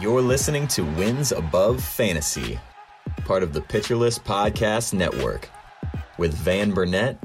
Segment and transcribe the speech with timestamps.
[0.00, 2.58] You're listening to Wins Above Fantasy,
[3.26, 5.50] part of the Pitcher List Podcast Network,
[6.16, 7.18] with Van Burnett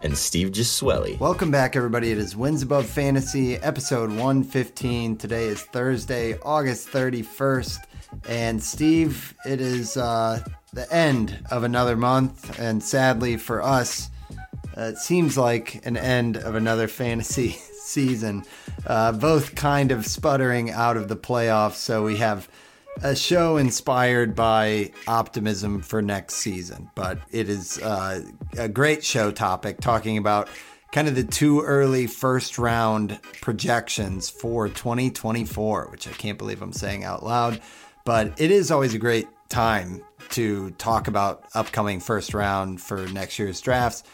[0.00, 1.18] and Steve Gesuele.
[1.18, 2.12] Welcome back, everybody.
[2.12, 5.16] It is Wins Above Fantasy, episode 115.
[5.16, 7.78] Today is Thursday, August 31st.
[8.28, 10.38] And Steve, it is uh,
[10.72, 12.60] the end of another month.
[12.60, 14.08] And sadly for us,
[14.78, 17.50] uh, it seems like an end of another fantasy
[17.82, 18.44] season.
[18.86, 21.74] Uh, both kind of sputtering out of the playoffs.
[21.74, 22.48] So we have
[23.02, 26.90] a show inspired by optimism for next season.
[26.94, 28.22] But it is uh,
[28.58, 30.48] a great show topic talking about
[30.92, 36.72] kind of the too early first round projections for 2024, which I can't believe I'm
[36.72, 37.60] saying out loud.
[38.04, 43.38] But it is always a great time to talk about upcoming first round for next
[43.38, 44.04] year's drafts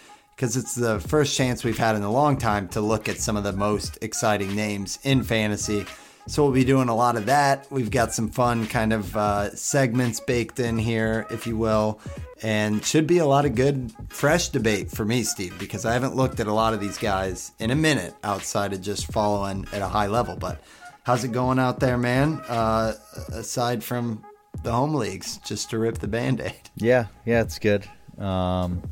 [0.41, 3.37] because it's the first chance we've had in a long time to look at some
[3.37, 5.85] of the most exciting names in fantasy.
[6.29, 7.67] So we'll be doing a lot of that.
[7.71, 12.01] We've got some fun kind of uh, segments baked in here, if you will,
[12.43, 16.17] and should be a lot of good, fresh debate for me, Steve, because I haven't
[16.17, 19.83] looked at a lot of these guys in a minute outside of just following at
[19.83, 20.37] a high level.
[20.37, 20.63] But
[21.03, 22.41] how's it going out there, man?
[22.49, 22.95] Uh,
[23.29, 24.25] aside from
[24.63, 26.71] the home leagues, just to rip the band aid.
[26.77, 27.87] Yeah, yeah, it's good.
[28.17, 28.83] Um,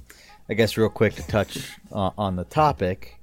[0.50, 3.18] I guess real quick to touch uh, on the topic,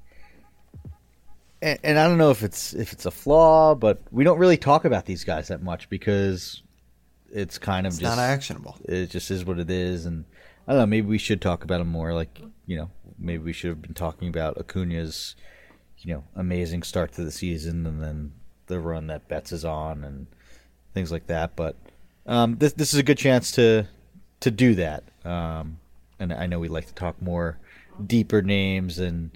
[1.62, 4.58] and, and, I don't know if it's if it's a flaw, but we don't really
[4.58, 6.62] talk about these guys that much because
[7.32, 8.78] it's kind of it's just not actionable.
[8.86, 10.26] It just is what it is, and
[10.68, 10.86] I don't know.
[10.86, 12.14] Maybe we should talk about them more.
[12.14, 15.36] Like you know, maybe we should have been talking about Acuna's,
[16.00, 18.34] you know, amazing start to the season, and then
[18.68, 20.28] the run that Betts is on, and
[20.94, 21.56] things like that.
[21.56, 21.76] But
[22.28, 23.88] um, this this is a good chance to
[24.42, 25.04] to do that.
[25.24, 25.80] Um,
[26.20, 27.58] and I know we like to talk more
[28.06, 29.32] deeper names and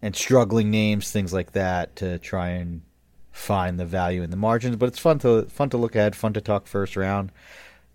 [0.00, 2.82] and struggling names, things like that, to try and
[3.30, 4.76] find the value in the margins.
[4.76, 7.32] But it's fun to fun to look at, fun to talk first round.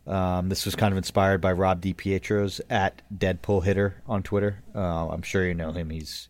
[0.06, 4.64] Um, this was kind of inspired by Rob DiPietro's at Deadpool Hitter on Twitter.
[4.74, 5.90] Uh, I'm sure you know him.
[5.90, 6.30] He's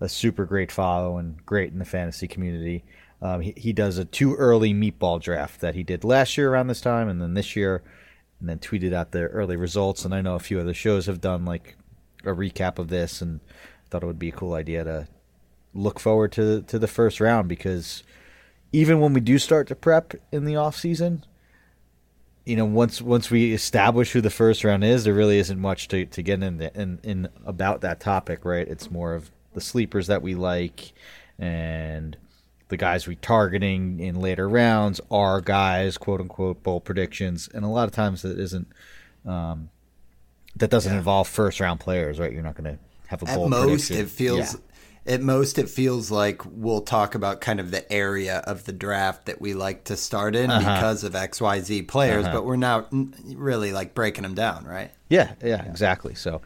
[0.00, 2.84] a super great follow and great in the fantasy community.
[3.20, 6.68] Um, he, he does a too early meatball draft that he did last year around
[6.68, 7.82] this time, and then this year
[8.42, 10.04] and then tweeted out the early results.
[10.04, 11.76] And I know a few other shows have done like
[12.24, 13.38] a recap of this, and
[13.88, 15.08] thought it would be a cool idea to
[15.72, 18.02] look forward to to the first round because
[18.72, 21.24] even when we do start to prep in the off season,
[22.44, 25.86] you know, once once we establish who the first round is, there really isn't much
[25.88, 28.66] to, to get in, the, in in about that topic, right?
[28.66, 30.92] It's more of the sleepers that we like
[31.38, 32.16] and
[32.72, 37.68] the guys we targeting in later rounds are guys, quote unquote, bold predictions, and a
[37.68, 38.66] lot of times that isn't.
[39.26, 39.68] Um,
[40.56, 40.98] that doesn't yeah.
[40.98, 42.32] involve first round players, right?
[42.32, 43.88] You're not going to have a at bold most.
[43.88, 43.96] prediction.
[43.98, 44.54] It feels.
[44.54, 44.60] Yeah.
[45.14, 49.26] At most, it feels like we'll talk about kind of the area of the draft
[49.26, 50.60] that we like to start in Uh-huh.
[50.76, 52.36] because of X, Y, Z players, Uh-huh.
[52.36, 52.88] but we're not
[53.34, 54.92] really like breaking them down, right?
[55.10, 56.14] Yeah, yeah, exactly.
[56.14, 56.40] So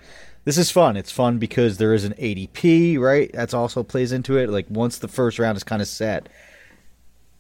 [0.47, 0.97] this is fun.
[0.97, 3.31] It's fun because there is an ADP, right?
[3.35, 4.49] That's also plays into it.
[4.49, 6.29] Like once the first round is kind of set,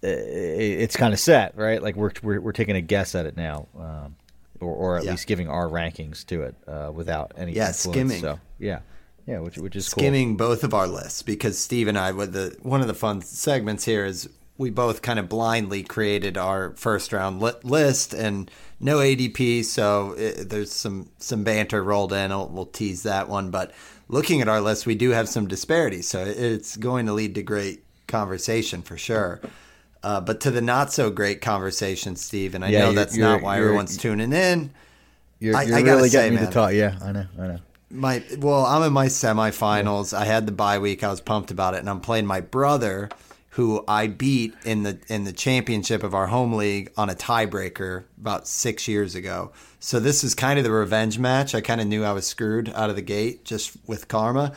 [0.05, 1.83] uh, it's kind of set, right?
[1.83, 4.17] Like we're we're, we're taking a guess at it now, um,
[4.61, 5.13] or or at Yeah.
[5.13, 7.77] least giving our rankings to it uh, without any Yeah, influence.
[7.97, 8.21] skimming.
[8.21, 8.81] So yeah,
[9.27, 10.01] yeah, which which is cool.
[10.03, 13.23] skimming both of our lists because Steve and I, with the one of the fun
[13.23, 14.29] segments here is
[14.59, 18.51] we both kind of blindly created our first round li- list and
[18.81, 22.31] no ADP, so it, there's some some banter rolled in.
[22.31, 23.73] We'll, we'll tease that one, but
[24.09, 27.43] looking at our list, we do have some disparities, so it's going to lead to
[27.43, 29.41] great conversation for sure.
[30.03, 33.43] Uh, but to the not so great conversation, Steve, and I Yeah, know that's not
[33.43, 34.71] why everyone's tuning in.
[35.41, 36.47] You're, you're I gotta really say, getting me man.
[36.49, 36.73] to talk.
[36.73, 37.27] Yeah, I know.
[37.39, 37.59] I know.
[37.91, 40.17] My well, I'm in my semifinals.
[40.17, 41.03] I had the bye week.
[41.05, 43.09] I was pumped about it, and I'm playing my brother,
[43.57, 48.05] who I beat in the in the championship of our home league on a tiebreaker
[48.21, 49.51] about six years ago.
[49.81, 51.55] So this is kind of the revenge match.
[51.55, 54.53] I kind of knew I was screwed out of the gate just with karma,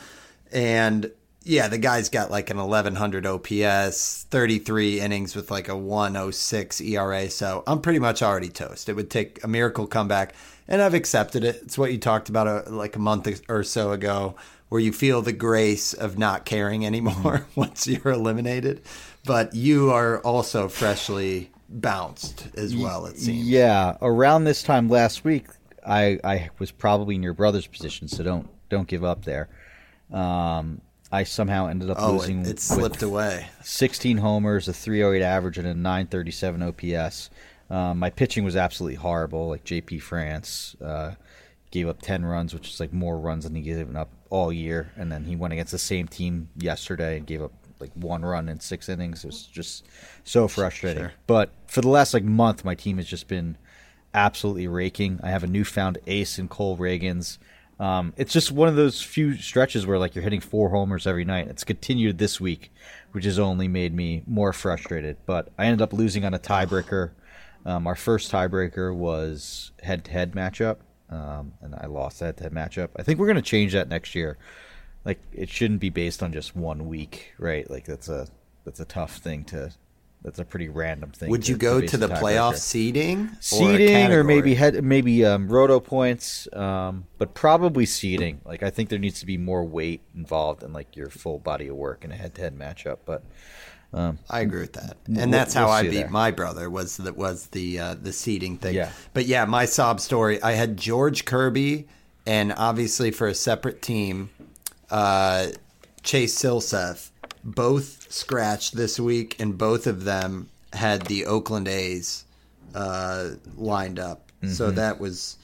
[0.51, 1.09] and
[1.43, 7.29] yeah, the guy's got like an 1100 OPS, 33 innings with like a 106 ERA.
[7.29, 8.89] So I'm pretty much already toast.
[8.89, 10.35] It would take a miracle comeback,
[10.67, 11.61] and I've accepted it.
[11.63, 14.35] It's what you talked about uh like a month or so ago,
[14.69, 18.81] where you feel the grace of not caring anymore once you're eliminated.
[19.25, 23.47] But you are also freshly bounced as well, it seems.
[23.47, 25.47] Yeah, around this time last week,
[25.85, 29.49] I I was probably in your brother's position, so don't don't give up there.
[30.11, 30.81] Um,
[31.11, 32.41] I somehow ended up Oh, losing.
[32.41, 33.47] it, it slipped away.
[33.63, 37.29] 16 homers, a 308 average, and a 937 OPS.
[37.69, 39.49] Um, my pitching was absolutely horrible.
[39.49, 41.15] Like JP France uh,
[41.71, 44.91] gave up 10 runs, which is like more runs than he given up all year.
[44.95, 48.49] And then he went against the same team yesterday and gave up like one run
[48.49, 49.23] in six innings.
[49.23, 49.87] It was just
[50.23, 51.03] so frustrating.
[51.03, 51.13] Sure.
[51.27, 53.57] But for the last like month, my team has just been
[54.13, 55.19] absolutely raking.
[55.23, 57.37] I have a newfound ace in Cole Ragans.
[57.79, 61.23] Um, it's just one of those few stretches where like you're hitting four homers every
[61.23, 61.47] night.
[61.47, 62.73] It's continued this week,
[63.13, 65.15] which has only made me more frustrated.
[65.25, 67.11] But I ended up losing on a tiebreaker.
[67.65, 70.77] Um, our first tiebreaker was head-to-head matchup,
[71.09, 72.89] um, and I lost that head-to-head matchup.
[72.95, 74.37] I think we're gonna change that next year.
[75.05, 77.69] Like it shouldn't be based on just one week, right?
[77.69, 78.27] Like that's a
[78.65, 79.71] that's a tough thing to.
[80.21, 81.29] That's a pretty random thing.
[81.29, 83.29] Would you go base to the playoff seeding?
[83.39, 88.89] seeding or, maybe head maybe um, roto points um, but probably seeding like i think
[88.89, 92.11] there needs to be more weight involved in like your full body of work in
[92.11, 93.23] a head-to-head matchup but
[93.93, 96.09] I agree with that, We'll- and that's how we'll I beat there.
[96.09, 96.69] my brother.
[96.69, 98.75] Was that was the uh, the seeding thing?
[98.75, 98.91] Yeah.
[99.13, 100.41] But yeah, my sob story.
[100.43, 101.87] I had George Kirby,
[102.27, 104.29] and obviously for a separate team,
[104.91, 105.47] uh,
[106.03, 107.09] Chase Silseth,
[107.43, 112.25] both scratched this week, and both of them had the Oakland A's
[112.75, 114.31] uh, lined up.
[114.43, 114.53] Mm-hmm.
[114.53, 115.37] So that was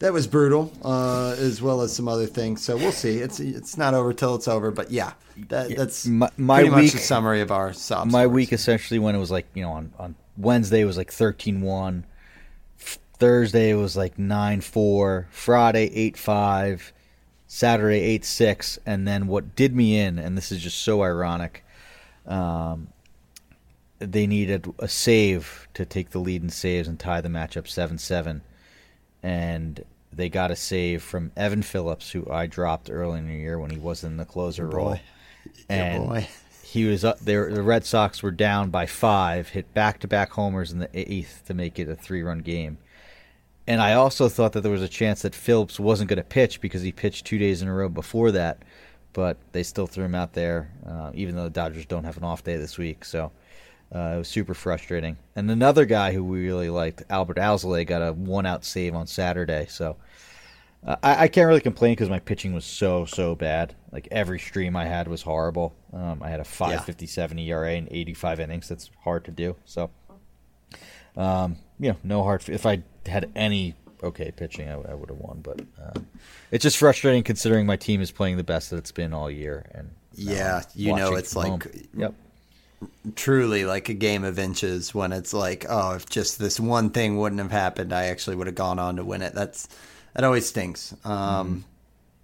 [0.00, 2.62] that was brutal, uh, as well as some other things.
[2.62, 3.18] So we'll see.
[3.18, 4.70] It's it's not over till it's over.
[4.70, 5.12] But yeah,
[5.48, 8.06] that, that's My- my pretty much week- a summary of our sob.
[8.06, 8.28] my stories.
[8.34, 12.02] week essentially when it was like you know on, on wednesday was like 13-1
[12.80, 16.90] F- thursday was like 9-4 friday 8-5
[17.46, 21.64] saturday 8-6 and then what did me in and this is just so ironic
[22.26, 22.88] um,
[24.00, 28.40] they needed a save to take the lead in saves and tie the matchup 7-7
[29.24, 33.58] and they got a save from evan phillips who i dropped early in the year
[33.58, 34.96] when he was in the closer role
[35.68, 36.28] and boy.
[36.62, 37.52] he was up there.
[37.52, 41.42] The Red Sox were down by five, hit back to back homers in the eighth
[41.46, 42.78] to make it a three run game.
[43.66, 46.60] And I also thought that there was a chance that Phillips wasn't going to pitch
[46.60, 48.58] because he pitched two days in a row before that,
[49.14, 52.24] but they still threw him out there, uh, even though the Dodgers don't have an
[52.24, 53.06] off day this week.
[53.06, 53.32] So
[53.94, 55.16] uh, it was super frustrating.
[55.36, 59.06] And another guy who we really liked, Adbert Alzolay, got a one out save on
[59.06, 59.66] Saturday.
[59.68, 59.96] So
[60.84, 63.74] uh, I, I can't really complain because my pitching was so so bad.
[63.92, 65.74] Like every stream I had was horrible.
[65.92, 68.68] Um, I had a 5.57 ERA in 85 innings.
[68.68, 69.54] That's hard to do.
[69.64, 69.90] So,
[71.16, 72.48] um, you know, no hard.
[72.48, 75.40] If I had any okay pitching, I, would have won.
[75.40, 76.00] But uh,
[76.50, 79.66] it's just frustrating considering my team is playing the best that it's been all year.
[79.72, 82.14] And Yeah, you know it's like- yep.
[83.16, 87.16] Truly like a game of inches when it's like, oh, if just this one thing
[87.18, 89.34] wouldn't have happened, I actually would have gone on to win it.
[89.34, 89.68] That's
[90.14, 90.94] that always stinks.
[91.04, 91.64] Um,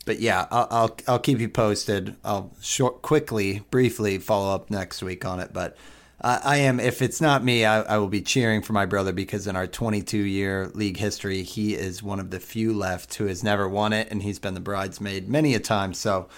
[0.06, 2.16] But yeah, I'll, I'll I'll keep you posted.
[2.24, 5.52] I'll short quickly, briefly follow up next week on it.
[5.52, 5.76] But
[6.20, 9.12] I, I am if it's not me, I, I will be cheering for my brother
[9.12, 13.26] because in our 22 year league history, he is one of the few left who
[13.26, 15.94] has never won it, and he's been the bridesmaid many a time.
[15.94, 16.28] So.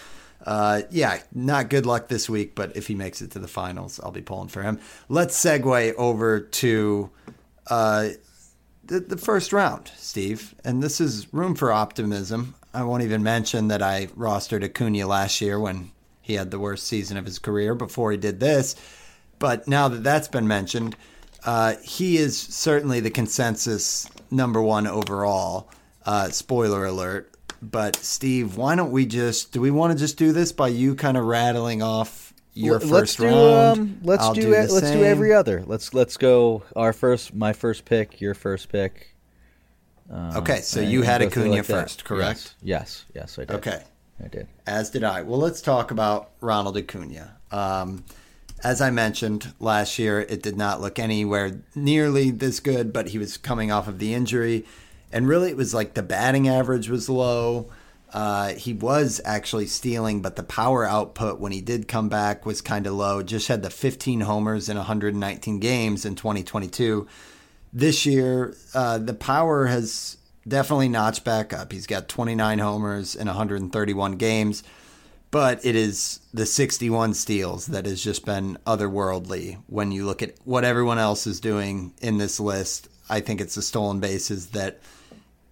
[0.45, 4.01] Uh, yeah, not good luck this week, but if he makes it to the finals,
[4.03, 4.81] I'll be pulling for him.
[5.09, 7.11] Let's segue over to
[7.69, 8.09] uh,
[8.85, 10.55] the, the first round, Steve.
[10.65, 12.55] And this is room for optimism.
[12.75, 16.87] I won't even mention that I rostered Acuna last year when he had the worst
[16.87, 18.75] season of his career before he did this.
[19.39, 20.97] But now that that's been mentioned,
[21.45, 25.71] uh, he is certainly the consensus number one overall.
[26.05, 27.32] Uh, spoiler alert.
[27.63, 30.97] But Steve, why don't we just do we want to just do this by you
[30.97, 33.79] kind of rattling off your L- 1st let's do, round?
[33.79, 34.71] Um, let's I'll do, the it.
[34.71, 35.63] let's do every other.
[35.65, 36.65] Let's let's go.
[36.75, 39.15] Our first, my first pick, your first pick.
[40.13, 41.83] Okay, so you had Acuna like that.
[41.85, 42.55] first, correct?
[42.61, 43.57] Yes, yes, yes, I did.
[43.57, 43.83] Okay.
[44.23, 44.47] I did.
[44.67, 45.23] As did I.
[45.23, 47.37] Well, let's talk about Ronald Acuna.
[47.51, 48.05] Um,
[48.63, 53.19] as I mentioned last year, it did not look anywhere nearly this good, but he
[53.19, 54.65] was coming off of the injury.
[55.13, 57.71] And really, it was like the batting average was low.
[58.13, 62.61] Uh, he was actually stealing, but the power output when he did come back was
[62.61, 63.23] kind of low.
[63.23, 67.07] Just had the 15 homers in 119 games in 2022.
[67.73, 71.73] This year, uh, the power has definitely notched back up.
[71.73, 74.63] He's got 29 homers in 131 games,
[75.31, 80.35] but it is the 61 steals that has just been otherworldly when you look at
[80.45, 82.89] what everyone else is doing in this list.
[83.09, 84.81] I think it's the stolen bases that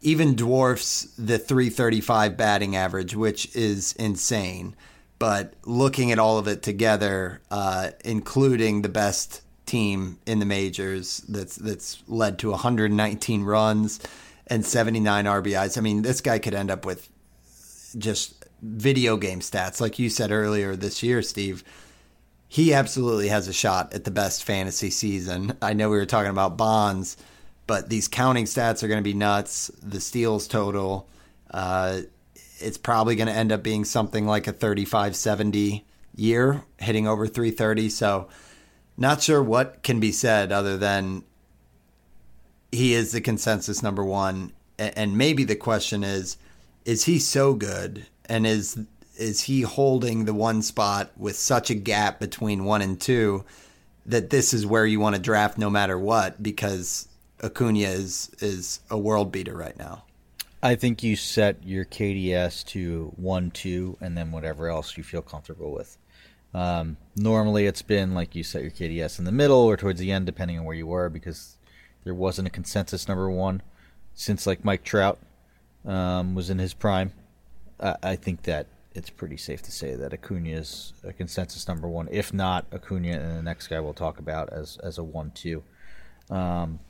[0.00, 4.74] even dwarfs the 335 batting average, which is insane.
[5.18, 11.18] But looking at all of it together, uh, including the best team in the majors
[11.28, 14.00] that's that's led to 119 runs
[14.46, 15.78] and 79 RBIs.
[15.78, 17.08] I mean, this guy could end up with
[17.98, 21.62] just video game stats, like you said earlier this year, Steve.
[22.48, 25.56] He absolutely has a shot at the best fantasy season.
[25.62, 27.16] I know we were talking about Bonds
[27.70, 29.70] but these counting stats are going to be nuts.
[29.80, 31.08] The steals total,
[31.52, 32.00] uh,
[32.58, 35.84] it's probably going to end up being something like a 35 70
[36.16, 37.88] year, hitting over 330.
[37.90, 38.26] So,
[38.96, 41.22] not sure what can be said other than
[42.72, 44.52] he is the consensus number one.
[44.76, 46.38] And maybe the question is,
[46.84, 48.04] is he so good?
[48.24, 48.80] And is
[49.16, 53.44] is he holding the one spot with such a gap between one and two
[54.06, 56.42] that this is where you want to draft no matter what?
[56.42, 57.06] Because
[57.42, 60.04] Acuna is is a world beater right now.
[60.62, 65.22] I think you set your KDS to one, two, and then whatever else you feel
[65.22, 65.96] comfortable with.
[66.52, 70.12] Um, normally, it's been like you set your KDS in the middle or towards the
[70.12, 71.56] end, depending on where you were, because
[72.04, 73.62] there wasn't a consensus number one
[74.14, 75.18] since like Mike Trout
[75.86, 77.12] um, was in his prime.
[77.78, 81.88] I, I think that it's pretty safe to say that Acuna is a consensus number
[81.88, 85.30] one, if not Acuna and the next guy we'll talk about as as a one
[85.30, 85.62] two.
[86.28, 86.80] Um,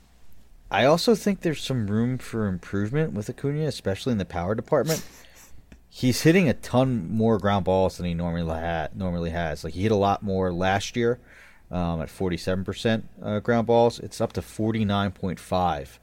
[0.71, 5.05] I also think there's some room for improvement with Acuna, especially in the power department.
[5.89, 9.65] He's hitting a ton more ground balls than he normally ha- normally has.
[9.65, 11.19] Like he hit a lot more last year
[11.69, 13.99] um, at 47% uh, ground balls.
[13.99, 15.99] It's up to 49.5,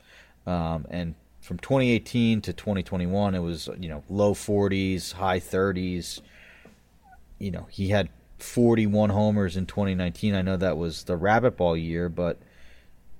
[0.46, 6.20] um, and from 2018 to 2021, it was you know low 40s, high 30s.
[7.38, 10.34] You know he had 41 homers in 2019.
[10.34, 12.38] I know that was the rabbit ball year, but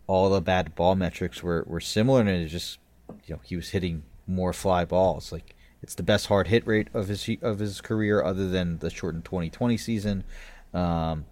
[0.09, 2.79] all the bad ball metrics were, were similar, and it just
[3.27, 5.31] you know he was hitting more fly balls.
[5.31, 8.91] Like it's the best hard hit rate of his of his career, other than the
[8.91, 10.25] shortened 2020 season.
[10.75, 11.27] Um,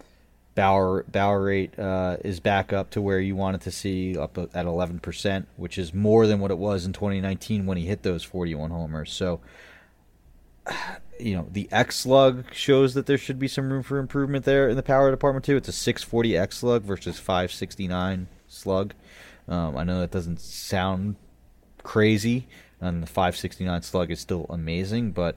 [0.55, 4.65] Barrel barrel rate uh, is back up to where you wanted to see, up at
[4.65, 8.25] 11 percent, which is more than what it was in 2019 when he hit those
[8.25, 9.13] 41 homers.
[9.13, 9.41] So,
[11.21, 14.67] you know, the X slug shows that there should be some room for improvement there
[14.71, 15.59] in the power department too.
[15.59, 18.95] It's a 640 X slug versus 569 slug.
[19.49, 21.17] Um, I know that doesn't sound
[21.83, 22.49] crazy,
[22.81, 25.37] and the 569 slug is still amazing, but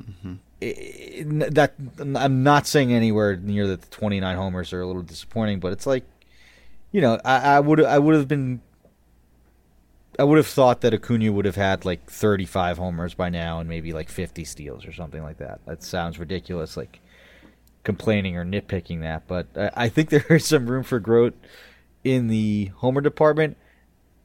[0.00, 0.34] mm-hmm.
[0.60, 5.02] it, it, that I'm not saying anywhere near that the 29 homers are a little
[5.02, 6.04] disappointing, but it's like,
[6.92, 8.60] you know, I, I would I would have been.
[10.18, 13.68] I would have thought that Acuna would have had like 35 homers by now and
[13.68, 15.60] maybe like 50 steals or something like that.
[15.64, 17.00] That sounds ridiculous, like
[17.82, 21.32] complaining or nitpicking that, but I, I think there is some room for growth
[22.04, 23.56] in the homer department.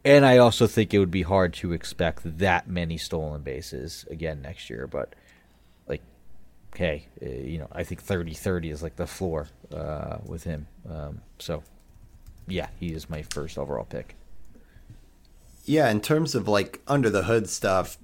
[0.05, 4.41] And I also think it would be hard to expect that many stolen bases again
[4.41, 4.87] next year.
[4.87, 5.13] But,
[5.87, 6.01] like,
[6.73, 10.67] okay, uh, you know, I think 30 30 is like the floor uh, with him.
[10.89, 11.63] Um, so,
[12.47, 14.15] yeah, he is my first overall pick.
[15.65, 17.97] Yeah, in terms of like under the hood stuff,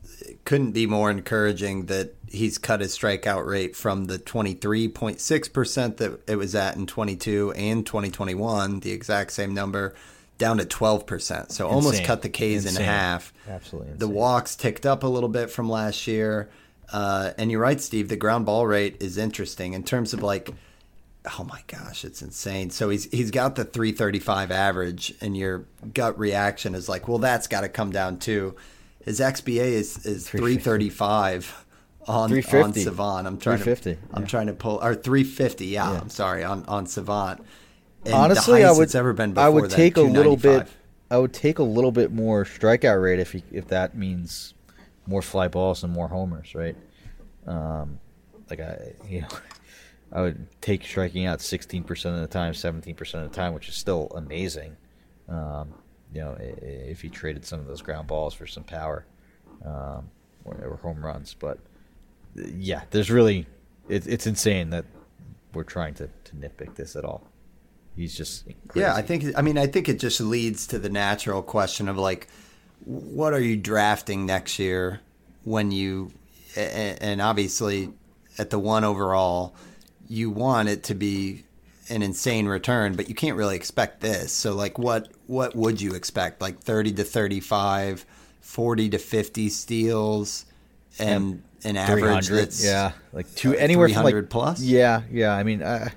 [0.43, 6.35] couldn't be more encouraging that he's cut his strikeout rate from the 23.6% that it
[6.35, 9.93] was at in 22 and 2021, the exact same number,
[10.37, 11.07] down to 12%.
[11.29, 11.65] So insane.
[11.65, 12.77] almost cut the Ks insane.
[12.77, 13.33] in half.
[13.47, 13.91] Absolutely.
[13.91, 13.99] Insane.
[13.99, 16.49] The walks ticked up a little bit from last year.
[16.91, 20.49] Uh, and you're right, Steve, the ground ball rate is interesting in terms of like
[21.39, 22.69] oh my gosh, it's insane.
[22.69, 27.47] So he's he's got the 335 average, and your gut reaction is like, well, that's
[27.47, 28.55] got to come down too.
[29.05, 31.65] His XBA is is 335
[32.07, 33.27] on on Savant.
[33.27, 33.95] I'm trying to yeah.
[34.13, 35.65] I'm trying to pull or 350.
[35.65, 37.43] Yeah, yeah, I'm sorry on on Savant.
[38.05, 40.67] And Honestly, I would ever been I would take a little bit.
[41.10, 44.55] I would take a little bit more strikeout rate if he, if that means
[45.05, 46.75] more fly balls and more homers, right?
[47.45, 48.00] Um,
[48.50, 49.27] like I, you know,
[50.12, 53.75] I would take striking out 16% of the time, 17% of the time, which is
[53.75, 54.75] still amazing.
[55.29, 55.74] Um,
[56.13, 59.05] you know, if he traded some of those ground balls for some power
[59.65, 60.10] um,
[60.45, 61.33] or, or, home runs.
[61.33, 61.57] But
[62.35, 63.45] yeah, there's really,
[63.89, 64.85] it, it's insane that
[65.53, 67.27] we're trying to, to nitpick this at all.
[67.95, 68.85] He's just crazy.
[68.85, 68.95] yeah.
[68.95, 72.27] I think I mean I think it just leads to the natural question of like
[72.85, 74.99] what are you drafting next year
[75.43, 76.11] when you
[76.55, 77.93] and obviously
[78.37, 79.55] at the one overall
[80.07, 81.43] you want it to be
[81.89, 85.93] an insane return but you can't really expect this so like what what would you
[85.93, 88.05] expect like 30 to 35
[88.41, 90.45] 40 to 50 steals
[90.99, 95.63] and an average that's yeah like two anywhere from like plus yeah yeah i mean
[95.63, 95.91] I,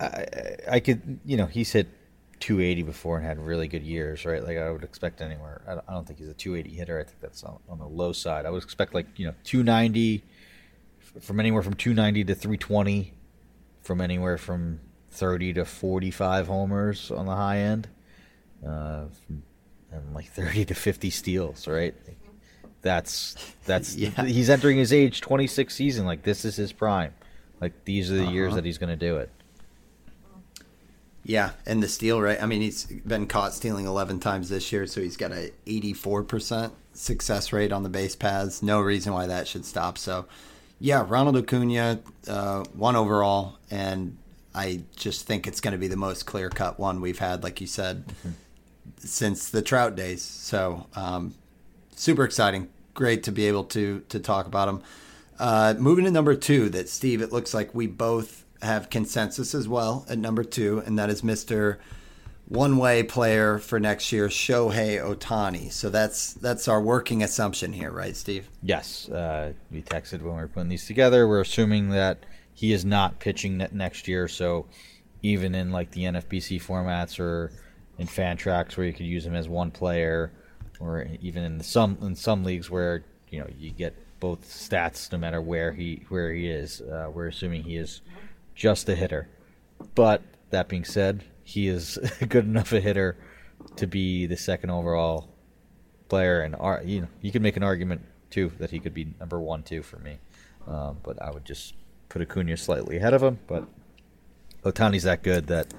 [0.00, 0.26] I
[0.70, 1.88] i could you know he's hit
[2.44, 4.44] 280 before and had really good years, right?
[4.44, 5.62] Like I would expect anywhere.
[5.66, 7.00] I don't think he's a 280 hitter.
[7.00, 8.44] I think that's on, on the low side.
[8.44, 10.22] I would expect like you know 290
[11.20, 13.14] from anywhere from 290 to 320,
[13.80, 14.80] from anywhere from
[15.12, 17.88] 30 to 45 homers on the high end,
[18.66, 19.04] uh,
[19.90, 21.94] and like 30 to 50 steals, right?
[22.84, 24.24] That's that's yeah.
[24.24, 26.06] he's entering his age 26 season.
[26.06, 27.12] Like this is his prime.
[27.60, 28.32] Like these are the uh-huh.
[28.32, 29.30] years that he's going to do it.
[31.26, 32.42] Yeah, and the steal rate.
[32.42, 36.72] I mean, he's been caught stealing 11 times this year, so he's got a 84%
[36.92, 38.62] success rate on the base paths.
[38.62, 39.96] No reason why that should stop.
[39.96, 40.26] So,
[40.78, 44.18] yeah, Ronald Acuna, uh, one overall, and
[44.54, 47.58] I just think it's going to be the most clear cut one we've had, like
[47.58, 48.30] you said, mm-hmm.
[48.98, 50.20] since the Trout days.
[50.20, 51.34] So, um,
[51.96, 52.68] super exciting.
[52.94, 54.82] Great to be able to to talk about them.
[55.38, 59.68] Uh, moving to number two, that Steve, it looks like we both have consensus as
[59.68, 61.78] well at number two, and that is Mr.
[62.48, 65.72] One Way player for next year, Shohei Ohtani.
[65.72, 68.48] So that's that's our working assumption here, right, Steve?
[68.62, 69.08] Yes.
[69.08, 71.26] Uh, we texted when we were putting these together.
[71.26, 72.18] We're assuming that
[72.52, 74.28] he is not pitching next year.
[74.28, 74.66] So
[75.22, 77.50] even in like the NFBC formats or
[77.98, 80.30] in Fantrax where you could use him as one player,
[80.84, 85.18] or even in some in some leagues where you know you get both stats no
[85.18, 86.80] matter where he where he is.
[86.80, 88.00] Uh, we're assuming he is
[88.54, 89.28] just a hitter.
[89.94, 91.98] But that being said, he is
[92.28, 93.16] good enough a hitter
[93.76, 95.28] to be the second overall
[96.08, 96.54] player, and
[96.88, 99.82] you know you could make an argument too that he could be number one too
[99.82, 100.18] for me.
[100.66, 101.74] Um, but I would just
[102.08, 103.38] put Acuna slightly ahead of him.
[103.46, 103.64] But
[104.64, 105.74] Ohtani's that good that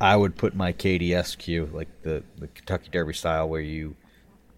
[0.00, 3.96] I would put my KDSQ, like the the Kentucky Derby style, where you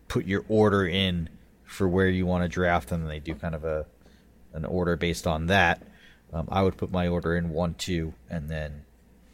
[0.08, 1.28] put your order in
[1.64, 3.86] for where you want to draft them, and they do kind of a
[4.52, 5.82] an order based on that.
[6.32, 8.84] Um, I would put my order in one, two, and then,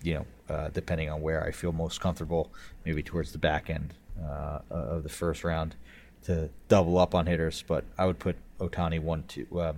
[0.02, 2.52] you know, uh, depending on where I feel most comfortable,
[2.84, 5.76] maybe towards the back end uh, of the first round
[6.24, 7.64] to double up on hitters.
[7.66, 9.74] But I would put Ohtani one, two, uh,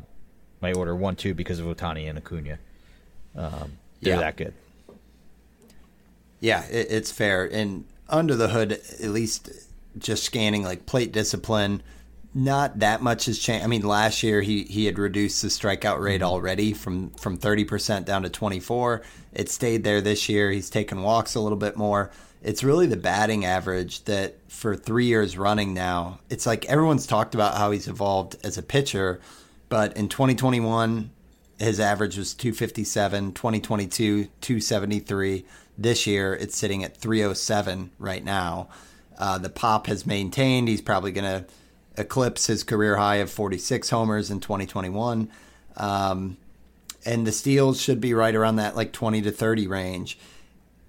[0.60, 2.58] my order one, two because of Ohtani and Acuna.
[3.36, 4.20] Um, they're yeah.
[4.20, 4.54] that good.
[6.40, 7.44] Yeah, it, it's fair.
[7.44, 9.50] And under the hood, at least
[9.98, 11.82] just scanning like plate discipline,
[12.34, 13.64] not that much has changed.
[13.64, 16.30] I mean, last year he he had reduced the strikeout rate mm-hmm.
[16.30, 19.02] already from from 30% down to 24.
[19.32, 20.50] It stayed there this year.
[20.50, 22.10] He's taken walks a little bit more.
[22.42, 27.34] It's really the batting average that for 3 years running now, it's like everyone's talked
[27.34, 29.20] about how he's evolved as a pitcher,
[29.68, 31.10] but in 2021
[31.58, 35.46] his average was 257, 2022 273.
[35.78, 38.68] This year it's sitting at 307 right now.
[39.18, 40.68] Uh, the pop has maintained.
[40.68, 41.46] He's probably going to
[41.96, 45.30] eclipse his career high of 46 homers in 2021.
[45.76, 46.36] Um,
[47.04, 50.18] and the steals should be right around that like 20 to 30 range.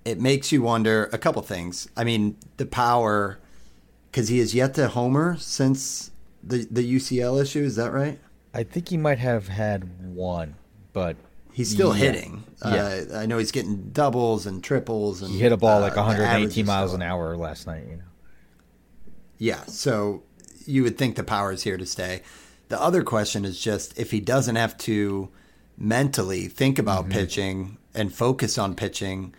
[0.04, 1.88] It makes you wonder a couple things.
[1.98, 3.40] I mean, the power,
[4.12, 6.12] because he has yet to homer since
[6.44, 7.64] the, the UCL issue.
[7.64, 8.20] Is that right?
[8.54, 10.56] I think he might have had one,
[10.94, 11.18] but
[11.52, 12.04] he's still yeah.
[12.06, 12.44] hitting.
[12.64, 13.04] Yeah.
[13.12, 15.22] Uh, I know he's getting doubles and triples.
[15.22, 17.84] And he hit a ball uh, like 118 miles an hour last night.
[17.90, 18.04] You know.
[19.38, 20.24] Yeah, so
[20.66, 22.22] you would think the power is here to stay.
[22.70, 25.30] The other question is just if he doesn't have to
[25.78, 27.14] mentally think about mm-hmm.
[27.14, 29.34] pitching and focus on pitching,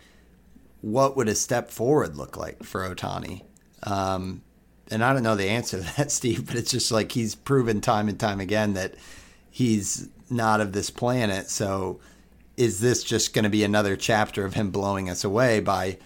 [0.81, 3.43] what would a step forward look like for Ohtani?
[3.83, 4.41] Um,
[4.89, 7.81] and I don't know the answer to that, Steve, but it's just like he's proven
[7.81, 8.95] time and time again that
[9.51, 11.49] he's not of this planet.
[11.49, 11.99] So
[12.55, 15.97] is this just going to be another chapter of him blowing us away by,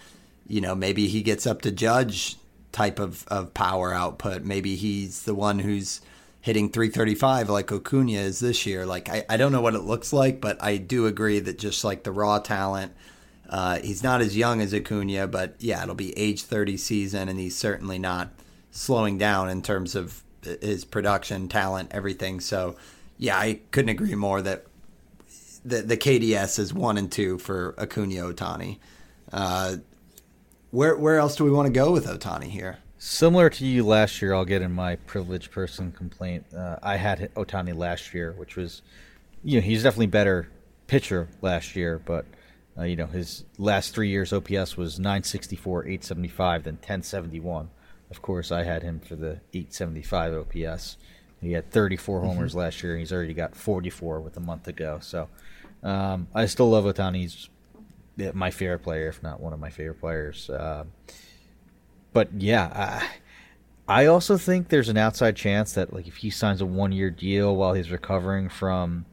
[0.46, 2.36] you know, maybe he gets up to judge
[2.72, 4.42] type of, of power output.
[4.42, 6.00] Maybe he's the one who's
[6.40, 8.84] hitting 335 like Acuna is this year.
[8.84, 11.84] Like, I, I don't know what it looks like, but I do agree that just
[11.84, 12.92] like the raw talent,
[13.48, 17.38] uh, he's not as young as Acuna, but yeah, it'll be age 30 season, and
[17.38, 18.30] he's certainly not
[18.72, 22.40] slowing down in terms of his production, talent, everything.
[22.40, 22.76] So,
[23.18, 24.66] yeah, I couldn't agree more that
[25.64, 28.78] the, the KDS is one and two for Acuna Ohtani.
[29.32, 29.76] Uh,
[30.72, 32.78] where where else do we want to go with Ohtani here?
[32.98, 36.46] Similar to you last year, I'll get in my privileged person complaint.
[36.56, 38.82] Uh, I had Ohtani last year, which was,
[39.42, 40.48] you know, he's definitely better
[40.86, 42.26] pitcher last year, but
[42.78, 47.70] uh, you know his last three years OPS was 964, 875, then 1071.
[48.10, 50.96] of course, I had him for the 875 OPS.
[51.42, 52.26] He had 34 mm-hmm.
[52.28, 52.60] homers mm-hmm.
[52.60, 52.92] last year.
[52.92, 55.00] And he's already got 44 with a month to go.
[55.00, 55.28] So
[55.82, 57.16] um, I still love Ohtani.
[57.16, 57.48] He's
[58.34, 60.50] my favorite player, if not one of my favorite players.
[60.50, 60.84] Uh,
[62.12, 63.00] but yeah,
[63.88, 66.92] I, I also think there's an outside chance that like if he signs a one
[66.92, 69.06] year deal while he's recovering from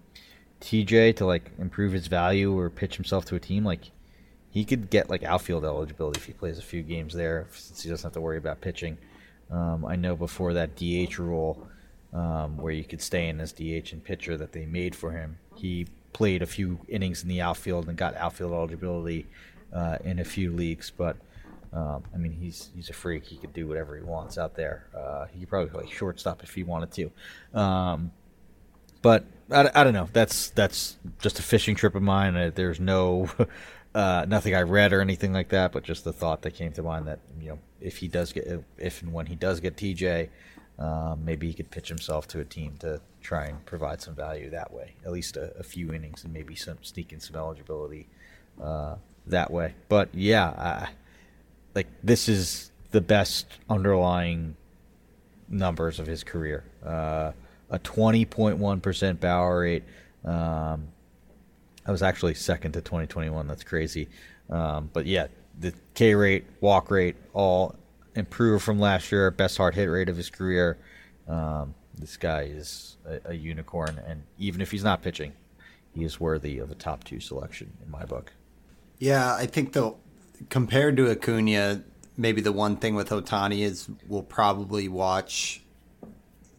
[0.61, 3.91] TJ to like improve his value or pitch himself to a team, like
[4.51, 7.89] he could get like outfield eligibility if he plays a few games there, since he
[7.89, 8.97] doesn't have to worry about pitching.
[9.51, 11.67] Um, I know before that DH rule,
[12.13, 15.37] um, where you could stay in as DH and pitcher that they made for him,
[15.55, 19.27] he played a few innings in the outfield and got outfield eligibility
[19.73, 20.91] uh, in a few leagues.
[20.95, 21.17] But
[21.71, 23.25] um, I mean, he's he's a freak.
[23.25, 24.87] He could do whatever he wants out there.
[24.95, 27.59] Uh, he could probably play shortstop if he wanted to.
[27.59, 28.11] Um,
[29.01, 30.09] but I, I don't know.
[30.11, 32.53] That's that's just a fishing trip of mine.
[32.55, 33.29] There's no
[33.95, 36.83] uh, nothing I read or anything like that, but just the thought that came to
[36.83, 40.29] mind that you know if he does get if and when he does get TJ,
[40.79, 44.49] um, maybe he could pitch himself to a team to try and provide some value
[44.49, 48.07] that way, at least a, a few innings and maybe some sneaking some eligibility
[48.63, 48.95] uh,
[49.27, 49.75] that way.
[49.89, 50.89] But yeah, I,
[51.75, 54.55] like this is the best underlying
[55.49, 56.63] numbers of his career.
[56.83, 57.33] Uh,
[57.69, 59.83] a 20.1% barrel rate.
[60.23, 60.87] Um,
[61.85, 63.47] I was actually second to 2021.
[63.47, 64.07] That's crazy.
[64.49, 65.27] Um, but yeah,
[65.59, 67.75] the K rate, walk rate, all
[68.15, 69.29] improved from last year.
[69.31, 70.77] Best hard hit rate of his career.
[71.27, 75.33] Um, this guy is a, a, unicorn, and even if he's not pitching,
[75.93, 78.33] he is worthy of a top two selection in my book.
[78.97, 79.97] Yeah, I think though,
[80.49, 81.83] compared to Acuna,
[82.17, 85.61] maybe the one thing with Ohtani is we'll probably watch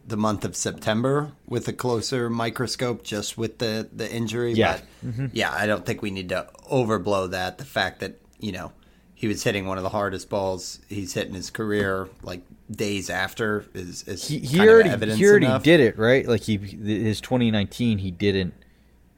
[0.07, 4.53] the month of September with a closer microscope, just with the the injury.
[4.53, 5.25] Yeah, but mm-hmm.
[5.33, 7.57] yeah, I don't think we need to overblow that.
[7.57, 8.71] The fact that you know
[9.21, 13.07] he was hitting one of the hardest balls he's hit in his career, like days
[13.07, 15.61] after, is, is he, he already he already enough.
[15.61, 16.27] did it right.
[16.27, 18.55] Like he his 2019, he didn't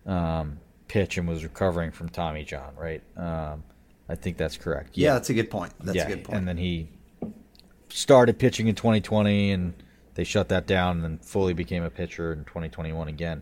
[0.06, 3.02] um, pitch and was recovering from Tommy John, right?
[3.16, 3.64] Um,
[4.10, 4.98] I think that's correct.
[4.98, 5.08] Yeah.
[5.08, 5.72] yeah, that's a good point.
[5.80, 6.38] That's yeah, a good point.
[6.38, 6.90] And then he
[7.88, 9.74] started pitching in 2020 and
[10.16, 13.42] they shut that down and then fully became a pitcher in 2021 again.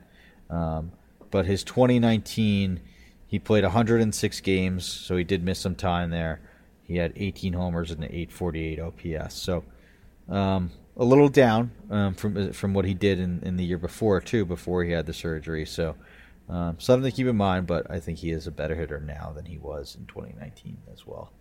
[0.52, 0.92] Um,
[1.32, 2.82] but his 2019,
[3.26, 6.40] he played 106 games, so he did miss some time there.
[6.92, 9.36] He had 18 homers and an 848 OPS.
[9.36, 9.64] So
[10.28, 14.20] um, a little down um, from from what he did in, in the year before
[14.20, 15.66] too, before he had the surgery.
[15.66, 15.96] So
[16.50, 17.66] um, something to keep in mind.
[17.66, 21.08] But I think he is a better hitter now than he was in 2019 as
[21.08, 21.32] well.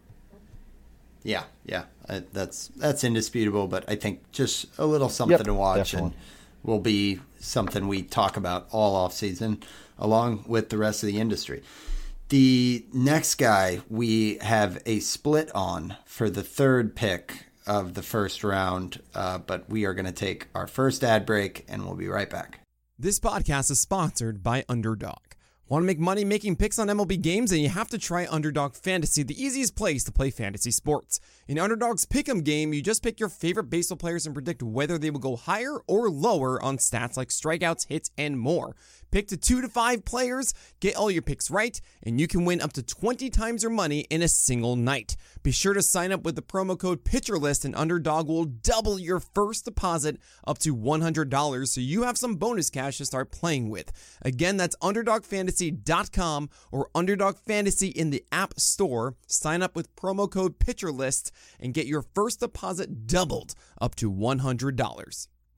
[1.22, 3.66] Yeah, yeah, I, that's that's indisputable.
[3.66, 6.12] But I think just a little something yep, to watch definitely.
[6.12, 6.16] and
[6.62, 9.62] will be something we talk about all off season,
[9.98, 11.62] along with the rest of the industry.
[12.30, 18.44] The next guy we have a split on for the third pick of the first
[18.44, 22.06] round, uh, but we are going to take our first ad break and we'll be
[22.06, 22.60] right back.
[22.96, 25.18] This podcast is sponsored by Underdog.
[25.70, 27.52] Want to make money making picks on MLB games?
[27.52, 31.20] And you have to try Underdog Fantasy, the easiest place to play fantasy sports.
[31.46, 35.10] In Underdog's Pick'em game, you just pick your favorite baseball players and predict whether they
[35.10, 38.74] will go higher or lower on stats like strikeouts, hits, and more.
[39.10, 42.60] Pick to two to five players, get all your picks right, and you can win
[42.60, 45.16] up to 20 times your money in a single night.
[45.42, 49.18] Be sure to sign up with the promo code PitcherList, and Underdog will double your
[49.18, 53.90] first deposit up to $100 so you have some bonus cash to start playing with.
[54.22, 59.16] Again, that's UnderdogFantasy.com or Underdog Fantasy in the App Store.
[59.26, 65.28] Sign up with promo code PitcherList and get your first deposit doubled up to $100.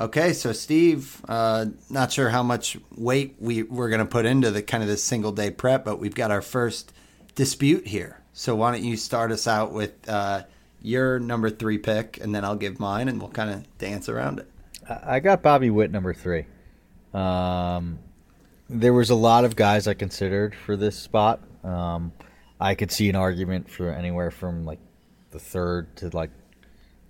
[0.00, 4.50] Okay, so Steve, uh, not sure how much weight we, we're going to put into
[4.50, 6.94] the kind of this single day prep, but we've got our first
[7.34, 8.22] dispute here.
[8.32, 10.44] So why don't you start us out with uh,
[10.80, 14.38] your number three pick, and then I'll give mine, and we'll kind of dance around
[14.38, 14.50] it.
[15.04, 16.46] I got Bobby Witt number three.
[17.12, 17.98] Um,
[18.70, 21.40] there was a lot of guys I considered for this spot.
[21.62, 22.12] Um,
[22.58, 24.80] I could see an argument for anywhere from like
[25.30, 26.30] the third to like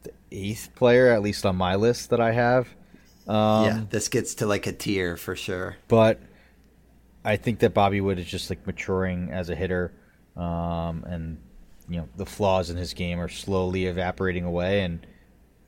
[0.03, 2.69] the eighth player, at least on my list that I have.
[3.31, 5.77] Um, yeah, this gets to like a tier for sure.
[5.87, 6.21] But
[7.25, 9.93] I think that Bobby Witt is just like maturing as a hitter,
[10.37, 11.39] um, and
[11.89, 15.07] you know the flaws in his game are slowly evaporating away, and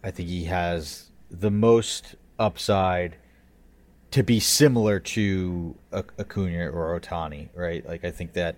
[0.02, 3.16] I think he has the most upside
[4.10, 7.86] to be similar to Acuna or Ohtani, right?
[7.86, 8.56] Like I think that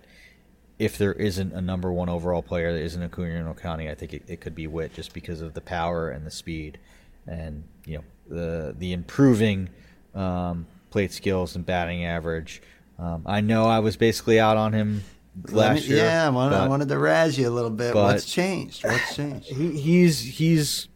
[0.79, 4.13] if there isn't a number one overall player that isn't Acuna and Ohtani, I think
[4.13, 6.79] it, it could be Witt just because of the power and the speed,
[7.27, 9.69] and you know the the improving
[10.13, 12.61] um, plate skills and batting average.
[12.97, 15.03] Um, I know I was basically out on him
[15.49, 16.05] last me, year.
[16.05, 17.93] Yeah, I wanted, but, I wanted, to razz you a little bit.
[17.93, 18.83] What's changed?
[18.83, 19.47] What's changed?
[19.47, 20.87] He, he's he's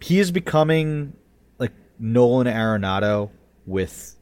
[0.00, 1.14] he is becoming
[1.58, 3.30] like Nolan Arenado
[3.66, 4.16] with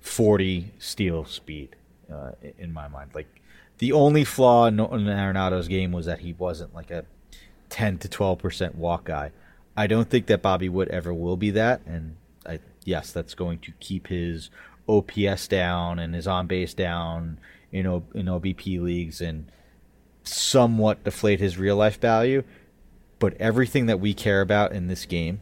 [0.00, 1.76] 40 steal speed
[2.12, 3.12] uh, in my mind.
[3.14, 3.40] Like
[3.78, 7.04] the only flaw in Nolan Arenado's game was that he wasn't like a
[7.70, 9.32] 10 to 12 percent walk guy.
[9.80, 13.60] I don't think that Bobby Witt ever will be that, and I, yes, that's going
[13.60, 14.50] to keep his
[14.86, 17.38] OPS down and his on base down
[17.72, 19.50] in o, in OBP leagues and
[20.22, 22.42] somewhat deflate his real life value.
[23.18, 25.40] But everything that we care about in this game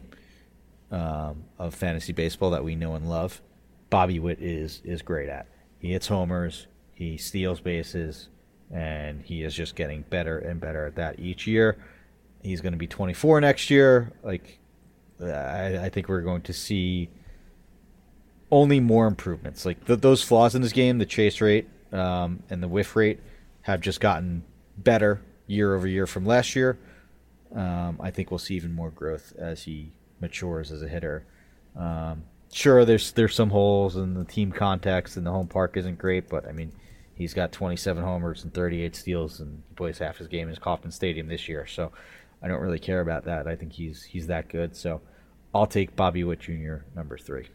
[0.89, 3.41] um, of fantasy baseball that we know and love,
[3.89, 5.47] Bobby Witt is is great at.
[5.79, 8.29] He hits homers, he steals bases,
[8.71, 11.77] and he is just getting better and better at that each year.
[12.41, 14.13] He's going to be 24 next year.
[14.23, 14.59] Like,
[15.21, 17.09] I, I think we're going to see
[18.51, 19.65] only more improvements.
[19.65, 23.19] Like the, those flaws in this game, the chase rate um, and the whiff rate,
[23.63, 24.43] have just gotten
[24.77, 26.77] better year over year from last year.
[27.53, 31.25] Um, I think we'll see even more growth as he matures as a hitter.
[31.75, 35.97] Um, sure, there's there's some holes in the team context, and the home park isn't
[35.97, 36.71] great, but I mean,
[37.15, 40.91] he's got 27 homers and 38 steals, and he plays half his game in Kauffman
[40.91, 41.65] Stadium this year.
[41.65, 41.91] So
[42.41, 43.47] I don't really care about that.
[43.47, 44.75] I think he's he's that good.
[44.75, 45.01] So
[45.53, 46.77] I'll take Bobby Witt Jr.
[46.95, 47.47] number three.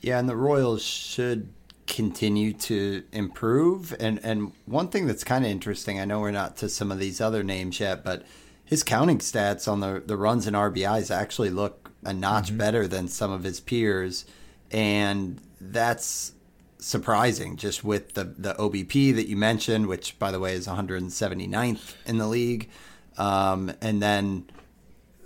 [0.00, 1.48] Yeah, and the Royals should
[1.86, 3.94] continue to improve.
[3.98, 6.98] And and one thing that's kind of interesting, I know we're not to some of
[6.98, 8.24] these other names yet, but
[8.64, 12.58] his counting stats on the the runs and RBIs actually look a notch mm-hmm.
[12.58, 14.24] better than some of his peers,
[14.70, 16.32] and that's
[16.78, 21.94] surprising just with the the OBP that you mentioned, which by the way is 179th
[22.06, 22.68] in the league,
[23.18, 24.46] um, and then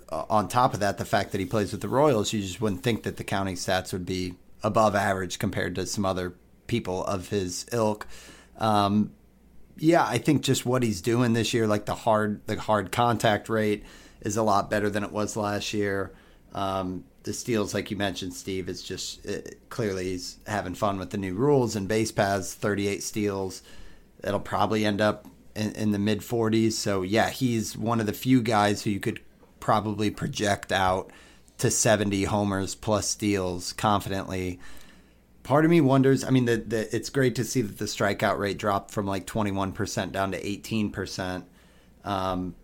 [0.09, 2.61] uh, on top of that, the fact that he plays with the Royals, you just
[2.61, 6.33] wouldn't think that the counting stats would be above average compared to some other
[6.67, 8.07] people of his ilk.
[8.57, 9.11] Um,
[9.77, 13.49] yeah, I think just what he's doing this year, like the hard the hard contact
[13.49, 13.83] rate,
[14.21, 16.13] is a lot better than it was last year.
[16.53, 21.09] Um, the steals, like you mentioned, Steve, is just it, clearly he's having fun with
[21.09, 22.53] the new rules and base paths.
[22.53, 23.61] Thirty eight steals,
[24.23, 26.77] it'll probably end up in, in the mid forties.
[26.77, 29.19] So yeah, he's one of the few guys who you could
[29.59, 31.11] probably project out
[31.57, 34.59] to seventy homers plus steals confidently
[35.45, 36.23] part of me wonders.
[36.23, 39.25] I mean, the, the, it's great to see that the strikeout rate dropped from like
[39.27, 41.43] 21% down to 18%.
[42.03, 42.55] Um,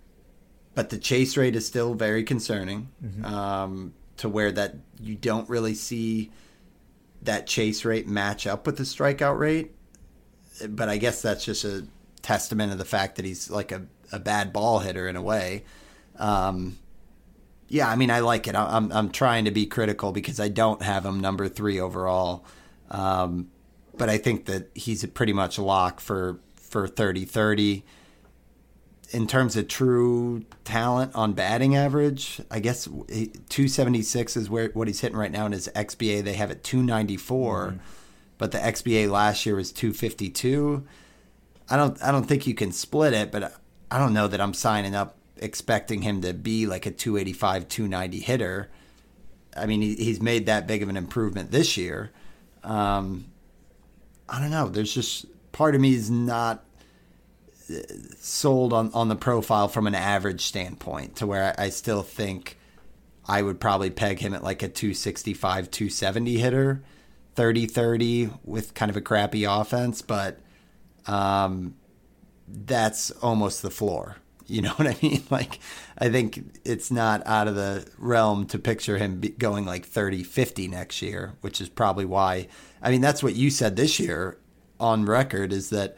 [0.73, 3.23] but the chase rate is still very concerning mm-hmm.
[3.23, 6.31] um, to where that you don't really see
[7.21, 9.71] that chase rate match up with the strikeout rate.
[10.67, 11.85] But I guess that's just a
[12.21, 15.63] testament of the fact that he's like a, a bad ball hitter in a way.
[16.17, 16.77] Um,
[17.67, 18.55] yeah, I mean, I like it.
[18.55, 22.45] I'm, I'm trying to be critical because I don't have him number three overall.
[22.89, 23.49] Um,
[23.95, 27.83] but I think that he's a pretty much lock for for 30-30.
[29.11, 35.01] In terms of true talent on batting average, I guess 276 is where what he's
[35.01, 36.23] hitting right now in his XBA.
[36.23, 37.77] They have it 294, mm-hmm.
[38.37, 40.85] but the XBA last year was 252.
[41.71, 43.55] I don't I don't think you can split it, but
[43.89, 48.19] I don't know that I'm signing up expecting him to be like a 285 290
[48.19, 48.69] hitter.
[49.55, 52.11] I mean, he, he's made that big of an improvement this year.
[52.63, 53.25] Um,
[54.29, 54.67] I don't know.
[54.67, 56.65] There's just part of me is not
[58.19, 62.57] sold on, on the profile from an average standpoint to where I, I still think
[63.25, 66.83] I would probably peg him at like a 265, 270 hitter,
[67.35, 70.39] 30 30 with kind of a crappy offense, but
[71.11, 71.75] um,
[72.47, 74.17] that's almost the floor.
[74.47, 75.23] You know what I mean?
[75.29, 75.59] Like,
[75.97, 80.67] I think it's not out of the realm to picture him going like 30 50
[80.67, 82.47] next year, which is probably why.
[82.81, 84.37] I mean, that's what you said this year
[84.79, 85.97] on record is that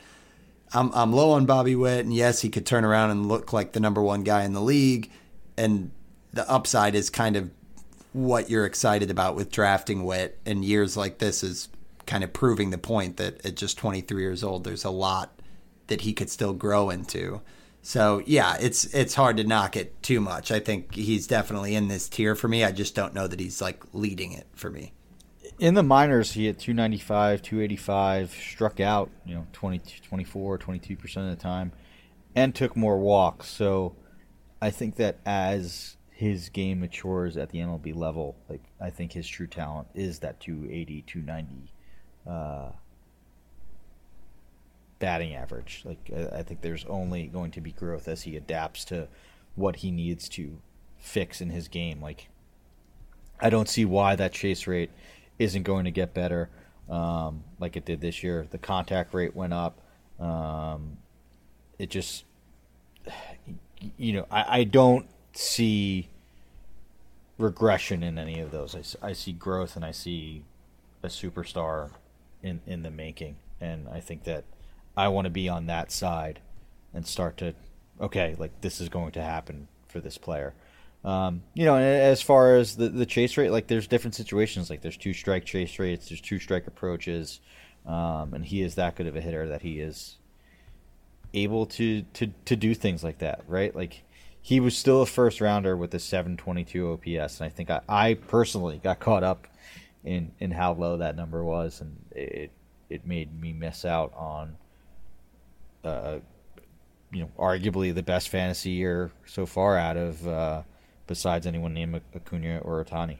[0.73, 3.73] I'm, I'm low on Bobby Witt, and yes, he could turn around and look like
[3.73, 5.11] the number one guy in the league.
[5.55, 5.91] And
[6.33, 7.51] the upside is kind of
[8.11, 10.39] what you're excited about with drafting Witt.
[10.47, 11.69] And years like this is
[12.05, 15.39] kind of proving the point that at just 23 years old, there's a lot
[15.87, 17.41] that he could still grow into.
[17.81, 20.51] So yeah, it's it's hard to knock it too much.
[20.51, 22.63] I think he's definitely in this tier for me.
[22.63, 24.93] I just don't know that he's like leading it for me
[25.59, 31.29] in the minors, he had 295, 285, struck out, you know, 20, 24, 22% of
[31.29, 31.71] the time,
[32.35, 33.47] and took more walks.
[33.47, 33.95] So
[34.61, 39.27] I think that as his game matures at the MLB level, like I think his
[39.27, 41.71] true talent is that 280, 290
[42.27, 42.69] uh,
[44.99, 45.83] batting average.
[45.85, 49.07] Like I, I think there's only going to be growth as he adapts to
[49.55, 50.57] what he needs to
[50.97, 52.01] fix in his game.
[52.01, 52.29] Like
[53.39, 54.91] I don't see why that chase rate–
[55.39, 56.49] isn't going to get better
[56.89, 58.47] um, like it did this year.
[58.49, 59.79] The contact rate went up.
[60.19, 60.97] Um,
[61.79, 62.25] it just,
[63.97, 66.09] you know, I, I don't see
[67.37, 68.97] regression in any of those.
[69.01, 70.43] I, I see growth and I see
[71.01, 71.89] a superstar
[72.43, 73.37] in, in the making.
[73.59, 74.43] And I think that
[74.95, 76.41] I want to be on that side
[76.93, 77.55] and start to,
[77.99, 80.53] okay, like this is going to happen for this player.
[81.03, 84.69] Um, you know, as far as the, the chase rate, like there's different situations.
[84.69, 87.41] Like there's two strike chase rates, there's two strike approaches,
[87.85, 90.17] um, and he is that good of a hitter that he is
[91.33, 93.75] able to to to do things like that, right?
[93.75, 94.03] Like
[94.41, 98.13] he was still a first rounder with a 722 OPS, and I think I, I
[98.13, 99.47] personally got caught up
[100.03, 102.51] in in how low that number was, and it
[102.89, 104.57] it made me miss out on.
[105.83, 106.19] Uh,
[107.11, 110.63] you know, arguably the best fantasy year so far out of uh,
[111.05, 113.17] besides anyone named Acuna or Ohtani.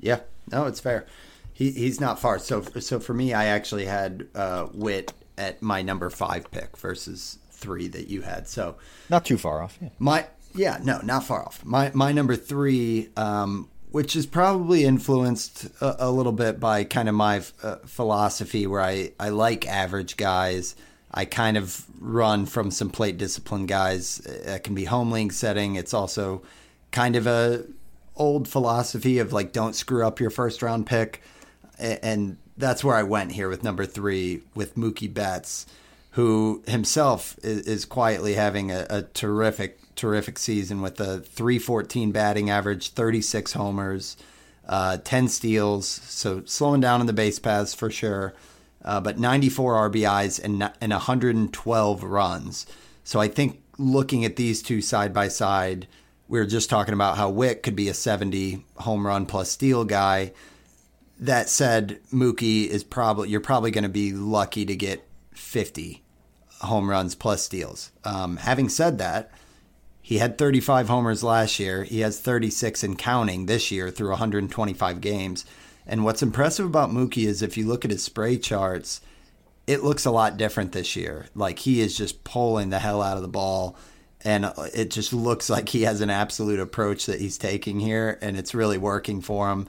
[0.00, 1.06] Yeah, no, it's fair.
[1.52, 2.38] He he's not far.
[2.38, 7.38] So so for me, I actually had uh, Witt at my number five pick versus
[7.50, 8.48] three that you had.
[8.48, 8.76] So
[9.08, 9.78] not too far off.
[9.80, 9.88] Yeah.
[9.98, 11.64] My yeah, no, not far off.
[11.64, 17.08] My my number three, um, which is probably influenced a, a, little bit by kind
[17.08, 20.76] of my uh, philosophy, where I I like average guys.
[21.14, 24.20] I kind of run from some plate discipline guys.
[24.20, 25.76] It can be home league setting.
[25.76, 26.42] It's also
[26.90, 27.64] kind of a
[28.16, 31.22] old philosophy of like don't screw up your first round pick,
[31.78, 35.64] and that's where I went here with number three with Mookie Betts,
[36.10, 42.90] who himself is, quietly having a, a terrific terrific season with a 314 batting average,
[42.90, 44.16] 36 homers,
[44.68, 45.88] uh, 10 steals.
[45.88, 48.34] So slowing down on the base paths for sure
[48.86, 52.66] uh, but 94 RBIs and, and 112 runs.
[53.04, 55.88] So I think looking at these two side by side,
[56.28, 59.84] we were just talking about how Witt could be a 70 home run plus steal
[59.84, 60.32] guy.
[61.18, 66.02] That said, Mookie is probably you're probably going to be lucky to get 50
[66.60, 67.90] home runs plus steals.
[68.04, 69.30] Um, having said that,
[70.06, 71.82] he had 35 homers last year.
[71.82, 75.44] He has 36 and counting this year through 125 games.
[75.84, 79.00] And what's impressive about Mookie is if you look at his spray charts,
[79.66, 81.26] it looks a lot different this year.
[81.34, 83.76] Like he is just pulling the hell out of the ball.
[84.24, 88.36] And it just looks like he has an absolute approach that he's taking here, and
[88.36, 89.66] it's really working for him.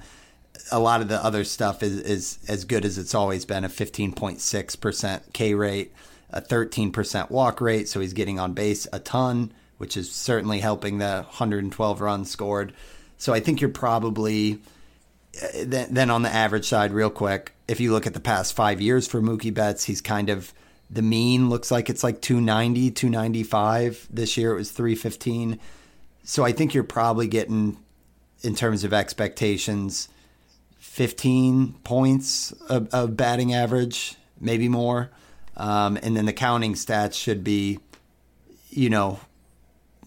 [0.71, 3.69] A lot of the other stuff is, is as good as it's always been a
[3.69, 5.93] 15.6% K rate,
[6.29, 7.89] a 13% walk rate.
[7.89, 12.73] So he's getting on base a ton, which is certainly helping the 112 runs scored.
[13.17, 14.59] So I think you're probably
[15.53, 18.81] then, then on the average side, real quick, if you look at the past five
[18.81, 20.53] years for Mookie Betts, he's kind of
[20.89, 24.07] the mean looks like it's like 290, 295.
[24.09, 25.59] This year it was 315.
[26.23, 27.77] So I think you're probably getting,
[28.41, 30.09] in terms of expectations,
[30.79, 35.11] 15 points of, of batting average, maybe more.
[35.57, 37.79] Um, and then the counting stats should be,
[38.69, 39.19] you know,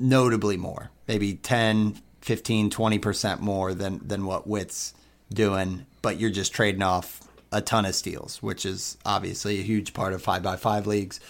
[0.01, 4.94] notably more, maybe 10, 15, 20% more than, than what Witt's
[5.32, 7.20] doing, but you're just trading off
[7.53, 11.20] a ton of steals, which is obviously a huge part of five by five leagues.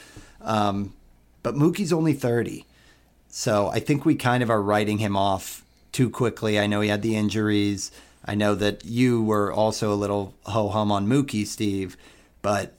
[0.41, 0.95] Um,
[1.43, 2.67] but Mookie's only 30.
[3.29, 6.59] So I think we kind of are writing him off too quickly.
[6.59, 7.91] I know he had the injuries.
[8.25, 11.97] I know that you were also a little ho hum on Mookie, Steve,
[12.43, 12.75] but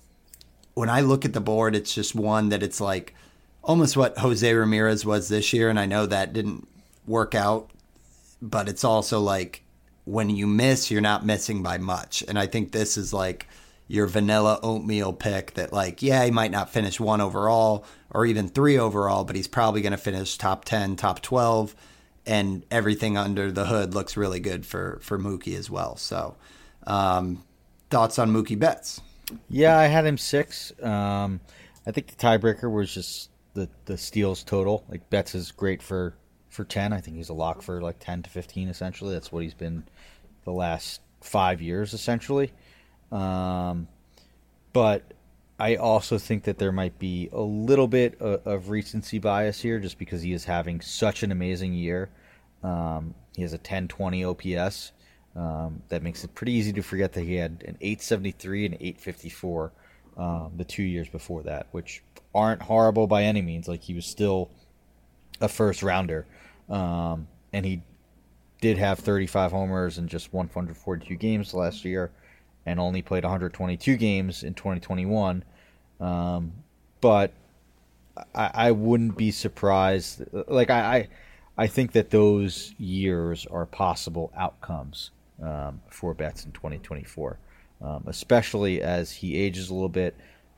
[0.73, 3.15] when I look at the board, it's just one that it's like
[3.63, 6.67] almost what Jose Ramirez was this year, and I know that didn't
[7.05, 7.69] work out,
[8.41, 9.63] but it's also like
[10.05, 13.47] when you miss, you're not missing by much, and I think this is like
[13.87, 18.47] your vanilla oatmeal pick that like yeah he might not finish one overall or even
[18.47, 21.75] three overall but he's probably going to finish top 10 top 12
[22.25, 25.97] and everything under the hood looks really good for for mookie as well.
[25.97, 26.35] So
[26.87, 27.43] um,
[27.89, 29.01] thoughts on mookie betts?
[29.49, 30.71] Yeah i had him six.
[30.81, 31.41] Um,
[31.85, 36.13] i think the tiebreaker was just the the steals total like betts is great for
[36.49, 39.43] for 10 i think he's a lock for like 10 to 15 essentially that's what
[39.43, 39.83] he's been
[40.43, 42.51] the last five years essentially
[43.11, 43.87] um,
[44.73, 45.03] but
[45.59, 49.79] I also think that there might be a little bit of, of, recency bias here
[49.79, 52.09] just because he is having such an amazing year.
[52.63, 54.91] Um, he has a 1020 OPS.
[55.35, 59.71] Um, that makes it pretty easy to forget that he had an 873 and 854
[60.17, 62.01] um, the two years before that, which
[62.33, 63.67] aren't horrible by any means.
[63.67, 64.49] Like he was still
[65.39, 66.25] a first rounder.
[66.69, 67.81] Um, and he
[68.61, 72.11] did have 35 homers in just 142 games last year
[72.65, 75.43] and only played 122 games in 2021.
[75.99, 76.53] Um,
[77.01, 77.33] but
[78.35, 80.23] I, I, wouldn't be surprised.
[80.47, 81.07] Like I, I,
[81.57, 85.11] I, think that those years are possible outcomes
[85.41, 87.37] um, for Betts in 2024,
[87.81, 90.15] um, especially as he ages a little bit.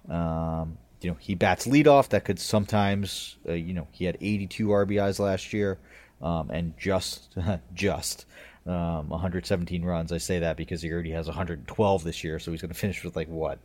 [0.10, 2.10] Um, you know, he bats leadoff.
[2.10, 5.78] That could sometimes, uh, you know, he had 82 RBIs last year,
[6.22, 7.38] um, and just,
[7.74, 8.26] just
[8.66, 10.12] um, 117 runs.
[10.12, 13.04] I say that because he already has 112 this year, so he's going to finish
[13.04, 13.60] with like what,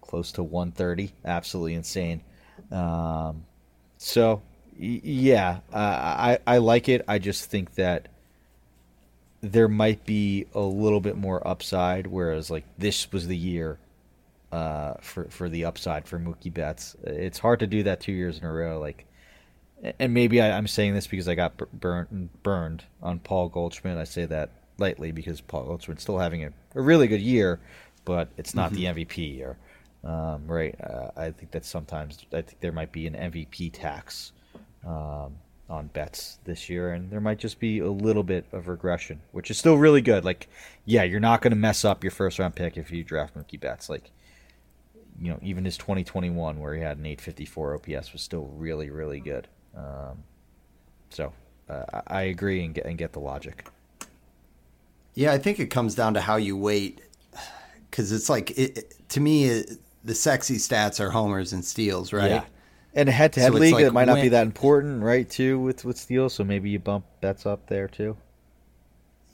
[0.00, 1.12] close to 130.
[1.24, 2.22] Absolutely insane.
[2.70, 3.44] Um,
[3.98, 4.42] so
[4.78, 7.04] yeah, uh, I I like it.
[7.06, 8.08] I just think that
[9.42, 13.78] there might be a little bit more upside, whereas like this was the year
[14.52, 16.96] uh, for for the upside for Mookie Betts.
[17.04, 18.78] It's hard to do that two years in a row.
[18.80, 19.06] Like
[19.98, 23.96] and maybe I, am saying this because I got burned burned on Paul Goldschmidt.
[23.96, 27.60] I say that lightly because Paul Goldschmidt's still having a, a really good year,
[28.04, 28.94] but it's not mm-hmm.
[28.94, 29.56] the MVP year,
[30.04, 30.74] um, right?
[30.80, 34.32] Uh, I think that sometimes I think there might be an MVP tax
[34.86, 35.36] um,
[35.68, 39.50] on Betts this year, and there might just be a little bit of regression, which
[39.50, 40.24] is still really good.
[40.24, 40.48] Like,
[40.84, 43.60] yeah, you're not going to mess up your first round pick if you draft Mookie
[43.60, 43.88] Betts.
[43.88, 44.10] Like,
[45.20, 49.20] you know, even his 2021 where he had an 854 OPS was still really, really
[49.20, 49.46] good.
[49.76, 50.24] Um,
[51.10, 51.32] so
[51.68, 53.66] uh, I agree and get, and get the logic.
[55.14, 57.00] Yeah, I think it comes down to how you weight,
[57.90, 59.72] because it's like it, to me it,
[60.04, 62.30] the sexy stats are homers and steals, right?
[62.30, 62.44] Yeah.
[62.94, 65.28] And a head-to-head league, like it might not when, be that important, right?
[65.28, 68.16] Too with with steals, so maybe you bump Betts up there too.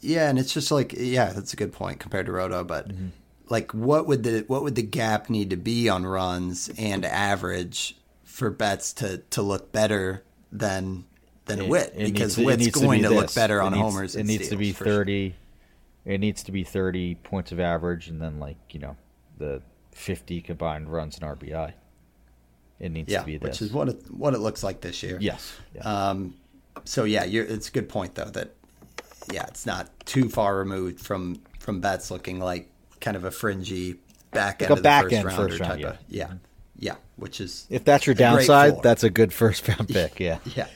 [0.01, 3.09] Yeah, and it's just like yeah, that's a good point compared to Roto, but mm-hmm.
[3.49, 7.97] Like what would the what would the gap need to be on runs and average
[8.25, 11.05] for Betts to to look better than
[11.47, 14.17] than it, Witt it because needs, Witt's going to, to look better on needs, homers.
[14.17, 15.31] It needs to be thirty.
[15.31, 16.15] Sure.
[16.15, 18.97] It needs to be thirty points of average, and then like you know
[19.39, 21.73] the fifty combined runs and RBI.
[22.79, 23.61] It needs yeah, to be this.
[23.61, 25.19] which is what it what it looks like this year.
[25.21, 25.55] Yes.
[25.75, 25.83] Yeah.
[25.83, 26.35] Um,
[26.85, 28.55] so yeah, it's a good point though that
[29.33, 32.69] yeah, it's not too far removed from from Betts looking like
[33.07, 33.95] kind of a fringy
[34.33, 35.89] back end like the back first end rounder first round, type yeah.
[35.89, 36.33] of yeah.
[36.79, 40.21] Yeah, which is if that's your downside, that's a good first round pick.
[40.21, 40.67] Yeah, yeah,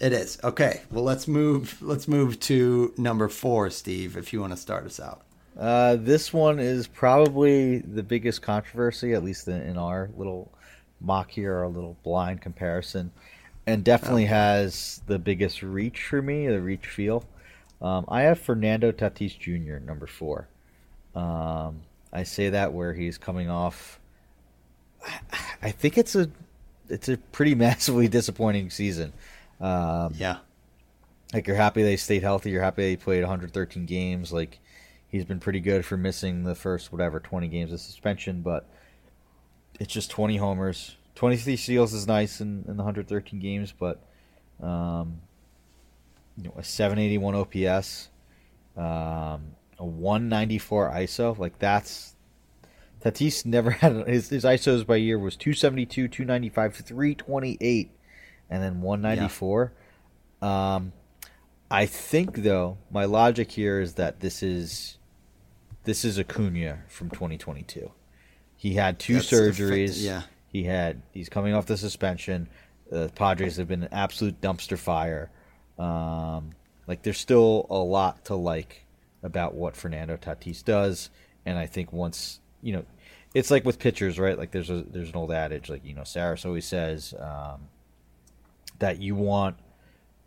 [0.00, 0.38] it is.
[0.42, 1.80] Okay, well let's move.
[1.80, 4.16] Let's move to number four, Steve.
[4.16, 5.22] If you want to start us out.
[5.56, 10.50] Uh, this one is probably the biggest controversy, at least in, in our little
[11.00, 13.12] mock here, our little blind comparison,
[13.66, 14.34] and definitely okay.
[14.34, 17.24] has the biggest reach for me, the reach feel.
[17.80, 19.78] Um, I have Fernando Tatis Jr.
[19.78, 20.48] number four.
[21.16, 21.80] Um,
[22.12, 23.98] I say that where he's coming off
[25.62, 26.30] I think it's a
[26.88, 29.12] it's a pretty massively disappointing season.
[29.60, 30.38] Um, yeah,
[31.32, 32.50] like you're happy they stayed healthy.
[32.50, 34.32] You're happy they played 113 games.
[34.32, 34.58] Like
[35.08, 38.68] he's been pretty good for missing the first whatever 20 games of suspension, but
[39.80, 40.96] it's just 20 homers.
[41.14, 44.02] 23 steals is nice in, in the 113 games, but
[44.62, 45.20] um,
[46.36, 48.10] you know a 781 OPS,
[48.76, 51.38] um, a 194 ISO.
[51.38, 52.14] Like that's
[53.04, 57.90] Tatis never had his, his ISOs by year was 272, 295, 328,
[58.50, 59.72] and then 194.
[60.42, 60.74] Yeah.
[60.74, 60.92] Um,
[61.70, 64.98] I think though my logic here is that this is
[65.84, 67.90] this is Acuna from 2022.
[68.56, 70.02] He had two That's surgeries.
[70.02, 70.22] yeah.
[70.48, 72.48] He had he's coming off the suspension.
[72.90, 75.30] The Padres have been an absolute dumpster fire.
[75.78, 76.52] Um,
[76.86, 78.85] like there's still a lot to like
[79.22, 81.10] about what Fernando Tatis does,
[81.44, 82.84] and I think once you know,
[83.34, 84.36] it's like with pitchers, right?
[84.36, 87.68] Like there's a there's an old adage, like you know, Sarris always says um,
[88.78, 89.56] that you want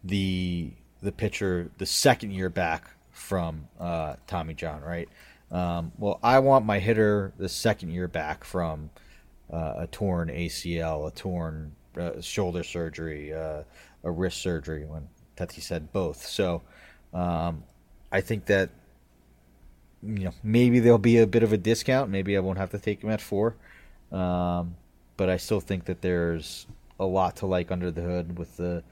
[0.04, 0.72] the
[1.02, 5.10] the pitcher the second year back from uh, Tommy John, right?
[5.52, 8.92] Um, well, I want my hitter the second year back from
[9.52, 13.64] uh, a torn ACL, a torn uh, shoulder surgery, uh,
[14.04, 14.86] a wrist surgery.
[14.86, 16.62] When Tatis said both, so
[17.14, 17.64] um,
[18.12, 18.70] I think that
[20.04, 22.10] you know maybe there'll be a bit of a discount.
[22.10, 23.56] Maybe I won't have to take him at four,
[24.12, 24.76] um,
[25.18, 26.68] but I still think that there's
[27.00, 28.84] a lot to like under the hood with the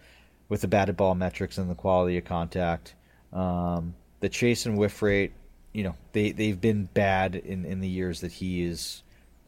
[0.49, 2.95] with the batted ball metrics and the quality of contact.
[3.33, 5.33] Um, the chase and whiff rate,
[5.73, 9.03] you know, they they've been bad in in the years that he has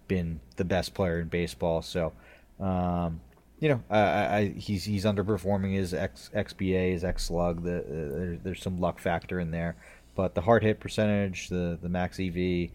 [0.07, 1.81] been the best player in baseball.
[1.81, 2.11] So,
[2.59, 3.21] um,
[3.59, 7.63] you know, I, I, he's he's underperforming his X, XBA, his X slug.
[7.63, 9.77] The, uh, there, there's some luck factor in there,
[10.19, 12.71] but the hard hit percentage, the the max EV,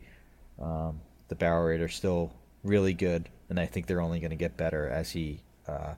[0.58, 2.32] um, the barrel rate are still
[2.62, 5.92] really good, and I think they're only going to get better as he uh,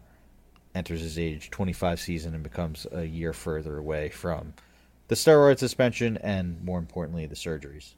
[0.74, 4.54] enters his age 25 season and becomes a year further away from
[5.06, 7.94] the steroid suspension and more importantly the surgeries.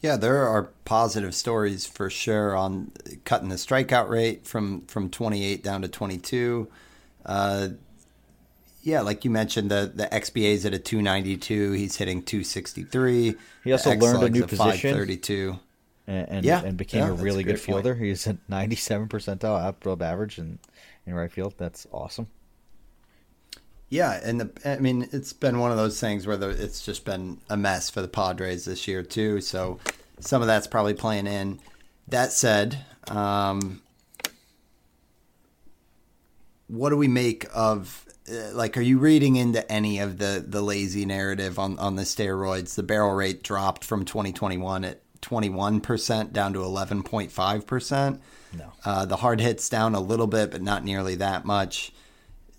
[0.00, 2.92] Yeah, there are positive stories for sure on
[3.26, 6.66] cutting the strikeout rate from from 28 down to 22.
[7.26, 7.68] Uh,
[8.84, 11.72] yeah, like you mentioned, the the XBA is at a 292.
[11.72, 13.34] He's hitting 263.
[13.64, 14.92] He also learned a new position.
[14.92, 15.58] 532.
[16.06, 17.94] And, and, yeah, and became yeah, a really a good fielder.
[17.94, 18.04] Point.
[18.04, 20.58] He's at 97 percentile outfield average in,
[21.06, 21.54] in right field.
[21.56, 22.26] That's awesome.
[23.88, 27.06] Yeah, and the, I mean it's been one of those things where the, it's just
[27.06, 29.40] been a mess for the Padres this year too.
[29.40, 29.80] So
[30.20, 31.58] some of that's probably playing in.
[32.08, 33.80] That said, um,
[36.66, 38.76] what do we make of like?
[38.76, 42.74] Are you reading into any of the the lazy narrative on on the steroids?
[42.74, 48.20] The barrel rate dropped from 2021 at 21 percent down to 11.5 percent.
[48.56, 51.92] No, uh, the hard hits down a little bit, but not nearly that much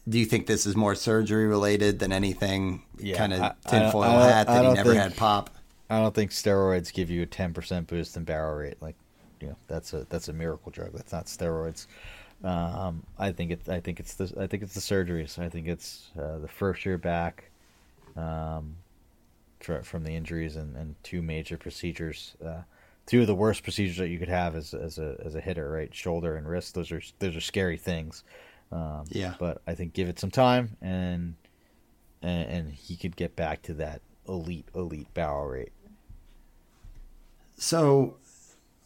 [0.07, 4.47] do you think this is more surgery related than anything yeah, kind of tinfoil hat
[4.47, 5.49] that he never think, had pop?
[5.89, 8.81] I don't think steroids give you a ten percent boost in barrel rate.
[8.81, 8.95] Like,
[9.41, 10.93] you know, that's a that's a miracle drug.
[10.93, 11.87] That's not steroids.
[12.43, 13.69] Um, I think it.
[13.69, 14.31] I think it's the.
[14.39, 15.39] I think it's the surgeries.
[15.39, 17.45] I think it's uh, the first year back,
[18.15, 18.75] um,
[19.59, 22.35] from the injuries and, and two major procedures.
[22.45, 22.61] Uh,
[23.05, 25.69] two of the worst procedures that you could have as as a as a hitter,
[25.69, 25.93] right?
[25.93, 26.75] Shoulder and wrist.
[26.75, 28.23] Those are those are scary things.
[28.71, 29.35] Um, yeah.
[29.39, 31.35] But I think give it some time, and,
[32.21, 35.71] and and he could get back to that elite elite barrel rate.
[37.57, 38.17] So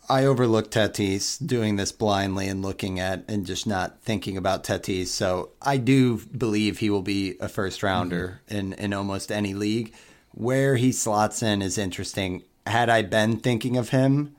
[0.09, 5.07] I overlooked Tatis doing this blindly and looking at and just not thinking about Tatis.
[5.07, 8.57] So I do believe he will be a first rounder mm-hmm.
[8.57, 9.93] in, in almost any league.
[10.31, 12.43] Where he slots in is interesting.
[12.65, 14.35] Had I been thinking of him,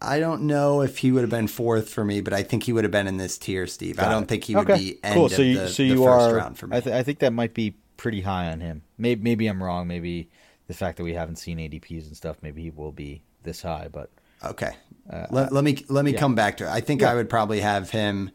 [0.00, 2.72] I don't know if he would have been fourth for me, but I think he
[2.72, 3.96] would have been in this tier, Steve.
[3.96, 4.28] Got I don't it.
[4.28, 5.28] think he would be end cool.
[5.28, 6.76] so you, the, so you are, round for me.
[6.76, 8.82] I, th- I, think that might be pretty high on him.
[8.98, 9.86] Maybe, maybe I'm wrong.
[9.86, 10.28] Maybe
[10.66, 13.88] the fact that we haven't seen ADPs and stuff, maybe he will be this high.
[13.90, 14.10] But
[14.44, 14.72] okay,
[15.10, 16.18] uh, let, let, me let me yeah.
[16.18, 16.70] come back to it.
[16.70, 17.10] I think yeah.
[17.10, 18.30] I would probably have him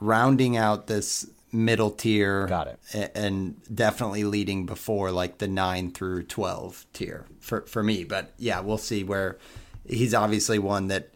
[0.00, 2.46] rounding out this middle tier.
[2.46, 3.12] Got it.
[3.14, 8.04] And definitely leading before like the nine through twelve tier for for me.
[8.04, 9.38] But yeah, we'll see where
[9.86, 11.10] he's obviously one that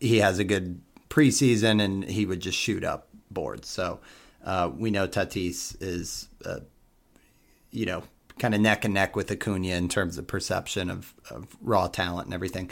[0.00, 3.68] he has a good preseason and he would just shoot up boards.
[3.68, 4.00] So
[4.44, 6.60] uh, we know Tatis is, uh,
[7.70, 8.02] you know,
[8.38, 12.26] kind of neck and neck with Acuna in terms of perception of, of raw talent
[12.26, 12.70] and everything.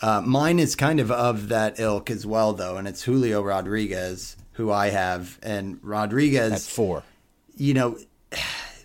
[0.00, 4.36] Uh, mine is kind of of that ilk as well, though, and it's Julio Rodriguez,
[4.52, 7.02] who I have, and Rodriguez at four.
[7.56, 7.98] You know,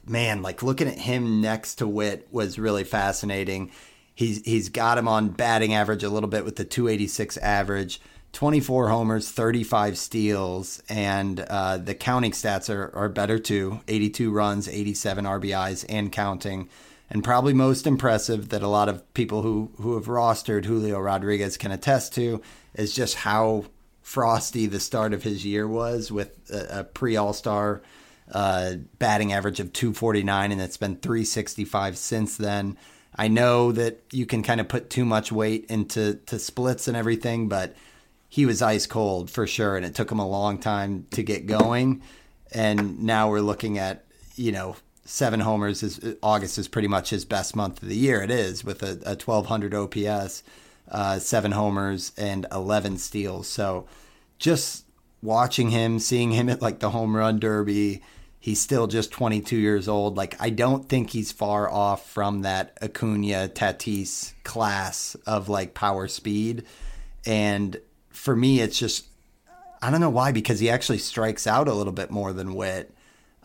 [0.08, 3.72] man, like looking at him next to Witt was really fascinating.
[4.16, 8.02] He's he's got him on batting average a little bit with the 286 average,
[8.34, 13.80] 24 homers, 35 steals, and uh, the counting stats are, are better too.
[13.88, 16.68] 82 runs, 87 RBIs, and counting.
[17.10, 21.58] And probably most impressive that a lot of people who who have rostered Julio Rodriguez
[21.58, 22.42] can attest to
[22.74, 23.66] is just how
[24.02, 27.84] frosty the start of his year was with a, a pre All Star
[28.32, 32.78] uh, batting average of 249, and it's been 365 since then.
[33.16, 36.98] I know that you can kind of put too much weight into to splits and
[36.98, 37.76] everything, but
[38.34, 41.46] he was ice cold for sure, and it took him a long time to get
[41.46, 42.02] going.
[42.52, 44.06] And now we're looking at
[44.36, 44.76] you know
[45.06, 45.84] seven homers.
[45.84, 48.24] Is August is pretty much his best month of the year.
[48.24, 50.42] It is with a, a 1200 OPS,
[50.90, 53.48] uh, seven homers and 11 steals.
[53.48, 53.88] So
[54.40, 54.86] just
[55.22, 58.02] watching him, seeing him at like the home run derby
[58.40, 60.18] He's still just 22 years old.
[60.18, 66.10] Like, I don't think he's far off from that Acuna Tatis class of like power
[66.10, 66.66] speed.
[67.26, 67.80] And
[68.14, 69.08] for me, it's just,
[69.82, 72.94] I don't know why, because he actually strikes out a little bit more than Witt.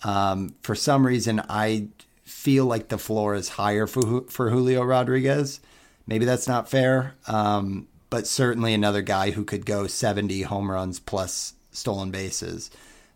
[0.05, 1.89] Um, for some reason, I
[2.23, 5.61] feel like the floor is higher for, for Julio Rodriguez.
[6.07, 11.01] Maybe that's not fair, um, but certainly another guy who could go 70 home runs
[11.01, 12.71] plus stolen bases.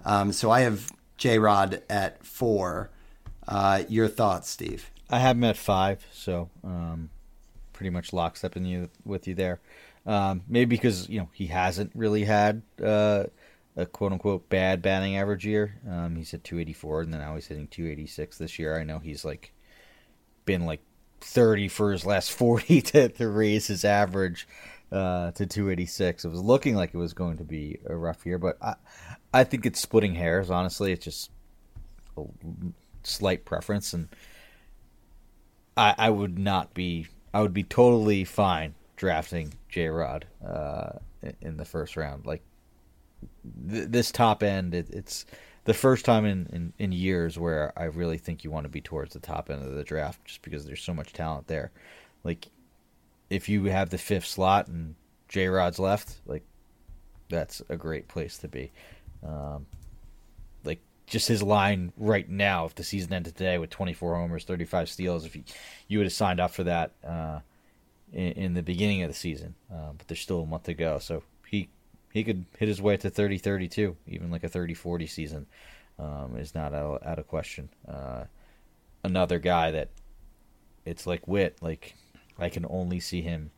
[0.05, 2.91] Um, so I have J Rod at four.
[3.47, 4.91] Uh, your thoughts, Steve?
[5.11, 7.11] I have him at five, so um,
[7.73, 9.61] pretty much lockstep in you with you there.
[10.05, 13.25] Um, maybe because you know he hasn't really had uh,
[13.77, 15.81] a quote unquote bad batting average year.
[15.89, 18.79] Um, he's at 284, and then now he's hitting 286 this year.
[18.79, 19.53] I know he's like
[20.45, 20.81] been like
[21.21, 24.49] 30 for his last 40 to, to raise his average
[24.91, 26.25] uh, to 286.
[26.25, 28.75] It was looking like it was going to be a rough year, but I,
[29.33, 30.51] I think it's splitting hairs.
[30.51, 31.31] Honestly, it's just
[32.17, 32.25] a
[33.05, 34.09] slight preference, and
[35.77, 37.07] I, I would not be.
[37.35, 40.91] I would be totally fine drafting J Rod uh,
[41.41, 42.25] in the first round.
[42.25, 42.41] Like
[43.69, 45.27] th- this top end, it, it's
[45.65, 48.81] the first time in, in, in years where I really think you want to be
[48.81, 51.73] towards the top end of the draft, just because there's so much talent there.
[52.23, 52.47] Like
[53.29, 54.95] if you have the fifth slot and
[55.27, 56.45] J Rod's left, like
[57.29, 58.71] that's a great place to be.
[59.27, 59.67] Um,
[60.63, 60.79] like
[61.09, 65.27] just his line right now, if the season ended today with 24 homers, 35 steals,
[65.27, 65.43] if you,
[65.89, 67.41] you would have signed up for that uh,
[68.13, 70.99] in, in, the beginning of the season, uh, but there's still a month to go,
[70.99, 71.69] so he
[72.13, 75.47] he could hit his way to 30-32, even like a 30-40 season
[75.99, 77.71] um, is not out, out of question.
[77.89, 78.25] Uh,
[79.03, 79.89] another guy that
[80.85, 81.95] it's like Witt, like
[82.39, 83.51] I can only see him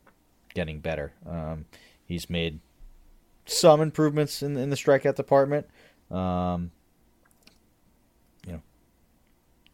[0.55, 1.13] getting better.
[1.29, 1.65] Um,
[2.07, 2.61] he's made
[3.47, 5.67] some improvements in, in the strikeout department.
[6.11, 6.71] Um,
[8.47, 8.63] you know,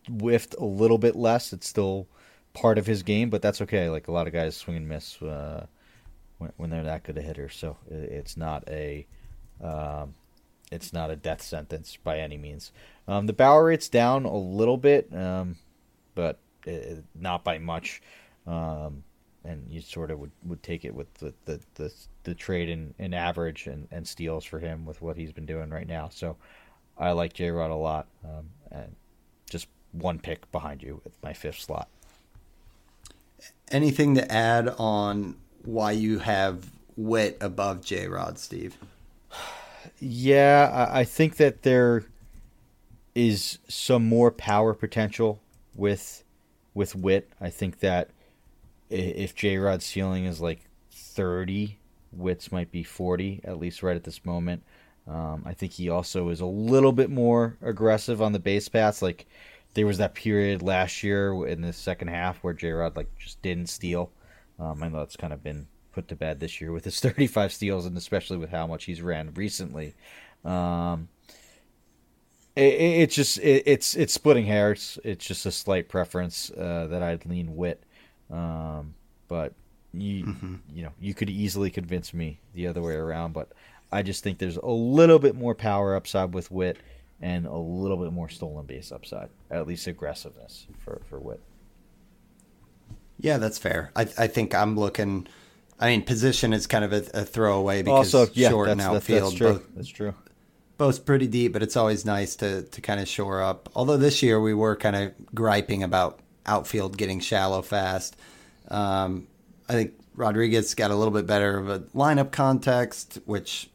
[0.08, 1.52] whiffed a little bit less.
[1.52, 2.06] It's still
[2.52, 3.88] part of his game, but that's okay.
[3.88, 5.66] Like a lot of guys swing and miss uh,
[6.38, 7.48] when, when, they're that good a hitter.
[7.48, 9.06] So it's not a
[9.62, 10.14] um,
[10.70, 12.72] it's not a death sentence by any means.
[13.08, 15.56] Um, the barrel rate's down a little bit, um,
[16.14, 18.02] but it, not by much.
[18.46, 19.04] Um,
[19.44, 21.92] and you sort of would, would take it with the the, the,
[22.24, 25.70] the trade in, in average and, and steals for him with what he's been doing
[25.70, 26.08] right now.
[26.08, 26.36] So
[26.98, 28.94] I like J Rod a lot, um, and
[29.48, 31.88] just one pick behind you with my fifth slot.
[33.70, 38.76] Anything to add on why you have Witt above J Rod, Steve?
[39.98, 42.04] Yeah, I think that there
[43.14, 45.40] is some more power potential
[45.74, 46.24] with
[46.74, 47.30] with Witt.
[47.40, 48.10] I think that
[48.88, 50.60] if J Rod's ceiling is like
[50.90, 51.78] 30,
[52.12, 54.62] Witt's might be 40, at least right at this moment.
[55.06, 59.02] Um, I think he also is a little bit more aggressive on the base paths.
[59.02, 59.26] Like
[59.74, 63.40] there was that period last year in the second half where J Rod like just
[63.42, 64.10] didn't steal.
[64.58, 67.52] Um, I know it's kind of been put to bed this year with his 35
[67.52, 69.94] steals and especially with how much he's ran recently.
[70.44, 71.08] Um,
[72.56, 74.98] it, it's just it, it's it's splitting hairs.
[75.04, 77.82] It's just a slight preference uh, that I'd lean Witt,
[78.30, 78.94] Um,
[79.28, 79.54] but
[79.92, 80.54] you mm-hmm.
[80.72, 83.34] you know you could easily convince me the other way around.
[83.34, 83.52] But
[83.92, 86.78] I just think there's a little bit more power upside with Witt
[87.22, 91.40] and a little bit more stolen base upside, at least aggressiveness for for Witt.
[93.18, 93.92] Yeah, that's fair.
[93.94, 95.26] I I think I'm looking.
[95.78, 99.32] I mean, position is kind of a, a throwaway because also, yeah, short and outfield.
[99.32, 99.52] That's, that's true.
[99.52, 100.14] Both, that's true.
[100.76, 103.68] Both pretty deep, but it's always nice to to kind of shore up.
[103.74, 108.16] Although this year we were kind of griping about outfield getting shallow fast.
[108.68, 109.26] Um,
[109.68, 113.68] I think Rodriguez got a little bit better of a lineup context, which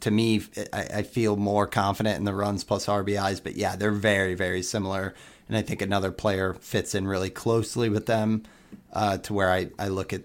[0.00, 0.42] to me,
[0.72, 3.42] I, I, feel more confident in the runs plus RBIs.
[3.42, 5.14] But yeah, they're very, very similar.
[5.48, 8.44] And I think another player fits in really closely with them
[8.92, 10.22] uh, to where I, I look at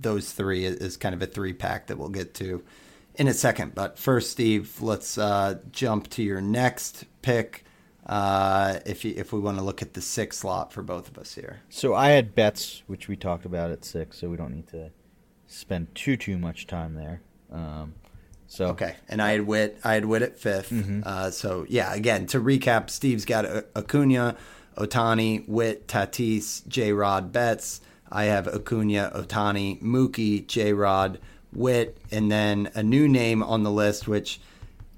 [0.00, 2.62] those three as kind of a three pack that we'll get to
[3.16, 3.74] in a second.
[3.74, 7.64] But first, Steve, let's uh, jump to your next pick
[8.06, 11.18] uh, if you, if we want to look at the six slot for both of
[11.18, 11.60] us here.
[11.68, 14.90] So I had Betts, which we talked about at six, so we don't need to
[15.46, 17.20] spend too too much time there.
[17.52, 17.94] Um,
[18.50, 21.00] so okay, and I had Witt, I had Witt at 5th mm-hmm.
[21.06, 23.46] uh, so yeah, again to recap, Steve's got
[23.76, 24.36] Acuna,
[24.76, 26.92] Ohtani, Witt, Tatis, J.
[26.92, 27.80] Rod, Betts.
[28.10, 30.72] I have Acuna, Ohtani, Mookie, J.
[30.72, 31.20] Rod,
[31.52, 34.40] Witt, and then a new name on the list, which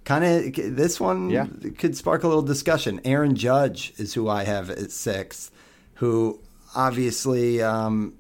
[0.05, 1.47] kind of this one yeah.
[1.77, 3.03] could spark a little discussion.
[3.05, 5.51] Aaron Judge is who I have at sixth,
[5.97, 6.41] who
[6.75, 8.15] obviously um,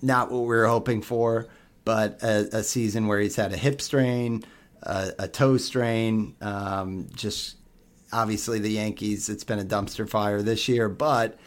[0.00, 1.46] not what we were hoping for,
[1.84, 4.44] but a, a, season where he's had a hip strain,
[4.82, 7.56] a, a toe strain, um, just
[8.12, 11.38] obviously the Yankees, it's been a dumpster fire this year, but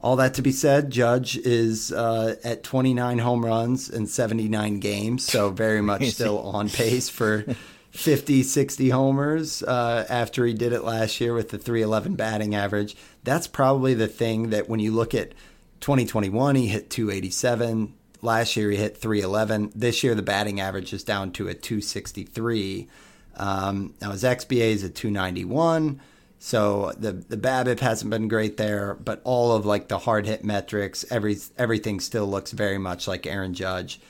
[0.00, 5.24] all that to be said, Judge is uh, at 29 home runs in 79 games,
[5.24, 7.44] so very much still on pace for
[7.92, 12.96] 50, 60 homers uh, after he did it last year with the 311 batting average.
[13.22, 15.32] That's probably the thing that when you look at
[15.80, 17.94] 2021, he hit 287.
[18.22, 19.72] Last year, he hit 311.
[19.74, 22.88] This year, the batting average is down to a 263.
[23.36, 26.00] Um, now, his XBA is at 291.
[26.44, 30.42] So the the BABIP hasn't been great there, but all of like the hard hit
[30.42, 34.00] metrics, every everything still looks very much like Aaron Judge.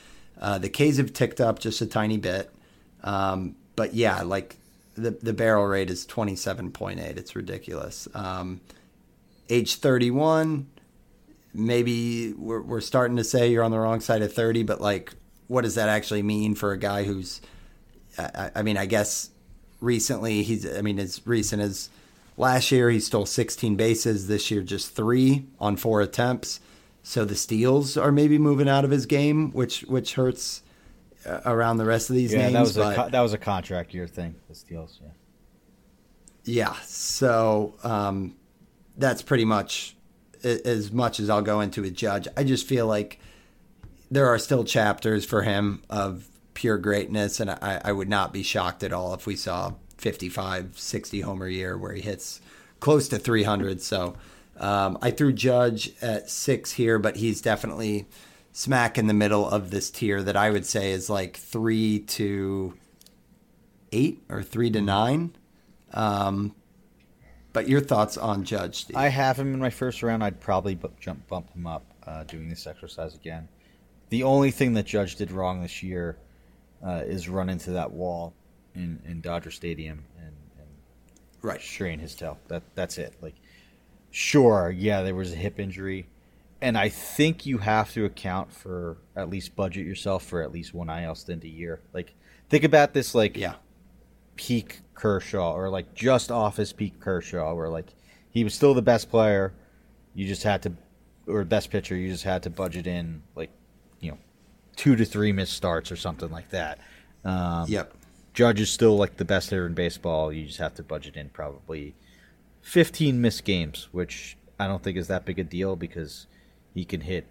[0.41, 2.49] Uh, the Ks have ticked up just a tiny bit,
[3.03, 4.57] um, but yeah, like
[4.95, 7.19] the the barrel rate is twenty seven point eight.
[7.19, 8.07] It's ridiculous.
[8.15, 8.61] Um,
[9.47, 10.65] age thirty one,
[11.53, 15.13] maybe we're we're starting to say you're on the wrong side of thirty, but like,
[15.47, 17.41] what does that actually mean for a guy who's?
[18.17, 19.29] I, I mean, I guess
[19.79, 20.65] recently he's.
[20.71, 21.89] I mean, as recent as
[22.37, 24.27] last year, he stole sixteen bases.
[24.27, 26.59] This year, just three on four attempts.
[27.03, 30.63] So the steals are maybe moving out of his game, which which hurts
[31.25, 32.53] uh, around the rest of these yeah, names.
[32.53, 34.35] that was but- a that was a contract year thing.
[34.47, 35.09] The steals, yeah.
[36.45, 38.35] Yeah, so um,
[38.97, 39.95] that's pretty much
[40.43, 42.27] as much as I'll go into a judge.
[42.35, 43.19] I just feel like
[44.11, 48.43] there are still chapters for him of pure greatness, and I, I would not be
[48.43, 52.41] shocked at all if we saw 55, 60 homer year where he hits
[52.79, 53.81] close to 300.
[53.81, 54.15] So
[54.57, 58.07] um, I threw Judge at six here, but he's definitely
[58.51, 62.75] smack in the middle of this tier that I would say is like three to
[63.91, 65.35] eight or three to nine.
[65.93, 66.53] Um,
[67.53, 68.81] but your thoughts on Judge?
[68.81, 68.97] Steve?
[68.97, 70.23] I have him in my first round.
[70.23, 73.47] I'd probably bu- jump bump him up uh, doing this exercise again.
[74.09, 76.17] The only thing that Judge did wrong this year
[76.85, 78.33] uh, is run into that wall
[78.75, 80.67] in, in Dodger Stadium and, and
[81.41, 81.61] right.
[81.61, 82.37] strain his tail.
[82.47, 83.13] That that's it.
[83.21, 83.35] Like,
[84.11, 86.07] sure, yeah, there was a hip injury,
[86.61, 90.73] and I think you have to account for at least budget yourself for at least
[90.73, 91.79] one IL stint a year.
[91.93, 92.13] Like,
[92.49, 93.55] think about this like Yeah.
[94.35, 97.93] peak Kershaw or like just off his peak Kershaw, where like
[98.31, 99.53] he was still the best player.
[100.15, 100.73] You just had to,
[101.27, 101.95] or best pitcher.
[101.95, 103.49] You just had to budget in like,
[103.99, 104.17] you know,
[104.75, 106.79] two to three missed starts or something like that.
[107.25, 107.93] Um, Yep.
[108.33, 110.33] Judge is still like the best hitter in baseball.
[110.33, 111.95] You just have to budget in probably
[112.61, 116.25] 15 missed games, which I don't think is that big a deal because
[116.73, 117.27] he can hit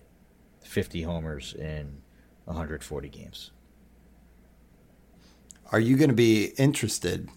[0.63, 2.03] 50 homers in
[2.45, 3.51] 140 games.
[5.73, 7.29] Are you going to be interested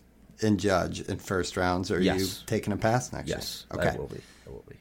[0.46, 3.80] in Judge in first rounds, or are you taking a pass next Yes, year?
[3.82, 3.98] Yes, okay.
[3.98, 4.22] I will be.
[4.48, 4.76] I will be.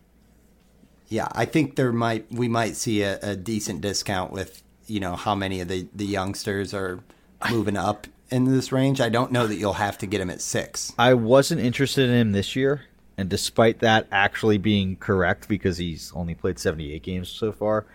[1.08, 5.16] Yeah, I think there might we might see a, a decent discount with you know
[5.16, 7.00] how many of the the youngsters are
[7.50, 9.00] moving up in this range.
[9.00, 10.92] I don't know that you'll have to get him at six.
[10.98, 12.82] I wasn't interested in him this year,
[13.16, 17.86] and despite that actually being correct because he's only played 78 games so far,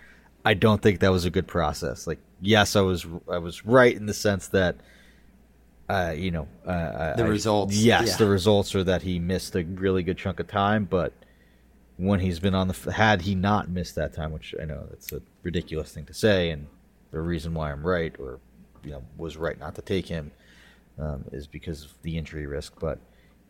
[0.45, 2.07] I don't think that was a good process.
[2.07, 4.75] Like, yes, I was I was right in the sense that,
[5.89, 8.17] uh, you know, uh, The I- results, Yes, yeah.
[8.17, 11.13] the results are that he missed a really good chunk of time, but
[11.97, 15.11] when he's been on the had he not missed that time, which I know that's
[15.11, 16.67] a ridiculous thing to say, and
[17.11, 18.39] the reason why I'm right or
[18.83, 20.31] you know was right not to take him
[20.97, 22.73] um, is because of the injury risk.
[22.79, 22.99] But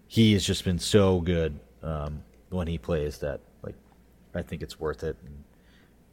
[0.07, 3.75] he has just been so good um, when he plays that like
[4.33, 5.17] I think it's worth it.
[5.23, 5.43] And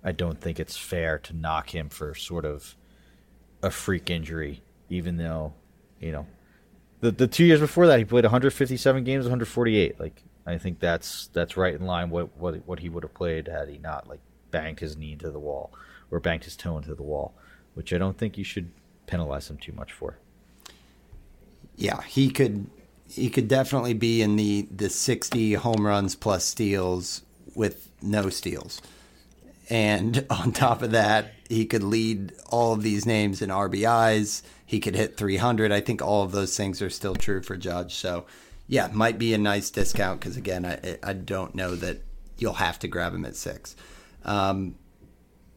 [0.04, 2.76] I don't think it's fair to knock him for sort of
[3.62, 5.54] a freak injury, even though
[6.00, 6.26] you know
[7.00, 10.00] the the two years before that he played 157 games, 148.
[10.00, 13.48] Like I think that's that's right in line what what what he would have played
[13.48, 14.20] had he not like
[14.50, 15.72] banged his knee into the wall
[16.10, 17.34] or banged his toe into the wall,
[17.74, 18.70] which I don't think you should
[19.06, 20.18] penalize him too much for.
[21.76, 22.66] Yeah, he could
[23.08, 27.22] he could definitely be in the the 60 home runs plus steals
[27.54, 28.80] with no steals.
[29.68, 34.42] And on top of that, he could lead all of these names in RBIs.
[34.64, 35.72] He could hit 300.
[35.72, 37.94] I think all of those things are still true for Judge.
[37.94, 38.26] So,
[38.66, 42.02] yeah, might be a nice discount because again, I I don't know that
[42.38, 43.76] you'll have to grab him at six.
[44.24, 44.74] Um,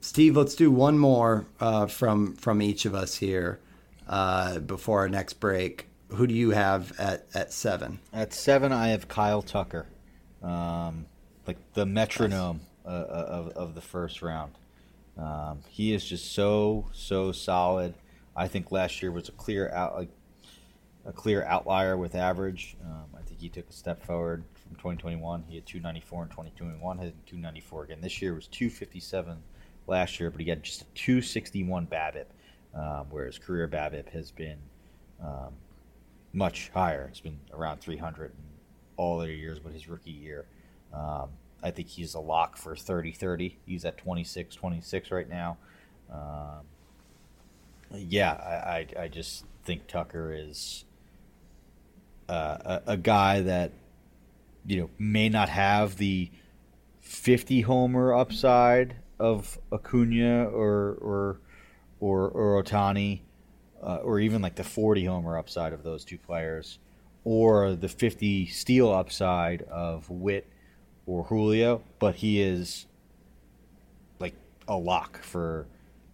[0.02, 3.60] Steve, let's do one more uh, from from each of us here
[4.08, 5.88] uh, before our next break.
[6.10, 8.00] Who do you have at, at seven?
[8.14, 9.88] At seven, I have Kyle Tucker,
[10.42, 11.06] um,
[11.46, 14.54] like the metronome uh, of of the first round.
[15.18, 17.94] Um, he is just so so solid.
[18.36, 20.10] I think last year was a clear out like
[21.06, 22.78] a clear outlier with average.
[22.84, 25.44] Um, I think he took a step forward from 2021.
[25.48, 28.02] He had 294 in 2021, hitting 294 again.
[28.02, 29.38] This year was 257
[29.88, 32.26] last year, but he had just a 261 BABIP,
[32.76, 34.58] um, whereas career BABIP has been
[35.22, 35.54] um,
[36.34, 37.08] much higher.
[37.10, 38.38] It's been around 300 and
[38.98, 40.46] all their years, but his rookie year.
[40.94, 41.30] Um,
[41.62, 43.58] I think he's a lock for 30 30.
[43.66, 45.58] He's at 26 26 right now.
[46.12, 46.66] Um,
[47.92, 50.86] yeah, I, I, I, just think Tucker is
[52.28, 53.72] uh, a, a guy that,
[54.66, 56.32] you know, may not have the
[57.02, 61.40] 50 homer upside of Acuna or, or,
[62.00, 63.22] or, or Ohtani,
[63.84, 66.80] uh, or even like the 40 homer upside of those two players,
[67.24, 70.48] or the 50 steal upside of Witt
[71.10, 72.86] or Julio, but he is
[74.20, 74.36] like
[74.68, 75.66] a lock for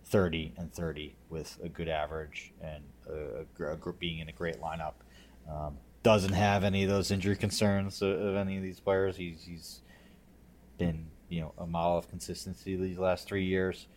[0.06, 4.62] 30 and 30 with a good average and a, a, a being in a great
[4.62, 4.94] lineup.
[5.52, 9.18] Um, doesn't have any of those injury concerns of, of any of these players.
[9.18, 9.82] He's, he's
[10.78, 13.88] been you know a model of consistency these last three years,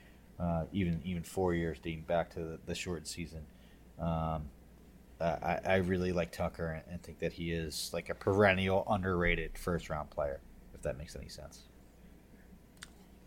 [0.40, 3.44] uh, even even four years dating back to the, the short season.
[4.00, 4.48] Um,
[5.20, 9.58] I, I really like Tucker and, and think that he is like a perennial underrated
[9.58, 10.40] first round player,
[10.78, 11.64] if that makes any sense.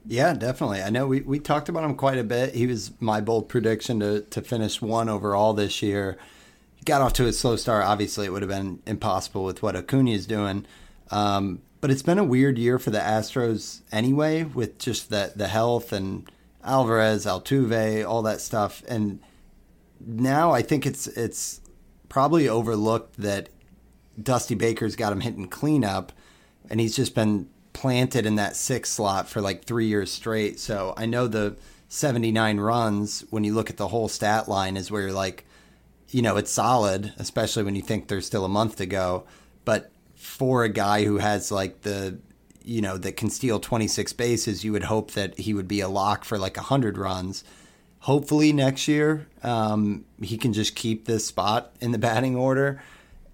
[0.05, 0.81] Yeah, definitely.
[0.81, 2.55] I know we, we talked about him quite a bit.
[2.55, 6.17] He was my bold prediction to, to finish one overall this year.
[6.75, 7.85] He got off to a slow start.
[7.85, 10.65] Obviously, it would have been impossible with what Acuna is doing.
[11.11, 15.47] Um, but it's been a weird year for the Astros anyway, with just the, the
[15.47, 16.29] health and
[16.63, 18.83] Alvarez, Altuve, all that stuff.
[18.87, 19.19] And
[19.99, 21.61] now I think it's it's
[22.09, 23.49] probably overlooked that
[24.21, 26.11] Dusty Baker's got him hitting cleanup,
[26.69, 30.59] and he's just been planted in that sixth slot for like three years straight.
[30.59, 31.55] So I know the
[31.89, 35.45] 79 runs, when you look at the whole stat line, is where you're like,
[36.09, 39.25] you know, it's solid, especially when you think there's still a month to go.
[39.65, 42.19] But for a guy who has like the,
[42.63, 45.89] you know, that can steal 26 bases, you would hope that he would be a
[45.89, 47.43] lock for like 100 runs.
[47.99, 52.81] Hopefully next year, um, he can just keep this spot in the batting order.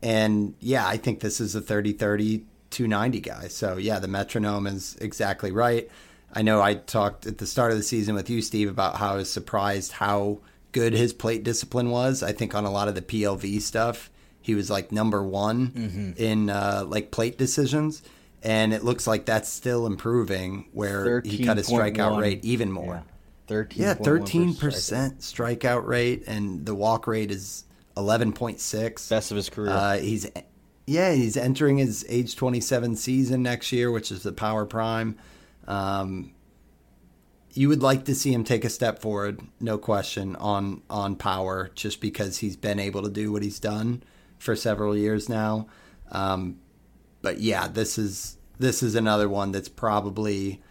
[0.01, 3.47] And yeah, I think this is a 30 30 290 guy.
[3.47, 5.89] So yeah, the metronome is exactly right.
[6.33, 9.13] I know I talked at the start of the season with you, Steve, about how
[9.13, 10.39] I was surprised how
[10.71, 12.21] good his plate discipline was.
[12.21, 14.11] I think on a lot of the PLV stuff,
[14.41, 16.11] he was like number one mm-hmm.
[16.17, 18.03] in uh, like plate decisions,
[18.43, 20.67] and it looks like that's still improving.
[20.73, 22.21] Where he cut his strikeout 1.
[22.21, 22.95] rate even more.
[22.95, 23.01] Yeah.
[23.47, 23.83] Thirteen.
[23.83, 27.63] Yeah, thirteen percent strikeout rate, and the walk rate is
[27.95, 29.07] eleven point six.
[29.07, 29.71] Best of his career.
[29.71, 30.29] Uh, he's
[30.87, 35.17] yeah, he's entering his age 27 season next year, which is the power prime.
[35.67, 36.33] Um,
[37.51, 41.71] you would like to see him take a step forward, no question, on on power,
[41.75, 44.01] just because he's been able to do what he's done
[44.37, 45.67] for several years now.
[46.11, 46.59] Um,
[47.21, 50.61] but yeah, this is this is another one that's probably.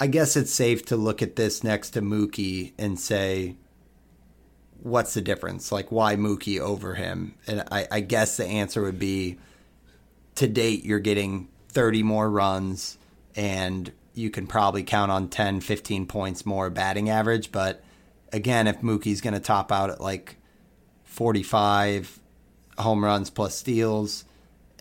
[0.00, 3.56] I guess it's safe to look at this next to Mookie and say,
[4.82, 5.70] what's the difference?
[5.70, 7.34] Like, why Mookie over him?
[7.46, 9.38] And I, I guess the answer would be
[10.36, 12.98] to date, you're getting 30 more runs
[13.36, 17.52] and you can probably count on 10, 15 points more batting average.
[17.52, 17.82] But
[18.32, 20.36] again, if Mookie's going to top out at like
[21.04, 22.18] 45
[22.78, 24.24] home runs plus steals,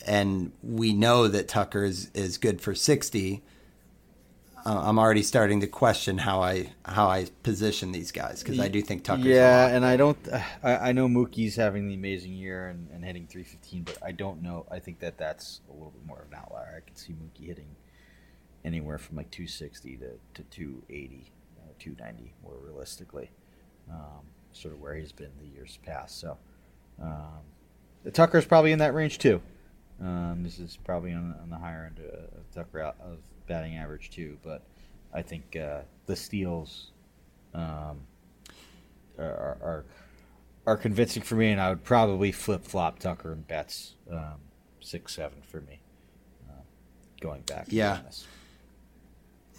[0.05, 3.50] and we know that Tucker is, is good for 60, uh,
[4.65, 8.81] I'm already starting to question how I how I position these guys because I do
[8.81, 10.17] think Tucker's yeah, and I don't
[10.63, 14.41] I, I know Mookie's having the amazing year and, and hitting 315, but I don't
[14.41, 14.65] know.
[14.71, 16.75] I think that that's a little bit more of an outlier.
[16.77, 17.75] I can see Mookie hitting
[18.63, 23.31] anywhere from like 260 to, to 280, uh, 290 more realistically,
[23.89, 26.19] um, sort of where he's been the years past.
[26.19, 26.37] So
[27.01, 27.41] um,
[28.03, 29.41] the Tucker's probably in that range too.
[29.99, 33.17] Um, this is probably on, on the higher end of Tucker out of
[33.47, 34.63] batting average too, but
[35.13, 36.91] I think uh, the steals
[37.53, 38.01] um,
[39.17, 39.85] are, are,
[40.65, 44.35] are convincing for me, and I would probably flip flop Tucker and Betts um,
[44.79, 45.79] six seven for me.
[46.49, 46.61] Uh,
[47.19, 47.99] going back, yeah.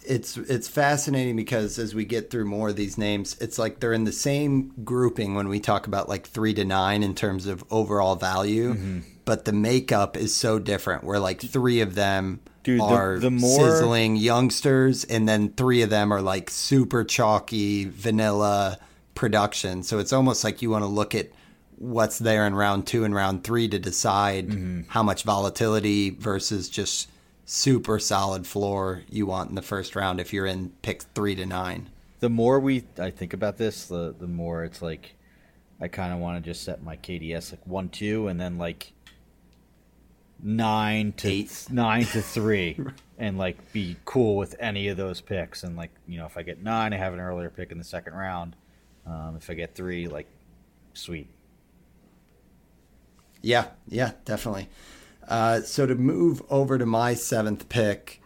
[0.05, 3.93] It's it's fascinating because as we get through more of these names, it's like they're
[3.93, 7.63] in the same grouping when we talk about like three to nine in terms of
[7.71, 8.99] overall value, mm-hmm.
[9.23, 11.05] but the makeup is so different.
[11.05, 13.59] Where like three of them Dude, are the, the more...
[13.59, 18.79] sizzling youngsters, and then three of them are like super chalky vanilla
[19.15, 19.83] production.
[19.83, 21.29] So it's almost like you want to look at
[21.77, 24.81] what's there in round two and round three to decide mm-hmm.
[24.87, 27.09] how much volatility versus just
[27.45, 31.45] super solid floor you want in the first round if you're in pick three to
[31.45, 31.89] nine.
[32.19, 35.15] The more we I think about this, the the more it's like
[35.81, 38.93] I kind of want to just set my KDS like one two, and then like
[40.43, 41.67] nine to Eight.
[41.71, 42.79] nine to three,
[43.17, 45.63] and like be cool with any of those picks.
[45.63, 47.83] And like you know, if I get nine, I have an earlier pick in the
[47.83, 48.55] second round.
[49.05, 50.27] Um, if I get three, like
[50.93, 51.27] sweet.
[53.41, 54.69] Yeah, yeah, definitely.
[55.27, 58.21] Uh, so to move over to my seventh pick,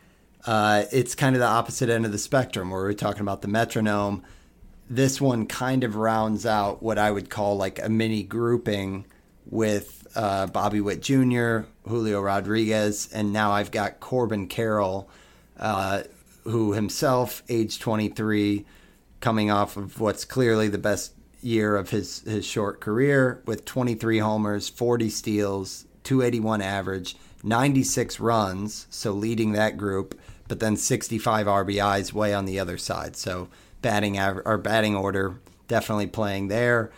[0.46, 3.48] uh, it's kind of the opposite end of the spectrum where we're talking about the
[3.48, 4.24] metronome.
[4.90, 9.06] This one kind of rounds out what I would call like a mini grouping
[9.46, 15.10] with uh, Bobby Witt Jr., Julio Rodriguez, and now I've got Corbin Carroll,
[15.60, 16.04] uh,
[16.44, 18.66] who himself, age 23,
[19.20, 24.20] coming off of what's clearly the best year of his, his short career with 23
[24.20, 32.14] homers, 40 steals, 281 average, 96 runs, so leading that group, but then 65 RBIs
[32.14, 33.16] way on the other side.
[33.16, 33.50] So
[33.82, 36.92] batting aver- or batting order definitely playing there.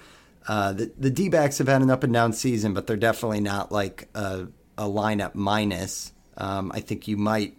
[0.47, 3.41] Uh, the the D backs have had an up and down season, but they're definitely
[3.41, 6.11] not like a, a lineup minus.
[6.37, 7.57] Um, I think you might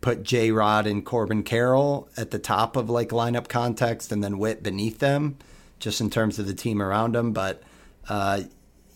[0.00, 4.38] put J Rod and Corbin Carroll at the top of like lineup context and then
[4.38, 5.38] Witt beneath them,
[5.78, 7.32] just in terms of the team around them.
[7.32, 7.62] But
[8.08, 8.42] uh,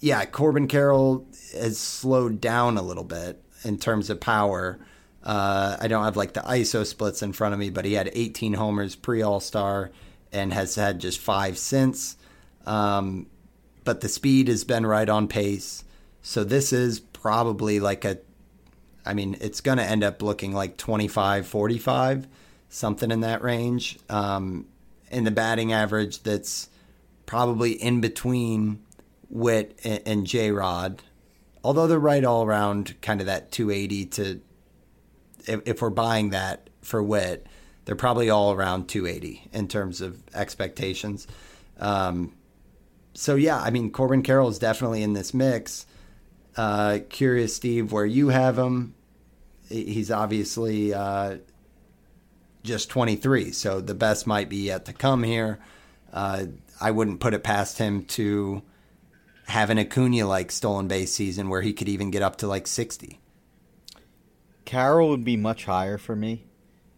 [0.00, 4.78] yeah, Corbin Carroll has slowed down a little bit in terms of power.
[5.22, 8.10] Uh, I don't have like the ISO splits in front of me, but he had
[8.12, 9.90] 18 homers pre All Star
[10.30, 12.17] and has had just five since.
[12.68, 13.26] Um,
[13.82, 15.82] but the speed has been right on pace.
[16.20, 18.18] So this is probably like a,
[19.06, 22.28] I mean, it's going to end up looking like 25, 45,
[22.68, 23.98] something in that range.
[24.10, 24.66] Um,
[25.10, 26.68] and the batting average that's
[27.24, 28.84] probably in between
[29.30, 31.02] Witt and, and J Rod.
[31.64, 34.40] Although they're right all around kind of that 280 to,
[35.46, 37.46] if, if we're buying that for Witt,
[37.86, 41.26] they're probably all around 280 in terms of expectations.
[41.80, 42.34] Um,
[43.18, 45.86] so yeah, I mean Corbin Carroll is definitely in this mix.
[46.56, 48.94] Uh, curious, Steve, where you have him.
[49.68, 51.38] He's obviously uh,
[52.62, 55.58] just 23, so the best might be yet to come here.
[56.12, 56.44] Uh,
[56.80, 58.62] I wouldn't put it past him to
[59.48, 62.68] have an Acuna like stolen base season where he could even get up to like
[62.68, 63.18] 60.
[64.64, 66.46] Carroll would be much higher for me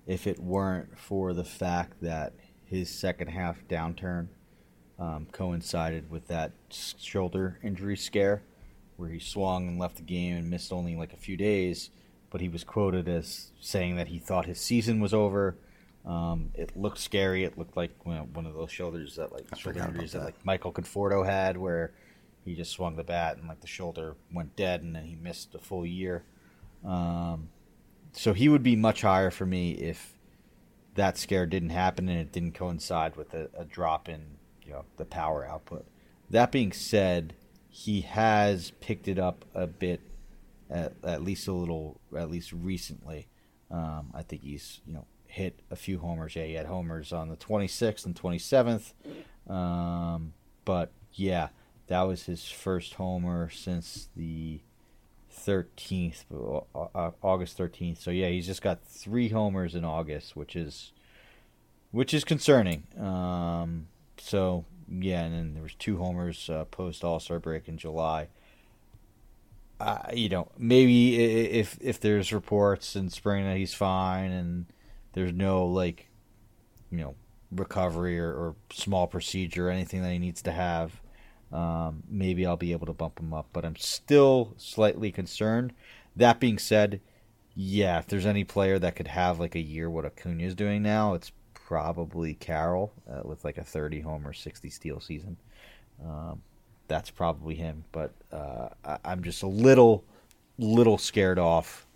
[0.06, 2.34] if it weren't for the fact that
[2.66, 4.28] his second half downturn
[5.01, 8.42] um, coincided with that shoulder injury scare
[8.96, 11.90] where he swung and left the game and missed only like a few days.
[12.28, 15.57] But he was quoted as saying that he thought his season was over.
[16.05, 17.44] Um, it looked scary.
[17.44, 20.18] It looked like you know, one of those shoulders that like shoulder injuries that.
[20.18, 21.92] that like Michael Conforto had, where
[22.44, 25.55] he just swung the bat and like the shoulder went dead, and then he missed
[25.55, 26.22] a full year.
[26.84, 27.48] Um,
[28.12, 30.14] so he would be much higher for me if
[30.94, 34.38] that scare didn't happen and it didn't coincide with a, a drop in
[34.70, 35.84] you know the power output.
[36.30, 37.34] That being said,
[37.68, 40.00] he has picked it up a bit,
[40.70, 43.26] at, at least a little, at least recently.
[43.70, 46.36] Um, I think he's you know hit a few homers.
[46.36, 48.92] Yeah, he had homers on the 26th and 27th.
[49.52, 51.48] Um, but yeah,
[51.88, 54.60] that was his first homer since the
[55.36, 56.24] 13th,
[57.22, 57.98] August 13th.
[57.98, 60.92] So yeah, he's just got three homers in August, which is
[61.90, 62.84] which is concerning.
[62.96, 63.88] Um,
[64.20, 68.28] so yeah, and then there was two homers uh, post All Star break in July.
[69.78, 74.66] Uh, you know, maybe if if there's reports in spring that he's fine and
[75.12, 76.08] there's no like,
[76.90, 77.14] you know,
[77.50, 81.00] recovery or, or small procedure or anything that he needs to have,
[81.52, 83.48] um, maybe I'll be able to bump him up.
[83.52, 85.72] But I'm still slightly concerned.
[86.14, 87.00] That being said,
[87.54, 90.82] yeah, if there's any player that could have like a year what Acuna is doing
[90.82, 91.32] now, it's
[91.70, 95.36] probably Carroll uh, with like a 30 homer, 60 steal season.
[96.04, 96.42] Um,
[96.88, 100.02] that's probably him, but uh, I, am just a little,
[100.58, 101.86] little scared off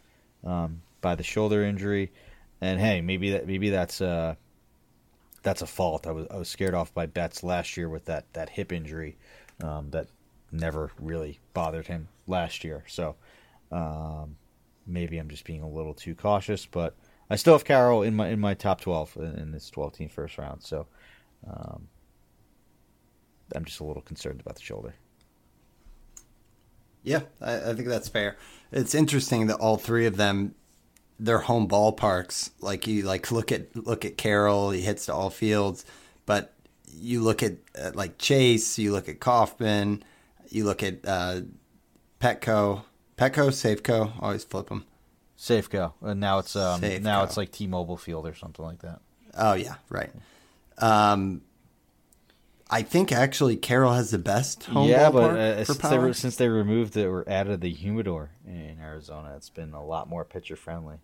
[0.45, 2.13] um, by the shoulder injury.
[2.61, 4.37] And hey, maybe that maybe that's uh,
[5.43, 6.07] that's a fault.
[6.07, 9.17] I was I was scared off by Betts last year with that that hip injury
[9.61, 10.07] um, that
[10.53, 12.85] never really bothered him last year.
[12.87, 13.17] So
[13.73, 14.37] um,
[14.87, 16.95] maybe I'm just being a little too cautious, but
[17.35, 20.39] I still have Carroll in my in my top twelve in, this 12 team first
[20.39, 20.63] round.
[20.63, 20.87] So
[21.45, 21.89] um,
[23.53, 24.95] I'm just a little concerned about the shoulder.
[27.03, 28.37] Yeah, I, I, think that's fair.
[28.71, 30.55] It's interesting that all three of them,
[31.19, 32.51] their home ballparks.
[32.61, 35.85] Like you like look at look at Carroll, he hits to all fields,
[36.27, 36.55] but
[36.87, 40.05] you look at, at like Chase, you look at Kauffman,
[40.51, 41.41] you look at uh,
[42.21, 42.85] Petco,
[43.19, 44.13] Petco, Safeco.
[44.23, 44.85] Always flip them.
[45.39, 47.03] Safeco, and now it's um, Safeco.
[47.03, 49.01] now it's like T-Mobile Field or something like that.
[49.37, 50.11] Oh yeah, right.
[50.79, 51.43] Um,
[52.71, 56.49] I think actually Carroll has the best home yeah, but uh, since, they, since they
[56.49, 60.97] removed it or added the humidor in Arizona, it's been a lot more pitcher friendly.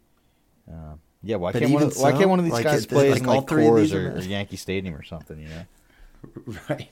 [0.69, 2.89] Uh, yeah, why can't one of, so, why can't one of these like guys it,
[2.89, 5.39] play like in like Coors or, or Yankee Stadium or something?
[5.39, 6.91] You know, right?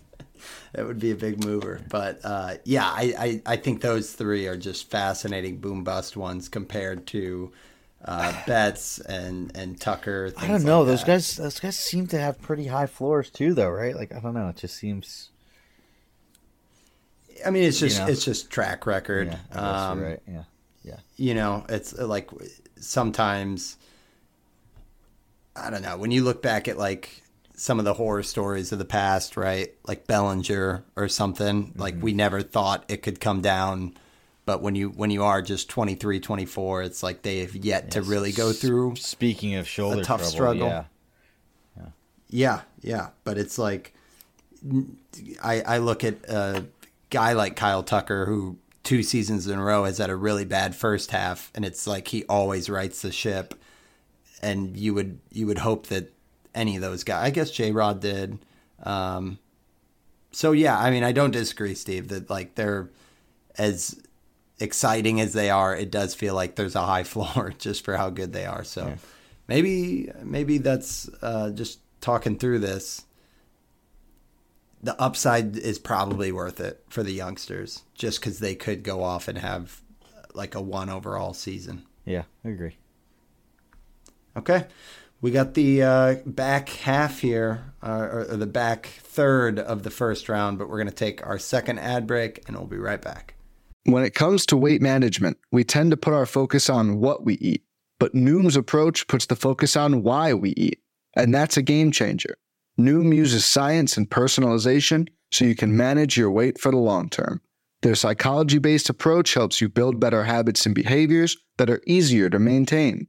[0.73, 1.81] That would be a big mover.
[1.89, 6.49] But uh, yeah, I, I, I think those three are just fascinating boom bust ones
[6.49, 7.53] compared to
[8.05, 10.33] uh, Betts and and Tucker.
[10.37, 10.81] I don't know.
[10.81, 11.07] Like those that.
[11.07, 13.95] guys those guys seem to have pretty high floors too, though, right?
[13.95, 14.49] Like I don't know.
[14.49, 15.31] It just seems.
[17.45, 18.11] I mean, it's just you know?
[18.11, 19.37] it's just track record.
[19.53, 20.21] Yeah, um, right.
[20.27, 20.45] Yeah,
[20.83, 20.97] yeah.
[21.17, 22.31] You know, it's like
[22.79, 23.77] sometimes.
[25.57, 25.97] I don't know.
[25.97, 27.23] When you look back at like
[27.59, 29.75] some of the horror stories of the past, right?
[29.85, 31.65] Like Bellinger or something.
[31.65, 31.81] Mm-hmm.
[31.81, 33.95] Like we never thought it could come down,
[34.47, 37.93] but when you when you are just 23, 24, it's like they have yet yes.
[37.95, 38.95] to really go through.
[38.97, 40.85] Speaking of shoulder a tough trouble, struggle, yeah.
[41.77, 41.87] yeah,
[42.31, 43.09] yeah, yeah.
[43.25, 43.93] But it's like
[45.43, 46.65] I I look at a
[47.11, 50.77] guy like Kyle Tucker who two seasons in a row has had a really bad
[50.77, 53.55] first half, and it's like he always rights the ship.
[54.41, 56.13] And you would you would hope that
[56.59, 57.25] any of those guys.
[57.25, 58.39] I guess J Rod did.
[58.83, 59.39] Um,
[60.33, 62.91] so yeah, I mean, I don't disagree, Steve, that like they're
[63.57, 64.01] as
[64.59, 65.75] exciting as they are.
[65.75, 68.65] It does feel like there's a high floor just for how good they are.
[68.65, 68.97] So yeah.
[69.47, 73.05] maybe maybe that's uh, just talking through this.
[74.81, 79.27] The upside is probably worth it for the youngsters, just because they could go off
[79.27, 79.81] and have
[80.35, 81.85] like a one overall season.
[82.05, 82.77] Yeah, I agree.
[84.37, 84.67] Okay.
[85.21, 90.29] We got the uh, back half here, uh, or, the back third of the first
[90.29, 93.35] round, but we're going to take our second ad break and we'll be right back.
[93.83, 97.35] When it comes to weight management, we tend to put our focus on what we
[97.35, 97.65] eat,
[97.99, 100.81] but Noom's approach puts the focus on why we eat,
[101.17, 102.37] and that's a game changer.
[102.79, 107.41] Noom uses science and personalization so you can manage your weight for the long term.
[107.83, 112.39] Their psychology based approach helps you build better habits and behaviors that are easier to
[112.39, 113.09] maintain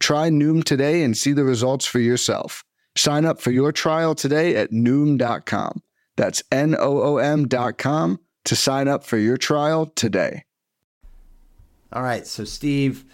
[0.00, 2.64] Try Noom today and see the results for yourself.
[2.96, 5.82] Sign up for your trial today at Noom.com.
[6.16, 10.44] That's N O O M.com to sign up for your trial today.
[11.92, 12.26] All right.
[12.26, 13.04] So, Steve,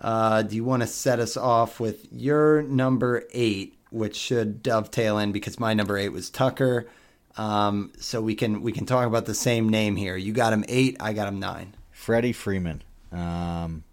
[0.00, 5.18] uh, do you want to set us off with your number eight, which should dovetail
[5.18, 6.88] in because my number eight was Tucker.
[7.36, 10.16] Um, so we can we can talk about the same name here.
[10.16, 10.96] You got him eight.
[10.98, 11.74] I got him nine.
[11.90, 12.82] Freddie Freeman.
[13.12, 13.84] Um,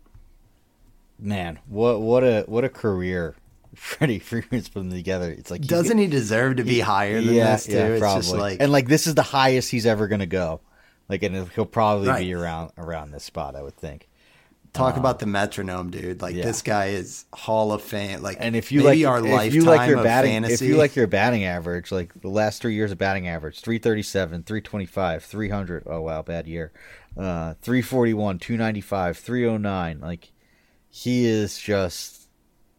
[1.19, 3.35] man, what what a what a career
[3.75, 5.31] Freddie Freeman's putting together.
[5.31, 7.73] It's like doesn't he deserve to be higher than yeah, this too?
[7.73, 8.39] Yeah, probably.
[8.39, 10.61] Like, and like this is the highest he's ever going to go.
[11.09, 12.23] Like, and he'll probably right.
[12.23, 14.07] be around around this spot, I would think.
[14.73, 16.21] Talk um, about the metronome, dude!
[16.21, 16.43] Like yeah.
[16.43, 18.21] this guy is Hall of Fame.
[18.21, 20.65] Like, and if you like our if you like your batting, fantasy.
[20.65, 24.43] if you like your batting average, like the last three years of batting average, 337,
[24.43, 25.83] 325, 300.
[25.85, 26.71] Oh wow, bad year.
[27.17, 29.99] Uh, 341, 295, 309.
[30.01, 30.31] Like
[30.95, 32.29] he is just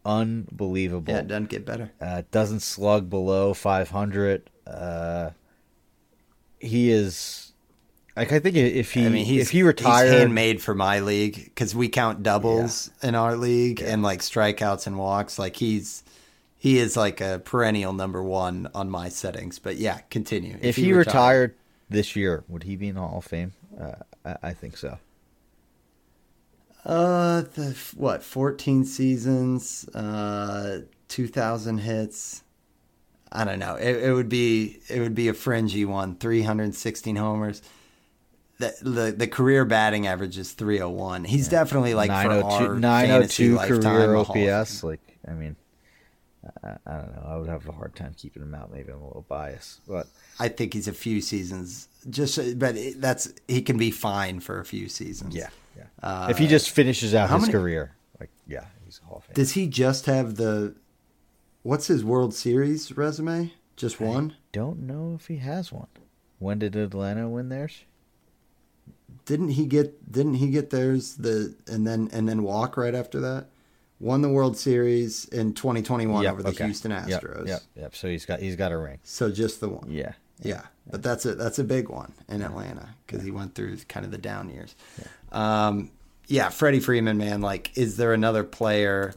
[0.07, 1.13] unbelievable.
[1.13, 1.93] Yeah, it doesn't get better.
[2.01, 4.49] Uh, doesn't slug below 500.
[4.67, 5.31] Uh,
[6.59, 7.53] he is.
[8.17, 11.45] Like I think if he, I mean, if he retired, he's handmade for my league
[11.45, 13.11] because we count doubles yeah.
[13.11, 13.93] in our league yeah.
[13.93, 15.39] and like strikeouts and walks.
[15.39, 16.03] Like he's
[16.57, 19.59] he is like a perennial number one on my settings.
[19.59, 20.55] But yeah, continue.
[20.55, 21.55] If, if he, retired, retired,
[21.91, 23.53] this year, would he be in the Hall of Fame?
[23.79, 23.93] Uh,
[24.25, 24.99] I, I think so.
[26.87, 28.23] Uh, the what?
[28.23, 32.45] Fourteen seasons, uh, two thousand hits.
[33.33, 33.75] I don't know.
[33.75, 36.15] It, it, would be it would be a fringy one.
[36.15, 37.61] Three hundred sixteen homers.
[38.59, 41.25] The, the the career batting average is three hundred one.
[41.25, 41.59] He's yeah.
[41.59, 44.85] definitely like 902, 902 career OPS.
[44.85, 45.57] Like I mean,
[46.63, 47.23] I, I, don't know.
[47.27, 48.73] I would have a hard time keeping him out.
[48.73, 50.07] Maybe I'm a little biased, but
[50.39, 51.89] I think he's a few seasons.
[52.09, 55.35] Just but that's he can be fine for a few seasons.
[55.35, 55.49] Yeah.
[56.07, 59.25] Uh, if he just finishes out his many, career, like yeah, he's a Hall of
[59.25, 59.35] Fame.
[59.35, 60.77] Does he just have the?
[61.65, 63.53] What's his World Series resume?
[63.75, 64.31] Just one?
[64.31, 65.89] I don't know if he has one.
[66.39, 67.83] When did Atlanta win theirs?
[69.25, 70.13] Didn't he get?
[70.13, 71.17] Didn't he get theirs?
[71.17, 73.49] The and then and then walk right after that.
[73.99, 76.67] Won the World Series in 2021 yep, over the okay.
[76.67, 77.39] Houston Astros.
[77.39, 77.97] Yep, yep, yep.
[77.97, 79.01] So he's got he's got a ring.
[79.03, 79.91] So just the one.
[79.91, 80.13] Yeah.
[80.43, 84.05] Yeah, but that's a that's a big one in Atlanta because he went through kind
[84.05, 84.77] of the down years.
[84.99, 85.07] Yeah.
[85.67, 85.91] Um,
[86.27, 87.41] yeah, Freddie Freeman, man.
[87.41, 89.15] Like, is there another player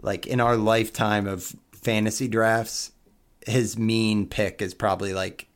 [0.00, 2.92] like in our lifetime of fantasy drafts?
[3.46, 5.48] His mean pick is probably like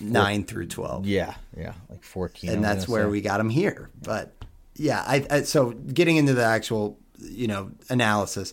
[0.00, 1.06] nine through twelve.
[1.06, 2.50] Yeah, yeah, like fourteen.
[2.50, 3.10] and I'm that's where say.
[3.10, 3.90] we got him here.
[4.02, 4.32] But
[4.74, 8.52] yeah, I, I so getting into the actual you know analysis,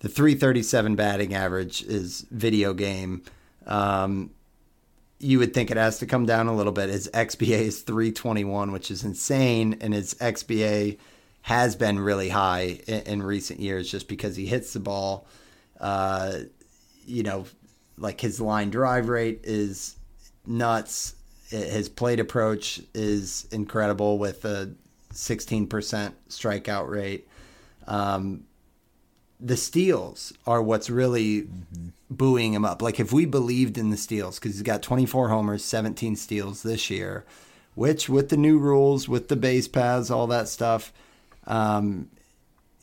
[0.00, 3.22] the 337 batting average is video game.
[3.66, 4.30] Um,
[5.18, 6.88] you would think it has to come down a little bit.
[6.88, 10.98] His XBA is 321, which is insane, and his XBA
[11.42, 15.26] has been really high in, in recent years just because he hits the ball.
[15.80, 16.40] Uh,
[17.06, 17.46] you know,
[17.96, 19.96] like his line drive rate is
[20.46, 21.14] nuts.
[21.48, 24.72] His plate approach is incredible with a
[25.12, 27.26] 16% strikeout rate.
[27.86, 28.44] Um,
[29.40, 31.48] the steals are what's really
[32.10, 32.82] buoying him up.
[32.82, 36.90] Like if we believed in the steals, because he's got 24 homers, 17 steals this
[36.90, 37.24] year,
[37.74, 40.92] which with the new rules, with the base paths, all that stuff,
[41.50, 42.08] um,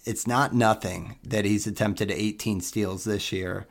[0.06, 3.65] it's not nothing that he's attempted 18 steals this year.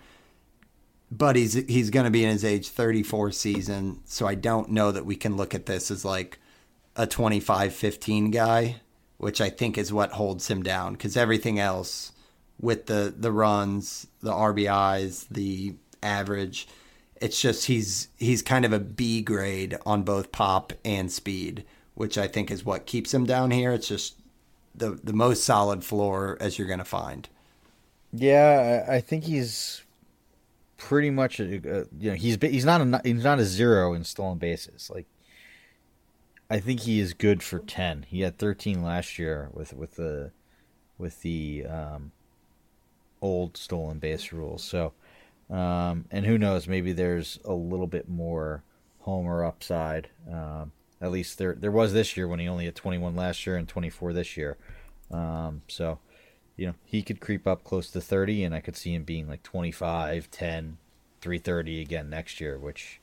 [1.12, 4.90] But he's he's going to be in his age 34 season, so I don't know
[4.90, 6.40] that we can look at this as like
[6.96, 8.80] a 25-15 guy,
[9.18, 12.10] which I think is what holds him down because everything else
[12.60, 16.66] with the the runs, the RBIs, the average,
[17.20, 21.64] it's just he's he's kind of a B grade on both pop and speed,
[21.94, 23.72] which I think is what keeps him down here.
[23.72, 24.16] It's just
[24.76, 27.28] the the most solid floor as you're going to find.
[28.12, 29.82] Yeah, I think he's
[30.76, 34.04] pretty much a, a, you know he's he's not a he's not a zero in
[34.04, 34.90] stolen bases.
[34.92, 35.06] Like
[36.48, 38.06] I think he is good for ten.
[38.08, 40.30] He had thirteen last year with with the
[40.98, 42.12] with the um,
[43.20, 44.62] old stolen base rules.
[44.64, 44.92] So
[45.50, 46.66] um, and who knows?
[46.66, 48.62] Maybe there's a little bit more
[49.00, 50.08] homer upside.
[50.30, 53.56] Um, at least there there was this year when he only had 21 last year
[53.56, 54.56] and 24 this year.
[55.10, 55.98] Um, so
[56.56, 59.28] you know, he could creep up close to 30, and I could see him being
[59.28, 60.78] like 25, 10,
[61.20, 63.00] 330 again next year, which,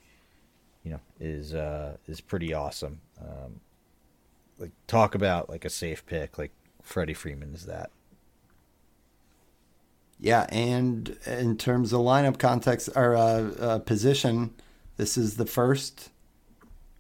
[0.84, 3.02] you know, is uh, is pretty awesome.
[3.22, 3.62] Um,
[4.58, 6.52] like talk about like a safe pick, like
[6.82, 7.92] Freddie Freeman is that.
[10.20, 14.54] Yeah, and in terms of lineup context or uh, uh, position,
[14.98, 16.10] this is the first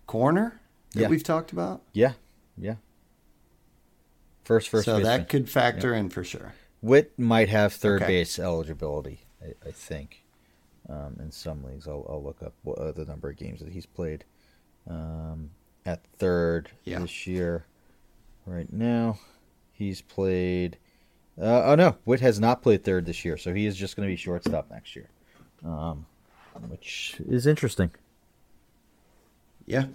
[0.06, 0.60] corner
[0.94, 1.08] that Yeah.
[1.10, 1.82] we've talked about.
[1.94, 2.14] Yeah,
[2.58, 2.76] yeah.
[4.44, 5.18] First, first so baseman.
[5.20, 6.54] that could factor in for sure.
[6.82, 8.12] Witt might have third Okay.
[8.20, 10.24] base eligibility, I, I think.
[10.90, 13.70] Um, in some leagues, I'll, I'll look up what, uh, the number of games that
[13.70, 14.26] he's played
[14.90, 15.52] um,
[15.86, 17.00] at third Yeah.
[17.00, 17.66] this year.
[18.46, 19.18] Right now,
[19.72, 20.78] he's played.
[21.42, 24.06] Uh, oh no, Witt has not played third this year, so he is just going
[24.08, 25.08] to be shortstop next year,
[25.64, 26.06] um,
[26.68, 27.92] which is interesting.
[29.66, 29.86] Yeah.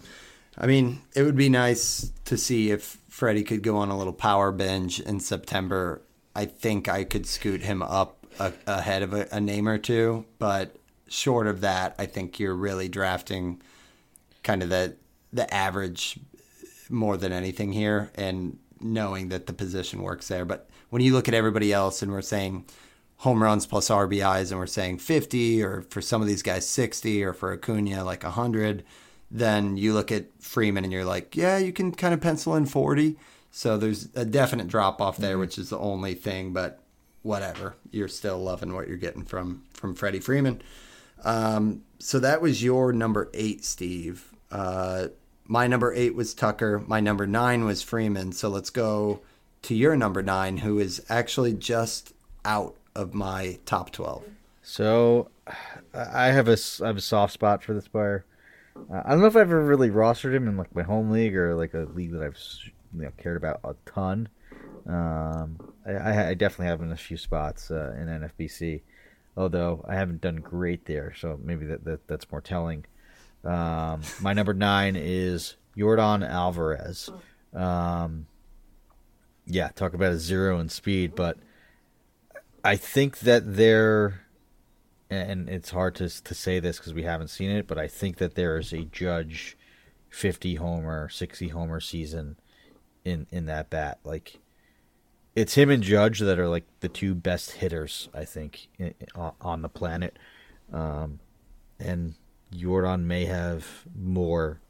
[0.59, 4.13] I mean, it would be nice to see if Freddie could go on a little
[4.13, 6.03] power binge in September.
[6.35, 10.25] I think I could scoot him up a, ahead of a, a name or two,
[10.39, 10.77] but
[11.09, 13.63] short of that, I think you're really drafting
[14.43, 14.97] kind of the
[15.33, 16.19] the average
[16.89, 20.45] more than anything here, and knowing that the position works there.
[20.45, 22.65] But when you look at everybody else, and we're saying
[23.19, 27.23] home runs plus RBIs, and we're saying 50, or for some of these guys 60,
[27.23, 28.85] or for Acuna like 100,
[29.31, 32.67] then you look at Freeman and you're like, yeah, you can kind of pencil in
[32.67, 33.17] 40.
[33.51, 36.83] So there's a definite drop off there, which is the only thing, but
[37.23, 37.77] whatever.
[37.91, 40.63] You're still loving what you're getting from from Freddie Freeman.
[41.25, 44.33] Um, so that was your number eight, Steve.
[44.51, 45.09] Uh,
[45.47, 46.83] my number eight was Tucker.
[46.87, 48.33] My number nine was Freeman.
[48.33, 49.21] So let's go
[49.63, 52.13] to your number nine, who is actually just
[52.45, 54.25] out of my top 12.
[54.63, 55.31] So,
[55.95, 58.25] I have a I have a soft spot for this player.
[58.93, 61.37] Uh, I don't know if I've ever really rostered him in like my home league
[61.37, 62.39] or like a league that I've
[62.95, 64.29] you know, cared about a ton.
[64.87, 68.83] Um, I, I definitely have in a few spots uh, in NFBC,
[69.37, 71.15] although I haven't done great there.
[71.17, 72.87] So maybe that, that that's more telling.
[73.45, 77.11] Um, my number nine is Yordan Alvarez.
[77.55, 78.27] Um,
[79.47, 81.39] yeah, talk about a zero in speed, but
[82.65, 84.23] I think that there,
[85.11, 88.19] and it's hard to to say this because we haven't seen it, but I think
[88.19, 89.57] that there is a Judge
[90.09, 92.37] fifty homer, sixty homer season
[93.05, 93.99] in in that bat.
[94.05, 94.39] Like
[95.35, 99.33] it's him and Judge that are like the two best hitters I think i- i-
[99.41, 100.19] on the planet,
[100.73, 101.21] um,
[101.79, 102.15] and
[102.53, 104.61] Yordan may have more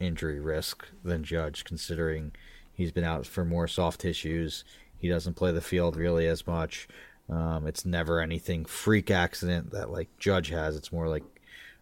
[0.00, 2.32] injury risk than Judge, considering
[2.72, 4.64] he's been out for more soft tissues.
[4.98, 6.88] He doesn't play the field really as much.
[7.28, 10.76] Um, it's never anything freak accident that like Judge has.
[10.76, 11.24] It's more like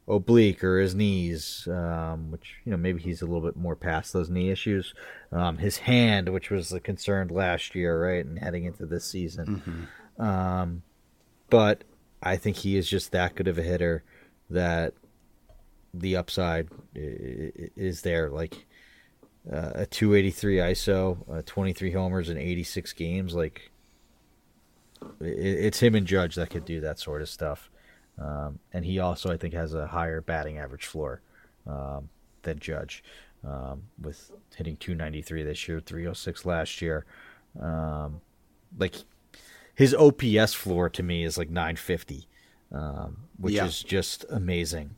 [0.07, 4.13] oblique or his knees, um, which you know maybe he's a little bit more past
[4.13, 4.95] those knee issues.
[5.33, 9.89] Um, his hand, which was a concern last year, right, and heading into this season.
[10.19, 10.83] Um,
[11.51, 11.85] but
[12.23, 14.03] I think he is just that good of a hitter
[14.51, 14.95] that
[15.93, 18.31] the upside is there.
[18.31, 18.67] Like
[19.51, 23.35] uh, a 283 ISO, uh, 23 homers in 86 games.
[23.35, 23.71] Like
[25.21, 27.71] it's him and Judge that could do that sort of stuff.
[28.19, 31.21] Um, and he also, I think, has a higher batting average floor
[31.67, 32.09] um,
[32.43, 33.03] than Judge,
[33.47, 37.05] um, with hitting 293 this year, 306 last year.
[37.61, 38.21] Um,
[38.79, 38.95] like
[39.75, 42.29] his OPS floor to me is like 950,
[42.73, 43.67] um, which yeah.
[43.67, 44.97] is just amazing.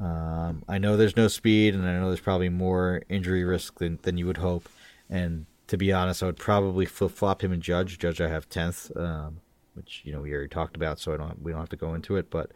[0.00, 3.98] Um, I know there's no speed, and I know there's probably more injury risk than,
[4.02, 4.68] than you would hope.
[5.10, 7.98] And to be honest, I would probably flip flop him and Judge.
[7.98, 9.40] Judge, I have tenth, um,
[9.72, 11.94] which you know we already talked about, so I don't we don't have to go
[11.94, 12.28] into it.
[12.28, 12.50] But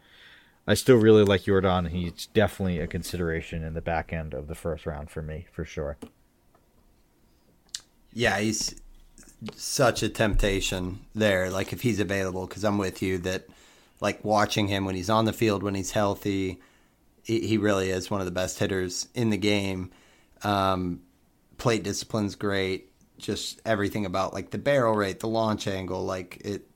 [0.67, 1.89] I still really like Yordan.
[1.89, 5.65] He's definitely a consideration in the back end of the first round for me, for
[5.65, 5.97] sure.
[8.13, 8.79] Yeah, he's
[9.55, 11.49] such a temptation there.
[11.49, 13.47] Like if he's available, because I'm with you that
[13.99, 16.61] like watching him when he's on the field when he's healthy
[17.23, 19.91] he really is one of the best hitters in the game.
[20.43, 21.01] Um,
[21.57, 22.86] plate discipline's great.
[23.17, 26.67] Just everything about like the barrel rate, the launch angle, like it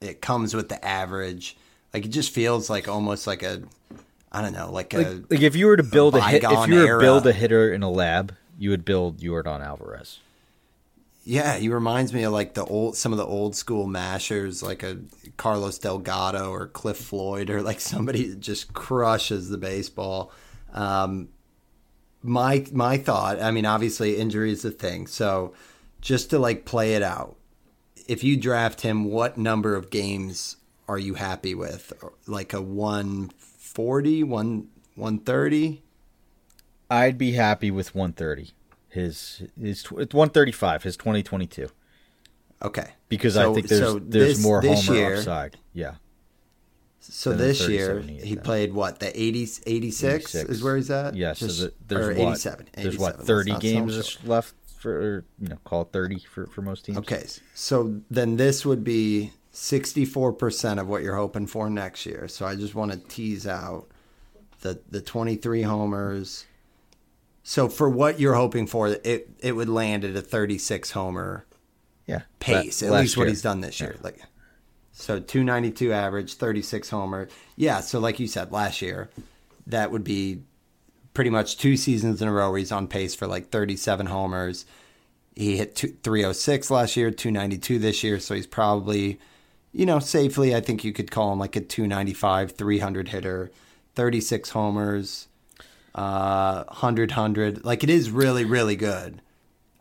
[0.00, 1.56] it comes with the average.
[1.92, 3.62] Like it just feels like almost like a
[4.34, 6.44] I don't know, like, like a like if you were to build a, a hit,
[6.44, 10.18] if you were to build a hitter in a lab, you would build Yordan Alvarez.
[11.22, 14.82] Yeah, he reminds me of like the old some of the old school mashers, like
[14.82, 14.98] a
[15.36, 20.32] Carlos Delgado or Cliff Floyd, or like somebody that just crushes the baseball.
[20.72, 21.28] Um,
[22.22, 25.54] my my thought, I mean, obviously injury is a thing, so
[26.04, 27.34] just to like play it out,
[28.06, 30.56] if you draft him, what number of games
[30.86, 31.92] are you happy with?
[32.26, 35.82] Like a 140, 1 130?
[36.90, 38.52] I'd be happy with 130
[38.90, 41.68] his his it's 135 his 2022
[42.62, 42.90] okay.
[43.08, 45.56] Because so, i think there's so there's this, more this homer year, upside.
[45.72, 45.94] Yeah.
[47.00, 51.16] So this year he played what the 80 86, 86, is where he's at?
[51.16, 52.28] Yeah so the, there's what?
[52.28, 54.54] 87, there's what 30 games left
[54.84, 57.24] for you know call it 30 for for most teams okay
[57.54, 62.54] so then this would be 64% of what you're hoping for next year so i
[62.54, 63.86] just want to tease out
[64.60, 66.46] the the 23 homers
[67.46, 71.46] so for what you're hoping for, it it would land at a 36 homer
[72.06, 72.82] yeah pace.
[72.82, 73.92] at least what he's done this year.
[73.96, 74.02] Yeah.
[74.02, 74.22] Like
[74.92, 77.28] so 292 average, 36 homer.
[77.56, 79.10] Yeah, so like you said last year,
[79.66, 80.40] that would be
[81.14, 84.66] pretty much two seasons in a row where he's on pace for like 37 homers.
[85.34, 89.18] He hit two, 306 last year, 292 this year, so he's probably
[89.74, 93.50] you know, safely I think you could call him like a 295, 300 hitter,
[93.96, 95.26] 36 homers
[95.94, 97.64] uh, 100 100.
[97.64, 99.20] Like it is really really good.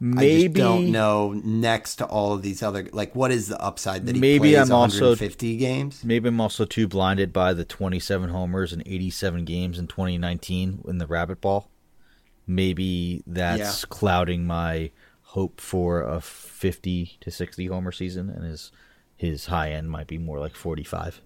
[0.06, 4.06] Maybe I don't know next to all of these other like what is the upside
[4.06, 6.04] that he maybe plays I'm 150 also, games?
[6.04, 10.98] Maybe I'm also too blinded by the 27 homers and 87 games in 2019 in
[10.98, 11.70] the Rabbit Ball.
[12.46, 13.88] Maybe that's yeah.
[13.88, 18.74] clouding my hope for a 50 to 60 homer season, and his
[19.16, 21.22] his high end might be more like 45.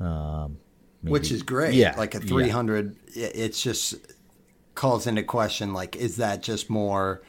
[0.00, 0.56] Um,
[1.02, 1.12] Maybe.
[1.12, 1.74] which is great.
[1.74, 2.96] Yeah, like a 300.
[3.14, 3.28] Yeah.
[3.34, 3.96] It's just
[4.74, 7.22] calls into question like is that just more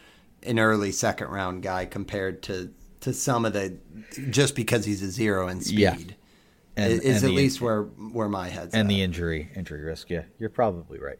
[0.46, 3.78] an early second round guy compared to to some of the
[4.30, 5.80] just because he's a zero in speed.
[5.80, 5.98] Yeah.
[6.78, 8.90] And, is and at least where where my head's and at.
[8.90, 10.10] the injury injury risk.
[10.10, 11.20] Yeah, you're probably right.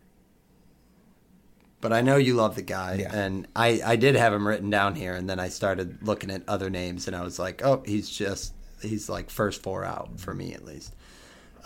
[1.80, 3.16] But I know you love the guy, yeah.
[3.16, 6.44] and I I did have him written down here, and then I started looking at
[6.48, 10.34] other names, and I was like, oh, he's just he's like first four out for
[10.34, 10.94] me at least.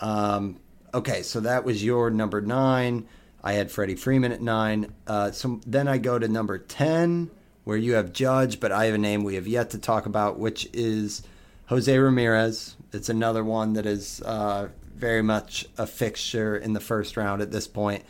[0.00, 0.60] Um,
[0.94, 3.08] okay, so that was your number nine.
[3.42, 4.92] I had Freddie Freeman at nine.
[5.06, 7.30] Uh, so then I go to number 10,
[7.64, 10.38] where you have Judge, but I have a name we have yet to talk about,
[10.38, 11.22] which is
[11.66, 12.76] Jose Ramirez.
[12.92, 17.50] It's another one that is uh, very much a fixture in the first round at
[17.52, 18.04] this point.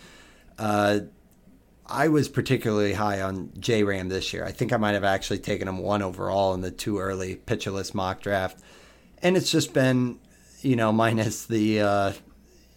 [0.59, 1.01] Uh,
[1.87, 4.45] I was particularly high on J Ram this year.
[4.45, 7.73] I think I might have actually taken him one overall in the too early Pitcher
[7.73, 8.61] List mock draft.
[9.23, 10.19] And it's just been,
[10.63, 12.13] you know, minus the uh,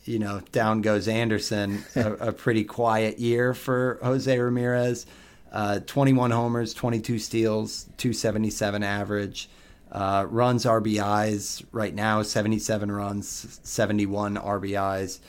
[0.05, 1.83] you know, down goes Anderson.
[1.95, 5.05] a, a, pretty quiet year for Jose Ramirez.
[5.53, 9.49] Uh, 21 homers, 22 steals, 277 average.
[9.91, 15.19] Uh, runs RBIs right now, 77 runs, 71 RBIs.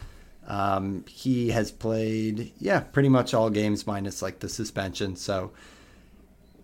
[0.47, 5.17] Um, he has played, yeah, pretty much all games minus like the suspension.
[5.17, 5.53] So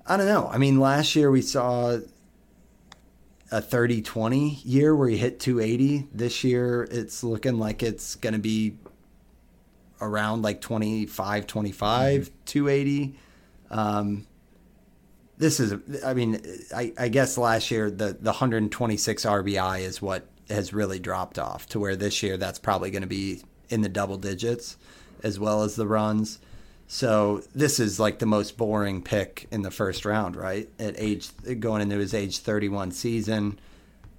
[0.07, 0.49] I don't know.
[0.49, 1.99] I mean, last year we saw
[3.53, 6.09] a 30 20 year where he hit 280.
[6.13, 8.77] This year it's looking like it's going to be
[10.01, 12.35] around like 25 25 mm-hmm.
[12.47, 13.19] 280.
[13.71, 14.27] Um,
[15.39, 15.75] this is,
[16.05, 16.41] I mean,
[16.75, 21.67] I, I guess last year the, the 126 RBI is what has really dropped off
[21.69, 24.77] to where this year that's probably going to be in the double digits.
[25.23, 26.39] as well as the runs.
[26.87, 30.69] So this is like the most boring pick in the first round, right?
[30.79, 31.31] At age
[31.61, 33.59] going into his age 31 season.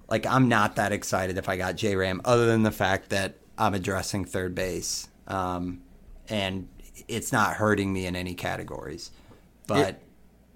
[0.09, 3.35] Like I'm not that excited if I got J Ram, other than the fact that
[3.57, 5.81] I'm addressing third base, um,
[6.29, 6.67] and
[7.07, 9.11] it's not hurting me in any categories.
[9.73, 10.01] But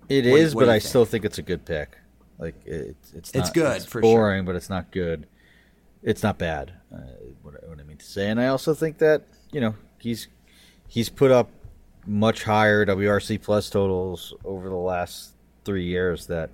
[0.10, 0.90] It What- is, what but I think?
[0.90, 1.98] still think it's a good pick.
[2.38, 5.28] Like it, it's It's good, it's for boring, but it's not good.
[6.04, 6.74] It's not bad.
[6.94, 6.98] Uh,
[7.42, 10.28] what, I- what I mean to say, and I also think that you know he's
[10.88, 11.50] he's put up
[12.06, 15.32] much higher WRC plus totals over the last
[15.64, 16.52] three years that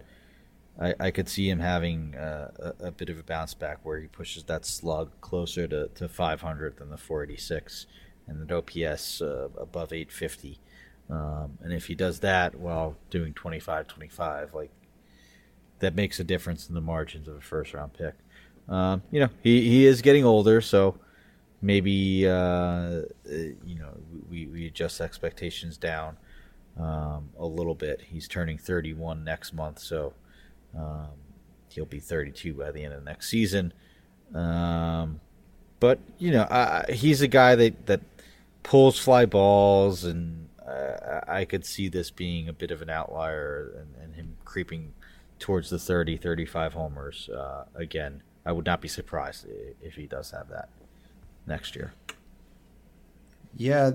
[0.80, 4.00] I, I could see him having uh, a, a bit of a bounce back where
[4.00, 7.88] he pushes that slug closer to, to 500 than the 486
[8.28, 10.60] and the OPS uh, above 850.
[11.10, 14.72] Um, and if he does that while doing 25 25, like
[15.80, 18.14] that makes a difference in the margins of a first round pick.
[18.70, 20.98] Um, you know, he, he is getting older, so
[21.62, 23.98] maybe uh, you know
[24.30, 26.18] we, we adjust expectations down
[26.80, 28.02] um, a little bit.
[28.02, 30.14] He's turning 31 next month, so
[30.78, 31.10] um,
[31.70, 33.74] he'll be 32 by the end of next season.
[34.34, 35.20] Um,
[35.80, 38.02] but you know, he's a guy that that
[38.64, 43.74] pulls fly balls, and uh, I could see this being a bit of an outlier,
[43.78, 44.94] and, and him creeping
[45.40, 48.24] towards the 30, 35 homers uh, again.
[48.46, 49.46] I would not be surprised
[49.82, 50.70] if he does have that
[51.46, 51.94] next year.
[53.56, 53.92] Yeah,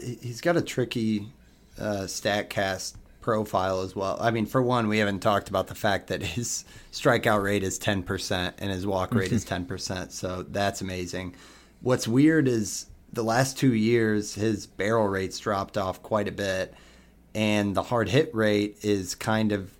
[0.00, 1.32] he's got a tricky
[1.78, 4.16] uh, Statcast profile as well.
[4.20, 7.78] I mean, for one, we haven't talked about the fact that his strikeout rate is
[7.78, 10.12] 10% and his walk rate is 10%.
[10.12, 11.34] So that's amazing.
[11.80, 16.74] What's weird is the last two years, his barrel rates dropped off quite a bit,
[17.34, 19.70] and the hard hit rate is kind of,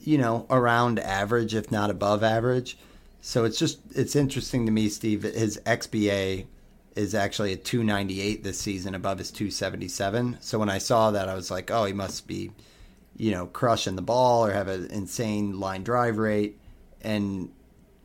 [0.00, 2.78] you know, around average, if not above average.
[3.20, 5.22] So it's just it's interesting to me, Steve.
[5.22, 6.46] His XBA
[6.96, 10.38] is actually a 298 this season above his 277.
[10.40, 12.50] So when I saw that, I was like, oh, he must be,
[13.16, 16.58] you know, crushing the ball or have an insane line drive rate,
[17.00, 17.50] and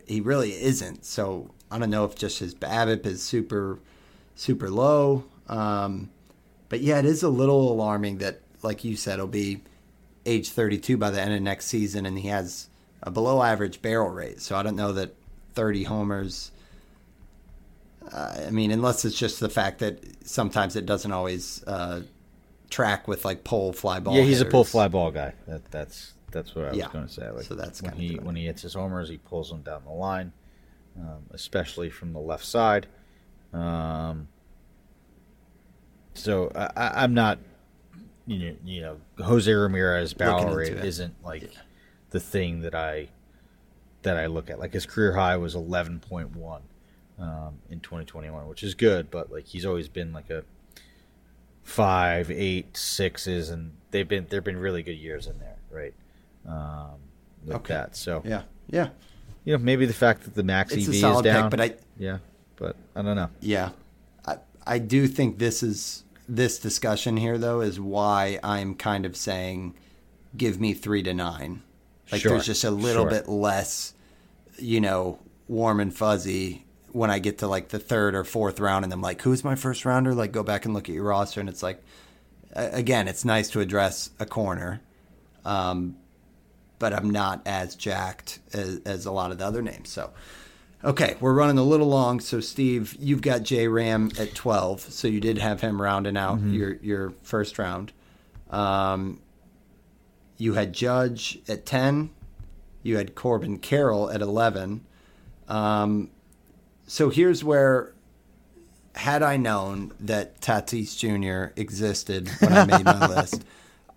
[0.08, 1.06] he really isn't.
[1.06, 3.80] So I don't know if just his BABIP is super,
[4.36, 5.26] super low.
[5.48, 6.10] Um,
[6.70, 9.62] but yeah, it is a little alarming that, like you said, he'll be
[10.26, 12.70] age 32 by the end of next season, and he has
[13.02, 14.42] a below average barrel rate.
[14.42, 15.14] So I don't know that
[15.54, 16.52] 30 homers.
[18.12, 22.02] Uh, I mean, unless it's just the fact that sometimes it doesn't always uh,
[22.70, 24.16] track with like pole fly ball.
[24.16, 24.72] yeah, he's a pull hitters.
[24.72, 25.34] fly ball guy.
[25.48, 26.90] That, that's that's what I was Yeah.
[26.92, 27.30] going to say.
[27.30, 29.92] Like So that's when he when he hits his homers, he pulls them down the
[29.92, 30.34] line,
[31.00, 32.88] um, especially from the left side.
[33.54, 34.28] Um,
[36.14, 37.40] so I, I'm not,
[38.26, 40.86] you know, you know, Jose Ramirez barrel into rate it.
[40.86, 41.50] isn't like
[42.10, 43.10] the thing that I
[44.04, 44.60] that I look at.
[44.60, 46.62] Like his career high was 11.1
[47.20, 50.44] um, in 2021, which is good, but like he's always been like a
[51.64, 55.94] five, eight, sixes, and they've been there've been really good years in there, right?
[56.48, 57.00] Um,
[57.46, 57.74] with Okay.
[57.74, 58.90] that, so Yeah, yeah,
[59.46, 61.62] you know maybe the fact that the max it's EV a is down, pick, but
[61.62, 62.18] I yeah,
[62.64, 63.30] but I don't know.
[63.42, 63.72] Yeah,
[64.26, 69.18] I I do think this is this discussion here though is why I'm kind of
[69.18, 69.74] saying,
[70.38, 71.62] give me three to nine.
[72.12, 73.10] Like Sure, there's just a little sure.
[73.10, 73.94] bit less,
[74.58, 75.20] you know,
[75.50, 79.02] warm and fuzzy when I get to like the third or fourth round, and I'm
[79.02, 80.14] like, who's my first rounder?
[80.14, 81.84] Like go back and look at your roster, and it's like,
[82.54, 84.82] again, it's nice to address a corner.
[85.44, 85.98] Um,
[86.80, 89.90] but I'm not as jacked as, as a lot of the other names.
[89.90, 90.12] So,
[90.84, 92.20] okay, we're running a little long.
[92.20, 94.82] So, Steve, you've got J Ram at 12.
[94.82, 97.92] So you did have him rounding out your your first round.
[98.50, 99.20] Um,
[100.38, 102.10] you had Judge at 10.
[102.84, 104.86] You had Corbin Carroll at 11.
[105.48, 106.10] Um,
[106.86, 107.94] so here's where,
[108.96, 111.54] had I known that Tatis Jr.
[111.60, 113.44] existed when I made my list,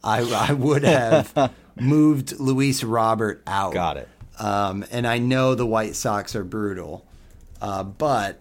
[0.05, 3.75] I, I would have moved Luis Robert out.
[3.75, 4.09] Got it.
[4.39, 7.07] Um, and I know the White Sox are brutal,
[7.61, 8.41] uh, but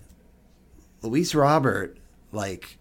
[1.02, 1.98] Luis Robert,
[2.32, 2.78] like,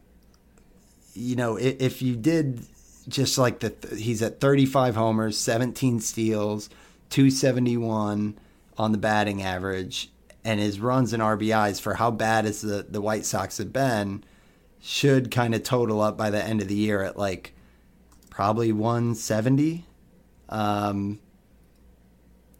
[1.14, 2.64] you know, if, if you did
[3.08, 6.68] just like the, he's at 35 homers, 17 steals,
[7.10, 8.38] 271
[8.76, 10.10] on the batting average,
[10.44, 14.24] and his runs and RBIs for how bad as the, the White Sox have been
[14.80, 17.54] should kind of total up by the end of the year at like
[18.28, 19.86] probably 170.
[20.50, 21.20] Um,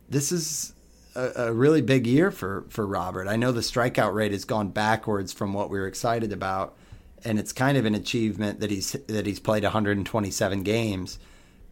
[0.08, 0.74] this is
[1.14, 3.28] a, a really big year for, for Robert.
[3.28, 6.76] I know the strikeout rate has gone backwards from what we were excited about,
[7.24, 11.18] and it's kind of an achievement that he's that he's played 127 games.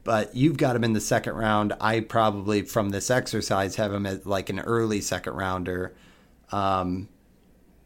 [0.04, 1.74] But you've got him in the second round.
[1.80, 5.94] I probably from this exercise have him at like an early second rounder.
[6.50, 7.09] Um,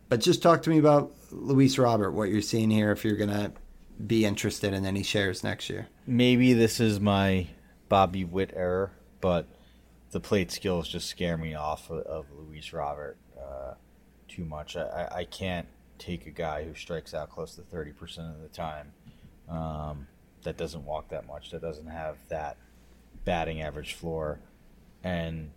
[0.08, 3.52] but just talk to me about Luis Robert, what you're seeing here, if you're gonna
[4.04, 5.88] be interested in any shares next year.
[6.06, 7.48] Maybe this is my
[7.88, 9.46] Bobby Witt error, but
[10.16, 13.74] the plate skills just scare me off of, of Luis Robert uh,
[14.28, 14.74] too much.
[14.74, 15.68] I, I can't
[15.98, 18.94] take a guy who strikes out close to 30% of the time
[19.46, 20.06] um,
[20.42, 22.56] that doesn't walk that much, that doesn't have that
[23.26, 24.40] batting average floor,
[25.04, 25.50] and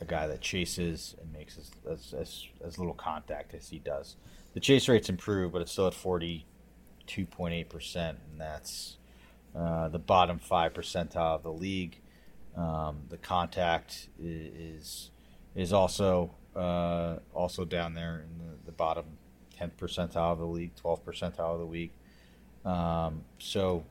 [0.00, 4.16] a guy that chases and makes as, as, as, as little contact as he does.
[4.54, 8.96] The chase rate's improved, but it's still at 42.8%, and that's
[9.54, 12.01] uh, the bottom 5 percentile of the league.
[12.56, 15.10] Um, the contact is
[15.54, 19.04] is also uh, also down there in the, the bottom
[19.58, 21.92] 10th percentile of the league, 12th percentile of the league.
[22.64, 23.84] Um, so,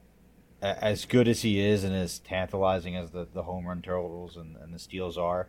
[0.61, 4.37] a- as good as he is and as tantalizing as the, the home run totals
[4.37, 5.47] and, and the steals are,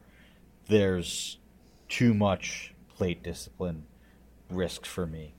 [0.68, 1.38] there's
[1.88, 3.84] too much plate discipline
[4.50, 5.34] risk for me.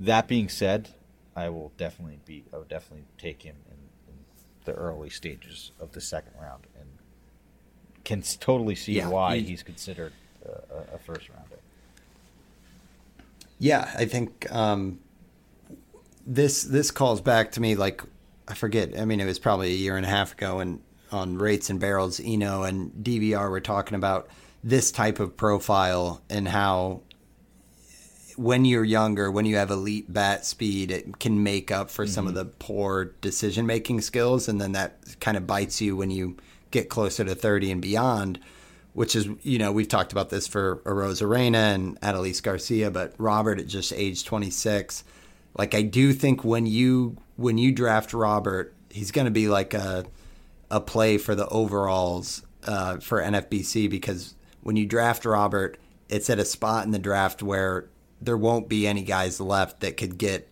[0.00, 0.90] That being said,
[1.36, 2.44] I will definitely be.
[2.52, 3.76] I would definitely take him in,
[4.12, 4.18] in
[4.64, 6.66] the early stages of the second round,
[8.04, 10.12] can totally see Yeah, why he- he's considered
[10.44, 11.58] a, a- first rounder.
[13.58, 14.98] Yeah, I think um,
[16.26, 18.02] this this calls back to me like
[18.48, 18.98] I forget.
[18.98, 20.80] I mean, it was probably a year and a half ago, and
[21.12, 24.28] on rates and barrels, Eno and DVR were talking about
[24.64, 27.02] this type of profile and how
[28.36, 32.26] when you're younger, when you have elite bat speed, it can make up for some
[32.26, 36.36] of the poor decision making skills, and then that kind of bites you when you
[36.72, 38.40] get closer to 30 and beyond.
[38.94, 43.58] Which is, you know, we've talked about this for Arozarena and Adolis Garcia, but Robert
[43.58, 45.02] at just age 26.
[45.56, 49.72] Like, I do think when you when you draft Robert, he's going to be like
[49.72, 50.04] a
[50.70, 55.78] a play for the overalls uh, for NFBC because when you draft Robert,
[56.08, 57.88] it's at a spot in the draft where
[58.20, 60.48] there won't be any guys left that could get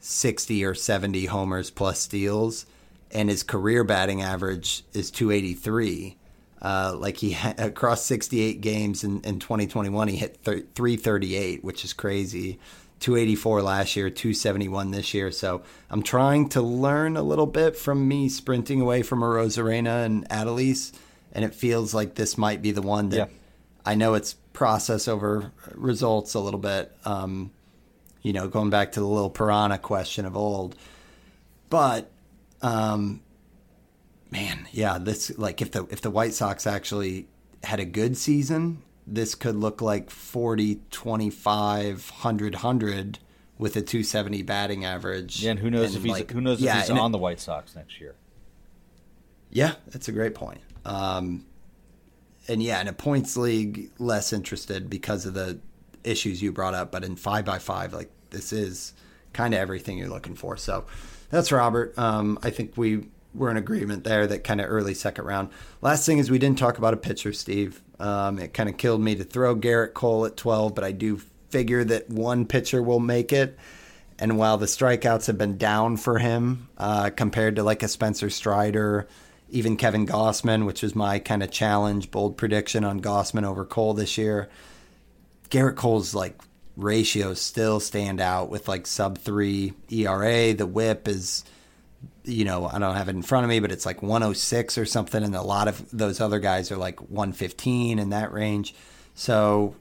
[0.00, 2.66] 60 or 70 homers plus steals,
[3.12, 6.16] and his career batting average is 283.
[6.62, 11.84] Uh, like he ha- across 68 games in, in 2021, he hit th- 338, which
[11.84, 12.58] is crazy.
[13.00, 15.30] 284 last year, 271 this year.
[15.32, 20.04] So I'm trying to learn a little bit from me sprinting away from a Arozarena
[20.04, 20.92] and Adolis,
[21.32, 23.26] and it feels like this might be the one that Yeah.
[23.86, 26.94] I know it's process over results a little bit.
[27.06, 27.52] Um,
[28.20, 30.76] you know, going back to the little piranha question of old,
[31.70, 32.10] but
[32.62, 33.22] um,
[34.30, 37.28] man, yeah, this like if the if the White Sox actually
[37.64, 43.18] had a good season, this could look like 40 25 100 100
[43.58, 45.42] with a 270 batting average.
[45.42, 47.02] Yeah, and who knows And, if he's like- who knows yeah, if he's and it-
[47.02, 48.14] on the White Sox next year.
[49.50, 50.60] Yeah, that's a great point.
[50.84, 51.44] Um,
[52.48, 55.58] and yeah, in a points league, less interested because of the
[56.04, 56.90] issues you brought up.
[56.92, 58.94] But in five by five, like this is
[59.32, 60.56] kind of everything you're looking for.
[60.56, 60.86] So
[61.30, 61.96] that's Robert.
[61.98, 65.50] Um, I think we were in agreement there that kind of early second round.
[65.80, 67.80] Last thing is we didn't talk about a pitcher, Steve.
[67.98, 71.20] Um, it kind of killed me to throw Gerrit Cole at 12, but I do
[71.50, 73.58] figure that one pitcher will make it.
[74.18, 78.28] And while the strikeouts have been down for him uh, compared to like a Spencer
[78.30, 79.08] Strider,
[79.48, 83.94] even Kevin Gausman, which was my kind of challenge, bold prediction on Gausman over Cole
[83.94, 84.48] this year,
[85.48, 86.38] Gerrit Cole's like
[86.82, 90.54] ratios still stand out with like sub three ERA.
[90.54, 91.44] The whip is,
[92.24, 94.86] you know, I don't have it in front of me, but it's like 106 or
[94.86, 95.22] something.
[95.22, 98.74] And a lot of those other guys are like 115 in that range.
[99.14, 99.76] So,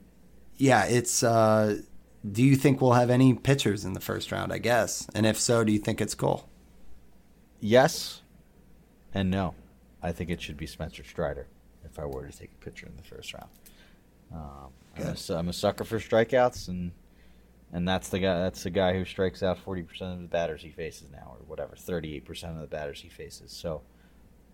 [0.57, 1.77] yeah, it's, uh,
[2.29, 4.51] do you think we'll have any pitchers in the first round?
[4.51, 5.07] I guess.
[5.15, 6.49] And if so, do you think it's Cole?
[7.61, 8.21] Yes,
[9.13, 9.55] and no.
[10.01, 11.47] I think it should be Spencer Strider
[11.83, 13.49] if I were to take a pitcher in the first round.
[14.33, 16.91] Um, I'm, a, I'm a sucker for strikeouts, and
[17.71, 18.39] and that's the guy.
[18.39, 21.45] That's the guy who strikes out 40 percent of the batters he faces now, or
[21.47, 23.51] whatever, 38 percent of the batters he faces.
[23.51, 23.81] So,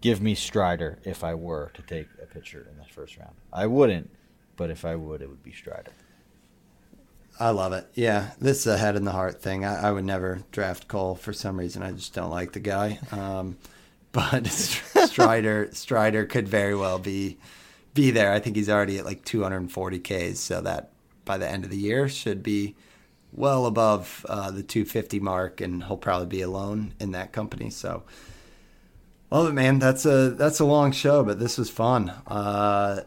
[0.01, 3.35] give me Strider if I were to take a pitcher in the first round.
[3.51, 4.09] I wouldn't,
[4.55, 5.91] but if I would, it would be Strider.
[7.37, 7.87] I love it.
[7.93, 9.65] Yeah, this is a head in the heart thing.
[9.65, 11.83] I, I would never draft Cole for some reason.
[11.83, 12.99] I just don't like the guy.
[13.11, 13.57] Um,
[14.11, 17.37] but Strider Strider could very well be
[17.95, 18.31] be there.
[18.31, 20.91] I think he's already at like 240 Ks, so that
[21.25, 22.75] by the end of the year should be
[23.33, 27.71] well above uh, the 250 mark, and he'll probably be alone in that company.
[27.71, 28.03] So.
[29.31, 29.79] Love it, man.
[29.79, 32.09] That's a that's a long show, but this was fun.
[32.27, 33.01] Uh,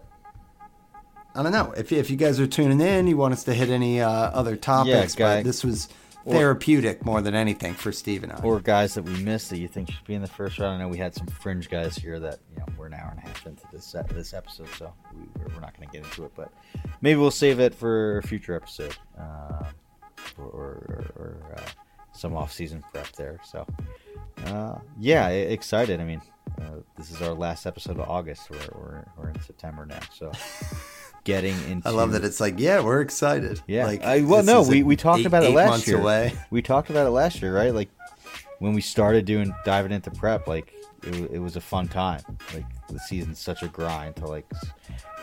[1.35, 3.71] I don't know if if you guys are tuning in, you want us to hit
[3.71, 5.37] any uh, other topics, guy.
[5.39, 5.89] but this was
[6.33, 8.41] therapeutic more than anything for Steve and I.
[8.43, 10.77] Or guys that we missed that you think should be in the first round.
[10.77, 13.19] I know we had some fringe guys here that you know we're an hour and
[13.19, 16.05] a half into this uh, this episode, so we, we're, we're not going to get
[16.05, 16.33] into it.
[16.35, 16.53] But
[17.01, 18.97] maybe we'll save it for a future episode.
[19.19, 19.65] Uh,
[20.39, 21.63] or, or, or uh,
[22.13, 23.39] some off-season prep there.
[23.45, 23.67] So,
[24.47, 26.01] uh, yeah, excited.
[26.01, 26.23] I mean,
[26.61, 28.51] uh, this is our last episode of August.
[28.51, 30.33] We're, we're, we're in September now, so
[31.25, 31.89] getting into.
[31.89, 33.61] I love that it's like, yeah, we're excited.
[33.67, 33.87] Yeah.
[33.87, 36.01] Like, I, well, no, we, we talked eight, about it last year.
[36.01, 36.33] Away.
[36.51, 37.75] We talked about it last year, right?
[37.75, 37.91] Like
[38.59, 40.73] when we started doing diving into prep, like
[41.03, 42.23] it, it was a fun time.
[42.55, 44.47] Like the season's such a grind to like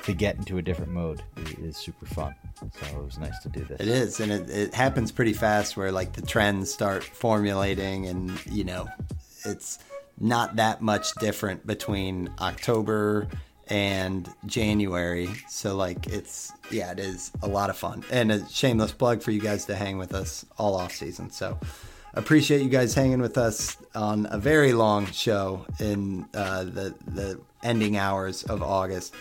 [0.04, 2.36] to get into a different mode it is super fun.
[2.60, 3.82] So it was nice to do this.
[3.82, 8.32] It is, and it, it happens pretty fast where like the trends start formulating, and
[8.46, 8.88] you know,
[9.44, 9.80] it's
[10.20, 13.28] not that much different between October
[13.68, 15.30] and January.
[15.50, 19.32] So like it's yeah, it is a lot of fun and a shameless plug for
[19.32, 21.32] you guys to hang with us all off season.
[21.32, 21.60] So
[22.14, 27.40] appreciate you guys hanging with us on a very long show in uh, the the
[27.64, 29.14] ending hours of August.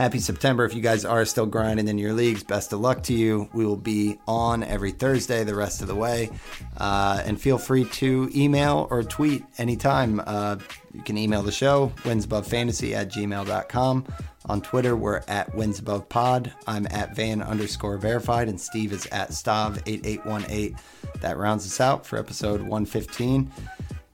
[0.00, 0.64] Happy September.
[0.64, 3.50] If you guys are still grinding in your leagues, best of luck to you.
[3.52, 6.30] We will be on every Thursday the rest of the way.
[6.78, 10.22] Uh, and feel free to email or tweet anytime.
[10.24, 10.56] Uh,
[10.94, 14.06] you can email the show, winsabove at gmail.com.
[14.46, 16.50] On Twitter, we're at winsabovepod.
[16.66, 20.80] I'm at van underscore verified, and Steve is at stav8818.
[21.20, 23.52] That rounds us out for episode 115.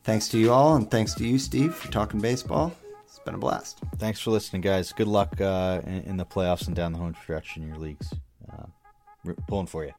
[0.02, 2.74] Thanks to you all, and thanks to you, Steve, for talking baseball
[3.26, 3.80] been a blast.
[3.98, 4.92] Thanks for listening, guys.
[4.92, 8.14] Good luck uh, in, in, the playoffs and down the home stretch in your leagues.
[8.50, 8.66] Uh,
[9.48, 9.92] pulling for you.